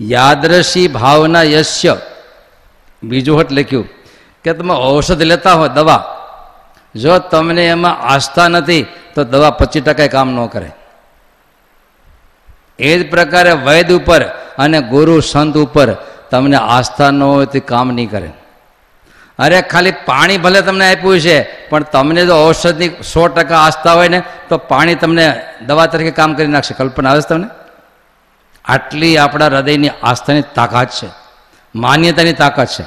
યાદરશી 0.01 0.89
ભાવના 0.89 1.43
યશ્ય. 1.43 1.97
બીજું 3.03 3.41
હટ 3.41 3.53
લખ્યું 3.53 3.89
કે 4.45 4.53
તમે 4.53 4.75
ઔષધ 4.75 5.23
લેતા 5.23 5.53
હો 5.53 5.69
દવા, 5.69 6.03
જો 6.95 7.19
તમને 7.19 7.67
એમાં 7.67 8.01
આસ્થા 8.01 8.49
નથી, 8.49 8.87
તો 9.15 9.25
દવા 9.25 9.51
પચીસ 9.51 9.85
ટકા 9.85 10.07
કામ 10.07 10.29
ન 10.31 10.47
કરે. 10.47 10.71
એ 12.79 12.99
જ 12.99 13.11
પ્રકારે 13.11 13.53
વૈદ 13.53 13.93
ઉપર 13.93 14.23
અને 14.59 14.81
ગુરુ 14.81 15.21
સંત 15.21 15.57
ઉપર 15.57 15.89
તમને 16.31 16.57
આસ્થા 16.57 17.11
ન 17.11 17.23
હોય 17.23 17.47
તો 17.47 17.61
કામ 17.61 17.91
નહીં 17.91 18.11
કરે. 18.11 18.31
અરે 19.39 19.61
ખાલી 19.61 19.93
પાણી 20.07 20.39
ભલે 20.39 20.61
તમને 20.61 20.95
આપ્યું 20.95 21.21
છે, 21.21 21.69
પણ 21.69 21.83
તમને 21.83 22.27
જો 22.27 22.49
ઔષધની 22.49 22.89
સો 22.89 23.29
ટકા 23.29 23.59
આસ્થા 23.59 23.93
હોય 23.93 24.09
ને, 24.09 24.23
તો 24.49 24.59
પાણી 24.59 24.95
તમને 24.95 25.45
દવા 25.67 25.87
તરીકે 25.87 26.11
કામ 26.11 26.35
કરી 26.35 26.47
નાખશે. 26.47 26.75
કલ્પના 26.75 27.11
આવે 27.11 27.21
છે 27.21 27.29
તમને? 27.29 27.47
આટલી 28.65 29.19
આપણા 29.19 29.47
હૃદયની 29.47 29.91
આસ્થાની 30.03 30.43
તાકાત 30.55 30.91
છે. 30.91 31.09
માન્યતાની 31.75 32.33
તાકાત 32.33 32.69
છે. 32.69 32.85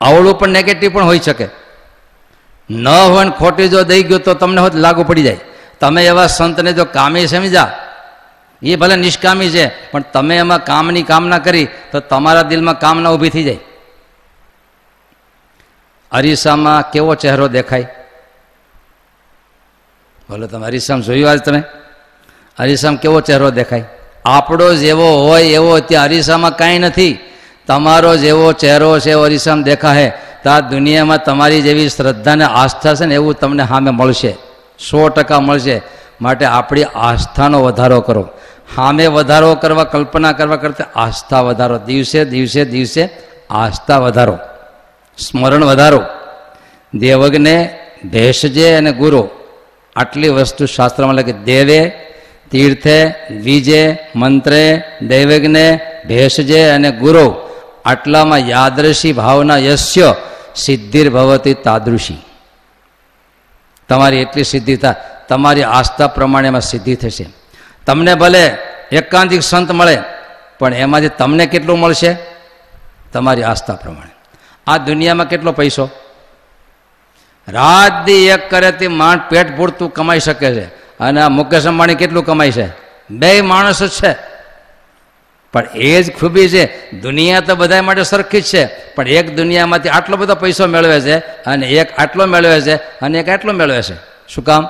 આવડું 0.00 0.38
પણ 0.38 0.48
નેગેટિવ 0.48 0.94
પણ 0.94 1.04
હોઈ 1.04 1.18
શકે. 1.18 1.46
ન 2.70 2.88
હોય 2.88 3.24
ને 3.24 3.30
ખોટી 3.30 3.68
જો 3.68 3.82
દઈ 3.82 4.02
ગયો 4.02 4.18
તો 4.18 4.34
તમને 4.34 4.60
હોત 4.60 4.74
લાગુ 4.74 5.04
પડી 5.04 5.22
જાય. 5.22 5.38
તમે 5.80 6.06
એવા 6.06 6.26
સંતને 6.26 6.72
જો 6.72 6.84
કામી 6.84 7.26
સમજા 7.26 7.70
એ 8.62 8.76
ભલે 8.76 8.96
નિષ્કામી 8.96 9.50
છે, 9.50 9.90
પણ 9.90 10.00
તમે 10.00 10.36
એમાં 10.36 10.64
કામની 10.64 11.02
કામના 11.02 11.38
કરી, 11.38 11.68
તો 11.92 12.00
તમારા 12.00 12.42
દિલમાં 12.42 12.78
કામના 12.78 13.10
ઊભી 13.10 13.30
થઈ 13.30 13.44
જાય. 13.44 13.58
અરીસામાં 16.12 16.90
કેવો 16.90 17.14
ચહેરો 17.14 17.48
દેખાય? 17.48 17.82
બોલો 20.30 20.46
તમે 20.46 20.66
અરીસામાં 20.66 21.02
જોયું 21.02 21.30
આજ 21.30 21.38
તમે. 21.38 21.62
અરીસામાં 22.58 23.00
કેવો 23.00 23.20
ચહેરો 23.20 23.50
દેખાય? 23.50 23.84
આપણો 24.24 24.74
જેવો 24.74 25.28
હોય 25.28 25.42
એવો 25.42 25.78
ત્યાં 25.78 26.04
અરીસામાં 26.04 26.56
કાંઈ 26.56 26.78
નથી. 26.78 27.18
તમારો 27.66 28.16
જેવો 28.16 28.52
ચહેરો 28.52 28.98
છે 28.98 29.10
એવો 29.10 29.22
અરીસામાં 29.22 29.64
દેખાશે. 29.64 30.12
તો 30.44 30.50
આ 30.50 30.60
દુનિયામાં 30.60 31.24
તમારી 31.24 31.62
જેવી 31.62 31.88
શ્રદ્ધા 31.88 32.34
ને 32.34 32.44
આસ્થા 32.44 32.94
છે 32.94 33.04
ને 33.04 33.14
એવું 33.14 33.34
તમને 33.34 33.66
સામે 33.66 33.90
મળશે. 33.90 34.32
સો 34.90 35.08
ટકા 35.08 35.40
મળશે. 35.40 35.82
માટે 36.20 36.44
આપણી 36.44 36.84
આસ્થાનો 36.84 37.62
વધારો 37.62 38.00
કરો. 38.00 38.28
સામે 38.76 39.06
વધારો 39.06 39.54
કરવા, 39.54 39.84
કલ્પના 39.84 40.32
કરવા 40.32 40.56
કરતાં 40.56 40.98
આસ્થા 40.98 41.40
વધારો. 41.40 41.78
દિવસે 41.78 42.24
દિવસે 42.24 42.64
દિવસે 42.64 43.10
આસ્થા 43.50 43.98
વધારો. 43.98 44.38
સ્મરણ 45.18 45.64
વધારો. 45.64 46.02
દેવજ્ઞ 46.94 47.48
ભેષજે 48.10 48.74
અને 48.74 48.92
ગુરુ. 48.92 49.28
આટલી 49.96 50.28
વસ્તુ 50.28 50.66
શાસ્ત્રમાં 50.66 51.14
લખી, 51.14 51.32
દેવે, 51.32 51.92
તીર્થે, 52.50 53.14
વિજે, 53.30 53.98
મંત્રે 54.16 54.82
દૈવજ્ઞે 55.02 55.80
ભેષજે 56.06 56.70
અને 56.70 56.90
ગુરુ. 56.90 57.34
આટલામાં 57.84 58.38
યાદૃશી 58.38 59.12
ભાવના 59.12 59.56
યશ્ય 59.56 60.14
સિદ્ધિર 60.54 61.10
ભવતી 61.10 61.54
તાદૃશી. 61.54 62.18
તમારી 63.88 64.16
એટલી 64.16 64.44
સિદ્ધિ 64.44 64.76
થાય 64.76 64.94
તમારી 65.28 65.62
આસ્થા 65.62 66.06
પ્રમાણે 66.06 66.48
એમાં 66.48 66.60
સિદ્ધિ 66.60 66.94
થશે. 66.94 67.26
તમને 67.86 68.14
ભલે 68.14 68.56
એકાંતિક 68.92 69.42
સંત 69.42 69.70
મળે, 69.70 69.98
પણ 70.58 70.74
એમાંથી 70.74 71.08
તમને 71.08 71.46
કેટલું 71.46 71.78
મળશે? 71.78 72.16
તમારી 73.12 73.42
આસ્થા 73.42 73.74
પ્રમાણે. 73.74 74.19
આ 74.70 74.76
દુનિયામાં 74.76 75.28
કેટલો 75.28 75.52
પૈસો? 75.52 75.90
રાત 77.48 78.04
દી 78.04 78.26
એક 78.26 78.50
કરે 78.50 78.72
તે 78.72 78.88
માંડ 78.88 79.20
પેટ 79.30 79.56
પૂરતું 79.56 79.92
કમાઈ 79.92 80.20
શકે 80.20 80.54
છે. 80.54 80.64
અને 81.00 81.20
આ 81.20 81.28
મુકેશ 81.28 81.66
અંબાણી 81.66 81.94
કેટલું 81.94 82.26
કમાય 82.26 82.50
છે? 82.50 82.66
બે 83.10 83.40
માણસ 83.40 83.82
જ 83.82 83.90
છે. 83.90 84.30
પણ 85.52 85.66
એ 85.74 86.02
જ 86.02 86.18
ખૂબી 86.18 86.48
છે, 86.48 86.90
દુનિયા 87.00 87.40
તો 87.40 87.54
બધા 87.54 87.82
માટે 87.82 88.02
સરખી 88.02 88.40
જ 88.40 88.44
છે, 88.44 88.94
પણ 88.94 89.08
એક 89.08 89.36
દુનિયામાંથી 89.36 89.88
આટલો 89.88 90.16
બધો 90.16 90.34
પૈસો 90.34 90.66
મેળવે 90.66 91.00
છે, 91.00 91.18
અને 91.18 91.66
એક 91.66 91.98
આટલો 91.98 92.26
મેળવે 92.26 92.60
છે, 92.60 92.76
અને 92.76 93.20
એક 93.20 93.28
આટલો 93.28 93.52
મેળવે 93.52 93.82
છે. 93.82 93.94
શું 94.28 94.44
કામ? 94.44 94.68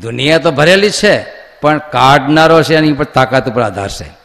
દુનિયા 0.00 0.38
તો 0.38 0.50
ભરેલી 0.50 0.90
છે, 0.90 1.24
પણ 1.60 1.78
કાઢનારો 1.78 2.62
છે 2.62 2.76
એની 2.76 2.92
પર 2.92 3.04
તાકાત 3.04 3.48
ઉપર 3.48 3.62
આધાર 3.62 3.88
છે. 3.88 4.18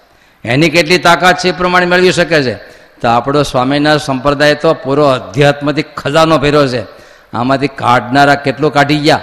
એની 0.45 0.69
કેટલી 0.69 0.97
તાકાત 0.97 1.37
છે 1.37 1.49
એ 1.49 1.51
પ્રમાણે 1.51 1.85
મેળવી 1.85 2.11
શકે 2.11 2.43
છે. 2.43 2.72
તો 3.03 3.09
આપણો 3.09 3.43
સ્વામિનારાયણ 3.43 3.97
સંપ્રદાય 3.97 4.55
તો 4.55 4.73
પૂરો 4.73 5.05
અધ્યાત્મથી 5.05 5.81
ખજાનો 5.81 6.37
ભર્યો 6.37 6.67
છે. 6.67 6.83
આમાંથી 7.33 7.67
કાઢનારા 7.67 8.35
કેટલું 8.35 8.73
કાઢી 8.73 8.97
ગયા? 8.97 9.21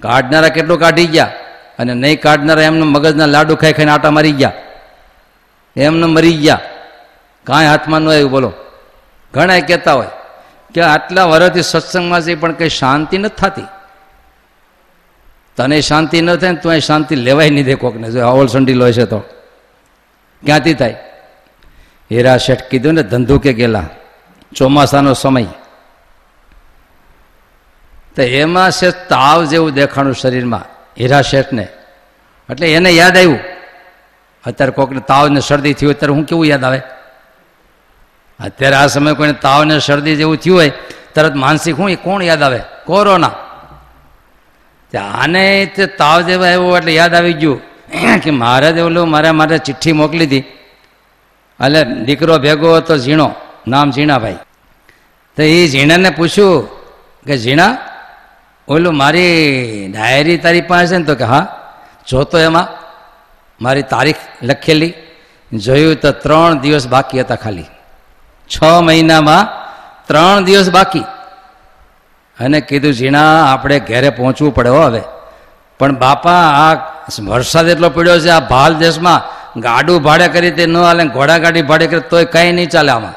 કાઢનારા 0.00 0.48
કેટલું 0.48 0.80
કાઢી 0.80 1.06
ગયા? 1.06 1.32
અને 1.78 1.94
નહીં 1.94 2.20
કાઢનારા 2.20 2.62
એમને 2.62 2.82
મગજના 2.82 3.26
લાડુ 3.26 3.56
ખાઈ 3.56 3.72
ખાઈને 3.72 3.92
આટા 3.92 4.10
મારી 4.10 4.32
ગયા. 4.32 4.52
એમને 5.76 6.06
મરી 6.06 6.32
ગયા. 6.32 6.60
કાંઈ 7.44 7.66
હાથમાં 7.66 8.00
ન 8.00 8.08
આવ્યું 8.08 8.30
બોલો. 8.30 8.52
ઘણા 9.34 9.58
કહેતા 9.58 9.92
હોય 9.92 10.06
કે 10.74 10.80
આટલા 10.80 11.24
વર્ષથી 11.24 11.62
સત્સંગમાં 11.62 12.20
છે, 12.20 12.34
પણ 12.34 12.52
કંઈ 12.52 12.68
શાંતિ 12.68 13.18
નથી 13.18 13.34
થતી. 13.36 13.62
તને 15.56 15.80
શાંતિ 15.80 16.20
ન 16.20 16.36
થાય 16.36 16.50
ને 16.50 16.56
તું 16.56 16.78
શાંતિ 16.78 17.16
લેવાય 17.16 17.50
નહીં 17.50 17.64
દે 17.64 17.74
કોકને. 17.74 18.10
જો 18.10 18.26
અવળ 18.26 18.48
લો 18.68 18.92
છે 18.92 19.04
તો. 19.04 19.18
ક્યાંથી 20.44 20.74
થાય? 20.74 20.96
હીરા 22.10 22.36
શેઠ 22.36 22.62
કીધું 22.70 22.94
ને 22.94 23.02
ધંધુકે 23.02 23.52
ગયેલા 23.52 23.86
ચોમાસાનો 24.56 25.12
સમય. 25.14 25.44
તો 28.16 28.22
એમાં 28.22 28.70
છે 28.70 28.90
તાવ 29.08 29.44
જેવું 29.44 29.70
દેખાણું 29.72 30.14
શરીરમાં 30.14 30.64
હીરા 31.00 31.22
શેઠને 31.22 31.64
એટલે 32.50 32.66
એને 32.72 32.90
યાદ 32.90 33.16
આવ્યું. 33.16 33.40
અત્યારે 34.44 34.72
કોકને 34.72 35.00
તાવને 35.00 35.40
શરદી 35.40 35.74
થયું, 35.74 35.92
અત્યારે 35.92 36.14
હું 36.14 36.24
કેવું 36.24 36.46
યાદ 36.46 36.64
આવે? 36.64 36.80
અત્યારે 38.40 38.76
આ 38.76 38.86
સમયે 38.86 39.14
કોઈને 39.14 39.32
તાવને 39.32 39.78
શરદી 39.78 40.16
જેવું 40.16 40.36
થયું 40.36 40.58
હોય, 40.58 40.72
તરત 41.14 41.34
માનસિક 41.34 41.78
હું, 41.78 41.90
એ 41.90 41.96
કોણ 41.96 42.22
યાદ 42.22 42.42
આવે? 42.42 42.60
કોરોના. 42.86 43.34
આને 44.94 45.66
તે 45.76 45.86
તાવ 45.86 46.18
જેવા 46.20 46.46
આવ્યો 46.46 46.76
એટલે 46.76 46.92
યાદ 46.94 47.14
આવી 47.14 47.32
ગયું 47.32 47.58
કે 48.22 48.30
મહારાજ 48.30 48.78
ઓલું 48.78 49.10
મારે 49.10 49.30
મારે 49.30 49.58
ચિઠ્ઠી 49.58 49.92
મોકલી 49.92 50.26
હતી. 50.26 50.44
એટલે 51.64 51.84
દીકરો 51.84 52.38
ભેગો 52.38 52.76
હતો 52.76 52.96
ઝીણો, 52.96 53.34
નામ 53.68 53.90
ઝીણાભાઈ. 53.90 54.34
તો 55.36 55.42
એ 55.42 55.68
ઝીણાને 55.68 56.10
પૂછ્યું 56.10 56.68
કે, 57.26 57.38
ઝીણા, 57.38 57.78
ઓલું 58.68 58.96
મારી 58.96 59.92
ડાયરી 59.92 60.38
તારી 60.38 60.60
પાસે 60.60 60.94
છે 60.94 60.98
ને? 60.98 61.04
તો 61.04 61.14
કે, 61.14 61.24
હા. 61.24 61.62
જોતો 62.08 62.38
એમાં 62.38 62.68
મારી 63.64 63.82
તારીખ 63.82 64.16
લખેલી, 64.42 64.94
જોયું 65.52 65.96
તો 65.96 66.12
ત્રણ 66.12 66.58
દિવસ 66.58 66.88
બાકી 66.88 67.20
હતા 67.20 67.34
ખાલી. 67.34 67.64
છ 68.48 68.62
મહિનામાં 68.62 69.48
ત્રણ 70.06 70.44
દિવસ 70.44 70.70
બાકી. 70.70 71.00
અને 72.40 72.60
કીધું, 72.60 72.92
ઝીણા, 72.92 73.46
આપણે 73.52 73.80
ઘેરે 73.80 74.10
પહોંચવું 74.10 74.54
પડે 74.54 74.68
હવે. 74.68 75.02
પણ 75.78 75.96
બાપા, 75.96 76.32
આ 76.32 76.74
વરસાદ 77.24 77.68
એટલો 77.68 77.90
પડ્યો 77.90 78.20
છે, 78.20 78.28
આ 78.28 78.40
ભાલ 78.40 78.74
દેશમાં 78.74 79.35
ગાડું 79.56 80.02
ભાડે 80.02 80.28
કરી 80.28 80.50
તે 80.50 80.66
ન 80.66 80.76
હાલે 80.76 81.04
ઘોડા 81.04 81.38
ગાડી 81.38 81.62
ભાડે 81.62 81.86
કરી 81.86 82.00
તોય 82.00 82.24
કંઈ 82.24 82.52
નહીં 82.52 82.68
ચાલે 82.68 82.92
આમાં. 82.92 83.14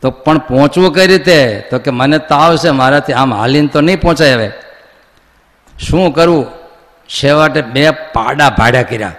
તો 0.00 0.10
પણ 0.10 0.38
પહોંચવું 0.38 0.94
કઈ 0.94 1.06
રીતે? 1.06 1.60
તો 1.70 1.78
કે 1.78 1.90
મને 1.90 2.18
તાવ 2.18 2.56
છે 2.56 2.70
મારાથી 2.70 3.12
આમ 3.12 3.34
હાલીને 3.34 3.66
તો 3.66 3.80
નહીં 3.80 4.00
પહોંચાય 4.00 4.34
હવે. 4.34 4.52
શું 5.80 6.12
કરવું 6.14 6.46
છેવટે 7.08 7.62
બે 7.62 7.90
પાડા 7.90 8.50
ભાડ્યા 8.50 8.82
કર્યા. 8.82 9.12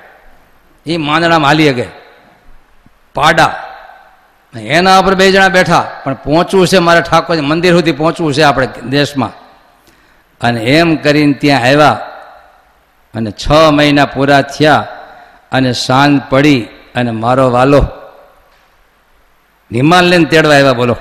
એ 0.86 0.97
માંદડામાં 0.97 1.47
હાલી 1.47 1.69
શકે. 1.69 1.86
પાડા. 3.15 3.55
એના 4.59 4.99
ઉપર 4.99 5.15
બે 5.15 5.32
જણા 5.32 5.49
બેઠા. 5.49 5.91
પણ 6.03 6.13
પહોંચવું 6.13 6.67
છે 6.67 6.78
મારે 6.78 7.01
ઠાકોર 7.01 7.41
મંદિર 7.41 7.74
સુધી 7.74 7.91
પહોંચવું 7.91 8.34
છે 8.34 8.41
આપણે 8.41 8.67
દેશમાં. 8.89 9.32
અને 10.41 10.61
એમ 10.61 10.95
કરીને 10.95 11.34
ત્યાં 11.34 11.61
આવ્યા. 11.61 11.91
અને 13.15 13.32
છ 13.32 13.51
મહિના 13.71 14.05
પૂરા 14.05 14.41
થયા. 14.41 14.88
અને 15.54 15.74
સાંજ 15.74 16.22
પડી 16.30 16.68
અને 16.95 17.12
મારો 17.12 17.51
વાલો 17.51 17.86
વિમાન 19.72 20.04
લઈને 20.04 20.26
તેડવા 20.26 20.56
આવ્યા, 20.56 20.74
બોલો. 20.74 20.97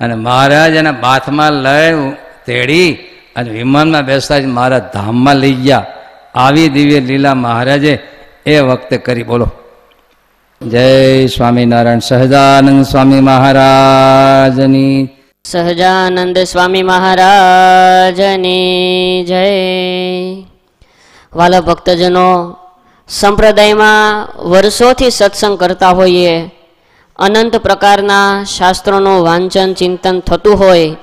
અને 0.00 0.14
મહારાજ 0.14 0.74
એના 0.74 0.92
બાથમાં 0.92 1.52
લઈ 1.52 2.16
તેડી 2.46 2.98
અને 3.36 3.50
વિમાનમાં 3.50 4.02
બેસતા 4.02 4.38
જ 4.38 4.44
મારા 4.44 4.78
ધામમાં 4.78 5.36
લઈ 5.36 5.52
ગયા. 5.52 5.86
આવી 6.34 6.68
દિવ્ય 6.68 7.00
લીલા 7.00 7.34
મહારાજે 7.34 7.98
એ 8.46 8.60
વખતે 8.60 8.96
કરી, 8.96 9.22
બોલો. 9.22 9.52
જય 10.62 11.26
સ્વામિનારાયણ. 11.26 11.98
સહજાનંદ 11.98 12.84
સ્વામી 12.84 13.20
મહારાજની. 13.20 15.08
સહજાનંદ 15.44 16.38
સ્વામી 16.38 16.82
મહારાજની 16.82 19.24
જય. 19.24 19.44
વાલા 21.32 21.60
ભક્તજનો 21.60 22.56
સંપ્રદાયમાં 23.08 24.28
વર્ષોથી 24.42 25.10
સત્સંગ 25.10 25.56
કરતા 25.60 25.92
હોઈએ, 25.92 26.50
અનંત 27.18 27.54
પ્રકારના 27.60 28.44
શાસ્ત્રોનું 28.44 29.20
વાંચન, 29.22 29.74
ચિંતન 29.74 30.22
થતું 30.22 30.56
હોય, 30.56 30.96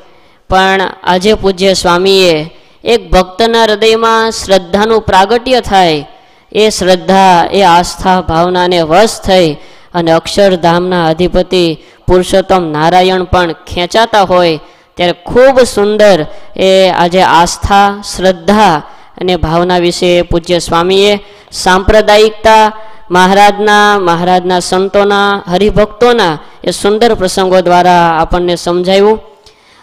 પણ 0.49 0.81
આજે 1.03 1.33
પૂજ્ય 1.35 1.73
સ્વામીએ 1.73 2.49
એક 2.83 3.01
ભક્તના 3.11 3.65
હૃદયમાં 3.65 4.33
શ્રદ્ધાનું 4.33 5.01
પ્રાગટ્ય 5.01 5.61
થાય, 5.61 6.07
એ 6.51 6.63
શ્રદ્ધા, 6.69 7.47
એ 7.53 7.61
આસ્થા 7.61 8.21
ભાવનાને 8.21 8.79
વશ 8.83 9.17
થઈ 9.21 9.57
અને 9.93 10.11
અક્ષરધામના 10.11 11.05
અધિપતિ 11.11 11.65
પુરુષોત્તમ 12.07 12.63
નારાયણ 12.75 13.23
પણ 13.23 13.53
ખેંચાતા 13.69 14.25
હોય, 14.25 14.57
ત્યારે 14.97 15.21
ખૂબ 15.21 15.55
સુંદર 15.65 16.17
એ 16.57 16.89
આજે 16.89 17.21
આસ્થા, 17.21 18.01
શ્રદ્ધા 18.03 18.75
અને 19.21 19.35
ભાવના 19.37 19.79
વિશે 19.79 20.11
પૂજ્ય 20.23 20.59
સ્વામીએ 20.59 21.13
સાંપ્રદાયિકતા 21.51 22.71
મહારાજના 23.09 23.99
મહારાજના 23.99 24.59
સંતોના, 24.59 25.43
હરિભક્તોના 25.51 26.39
એ 26.63 26.71
સુંદર 26.71 27.15
પ્રસંગો 27.15 27.61
દ્વારા 27.61 28.05
આપણને 28.21 28.55
સમજાવ્યું 28.57 29.19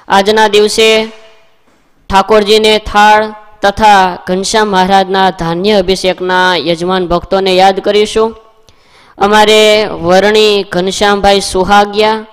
આજના 0.08 0.48
દિવસે 0.48 0.88
ઠાકોરજીને 2.10 2.78
થાળ 2.78 3.34
તથા 3.60 4.24
ઘનશ્યામ 4.26 4.68
મહારાજના 4.68 5.30
ધાન્ય 5.30 5.78
અભિષેકના 5.78 6.56
યજમાન 6.56 7.06
ભક્તોને 7.06 7.52
યાદ 7.56 7.80
કરીશું. 7.80 8.34
અમારે 9.18 9.62
વરણી 10.02 10.64
ઘનશ્યામભાઈ 10.64 11.40
સુહાગિયા, 11.40 12.24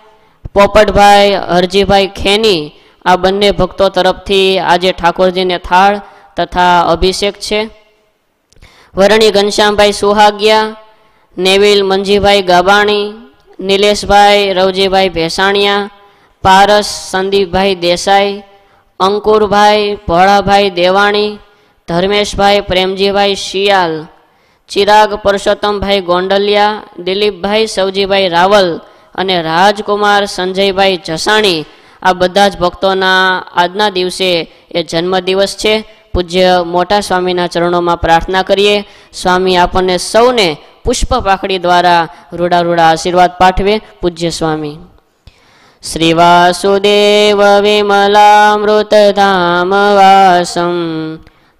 પોપટભાઈ 0.54 1.32
હરજીભાઈ 1.56 2.08
ખેની, 2.08 2.74
આ 3.06 3.18
બંને 3.18 3.52
ભક્તો 3.52 3.90
તરફથી 3.90 4.60
આજે 4.60 4.92
ઠાકોરજીને 4.92 5.58
થાળ 5.58 6.02
તથા 6.38 6.82
અભિષેક 6.94 7.36
છે. 7.40 7.85
વરણી 8.98 9.32
ઘનશ્યામભાઈ 9.32 9.94
સુહાગિયા, 9.94 10.76
નેવિલ 11.38 11.82
મંજીભાઈ 11.84 12.48
ગાબાણી, 12.50 13.14
નિલેશભાઈ 13.60 14.54
રવજીભાઈ 14.54 15.10
ભેસાણિયા, 15.10 15.90
પારસ 16.44 16.90
સંદીપભાઈ 17.12 17.76
દેસાઈ, 17.76 18.44
અંકુરભાઈ 19.00 19.98
ભોળાભાઈ 20.08 20.76
દેવાણી, 20.82 21.40
ધર્મેશભાઈ 21.88 22.62
પ્રેમજીભાઈ 22.62 23.36
શિયાલ, 23.36 23.96
ચિરાગ 24.70 25.12
પરસોત્તમભાઈ 25.24 26.02
ગોંડલિયા, 26.02 26.82
દિલીપભાઈ 27.06 27.68
સવજીભાઈ 27.68 28.30
રાવલ 28.30 28.70
અને 29.16 29.42
રાજકુમાર 29.42 30.24
સંજયભાઈ 30.28 31.04
જસાણી 31.04 31.66
આ 32.02 32.14
બધા 32.14 32.50
જ 32.50 32.56
ભક્તોના 32.64 33.44
આજના 33.56 33.90
દિવસે 33.90 34.32
એ 34.72 34.84
જન્મદિવસ 34.84 35.54
છે. 35.58 35.76
પૂજ્ય 36.16 36.64
મોટા 36.66 37.00
સ્વામીના 37.00 37.48
ચરણોમાં 37.48 37.98
પ્રાર્થના 37.98 38.42
કરીએ. 38.42 38.84
સ્વામી 39.14 39.58
આપણને 39.58 39.98
સૌને 39.98 40.58
પુષ્પ 40.86 41.14
પાખડી 41.14 41.58
દ્વારા 41.58 42.08
રૂડા 42.34 42.62
રૂડા 42.62 42.84
આશીર્વાદ 42.84 43.32
પાઠવે. 43.32 43.82
પૂજ્ય 44.02 44.30
સ્વામી. 44.30 44.78
શ્રીવાસુદેવ 45.94 47.62
વિમલામૃતધામ 47.62 49.70
વાસમ. 49.70 50.72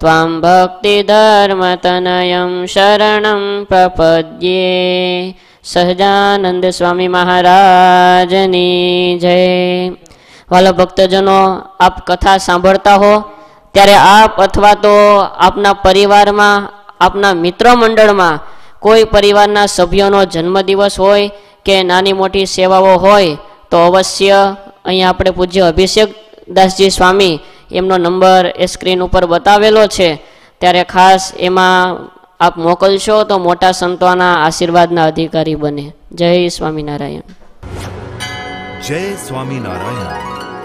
ભક્તિધર્મતનયં 0.00 2.66
શરણમ 2.66 3.64
પ્રપદ્યે 3.64 5.34
સહજાનંદ 5.64 6.68
સ્વામી 6.68 7.08
મહારાજની 7.08 9.16
જય 9.16 9.96
વાલા 10.48 10.74
ભક્તજનો 10.74 11.64
આપ 11.80 12.02
કથા 12.02 12.38
સાંભળતા 12.38 12.96
હો 12.96 13.24
ત્યારે 13.74 13.96
આપ 13.96 14.38
અથવા 14.38 14.76
તો 14.76 14.94
આપના 15.38 15.76
પરિવારમાં 15.76 16.68
આપના 17.00 17.36
મિત્ર 17.36 17.72
મંડળમાં 17.72 18.40
કોઈ 18.78 19.06
પરિવારના 19.06 19.68
સભ્યોનો 19.68 20.26
જન્મદિવસ 20.26 20.98
હોય 20.98 21.30
કે 21.66 21.82
નાની 21.82 22.12
મોટી 22.12 22.48
સેવાઓ 22.48 22.98
હોય 22.98 23.38
તો 23.70 23.80
અવશ્ય 23.80 24.56
અહીંયા 24.84 25.10
આપણે 25.10 25.32
પૂજ્ય 25.32 25.66
અભિષેક 25.66 26.10
દાસજી 26.48 26.90
સ્વામી 26.90 27.40
એમનો 27.70 27.96
નંબર 27.96 28.52
એ 28.56 28.66
સ્ક્રીન 28.66 29.02
ઉપર 29.02 29.26
બતાવેલો 29.26 29.86
છે. 29.86 30.22
ત્યારે 30.58 30.84
ખાસ 30.84 31.32
એમાં 31.38 31.96
આપ 32.40 32.58
મોકલશો 32.58 33.24
તો 33.24 33.38
મોટા 33.38 33.72
સંતોના 33.72 34.34
આશીર્વાદના 34.34 35.04
અધિકારી 35.04 35.54
બને. 35.54 35.92
જય 36.12 36.48
સ્વામિનારાયણ. 36.48 37.20
જય 38.80 39.14
સ્વામિનારાયણ. 39.14 40.55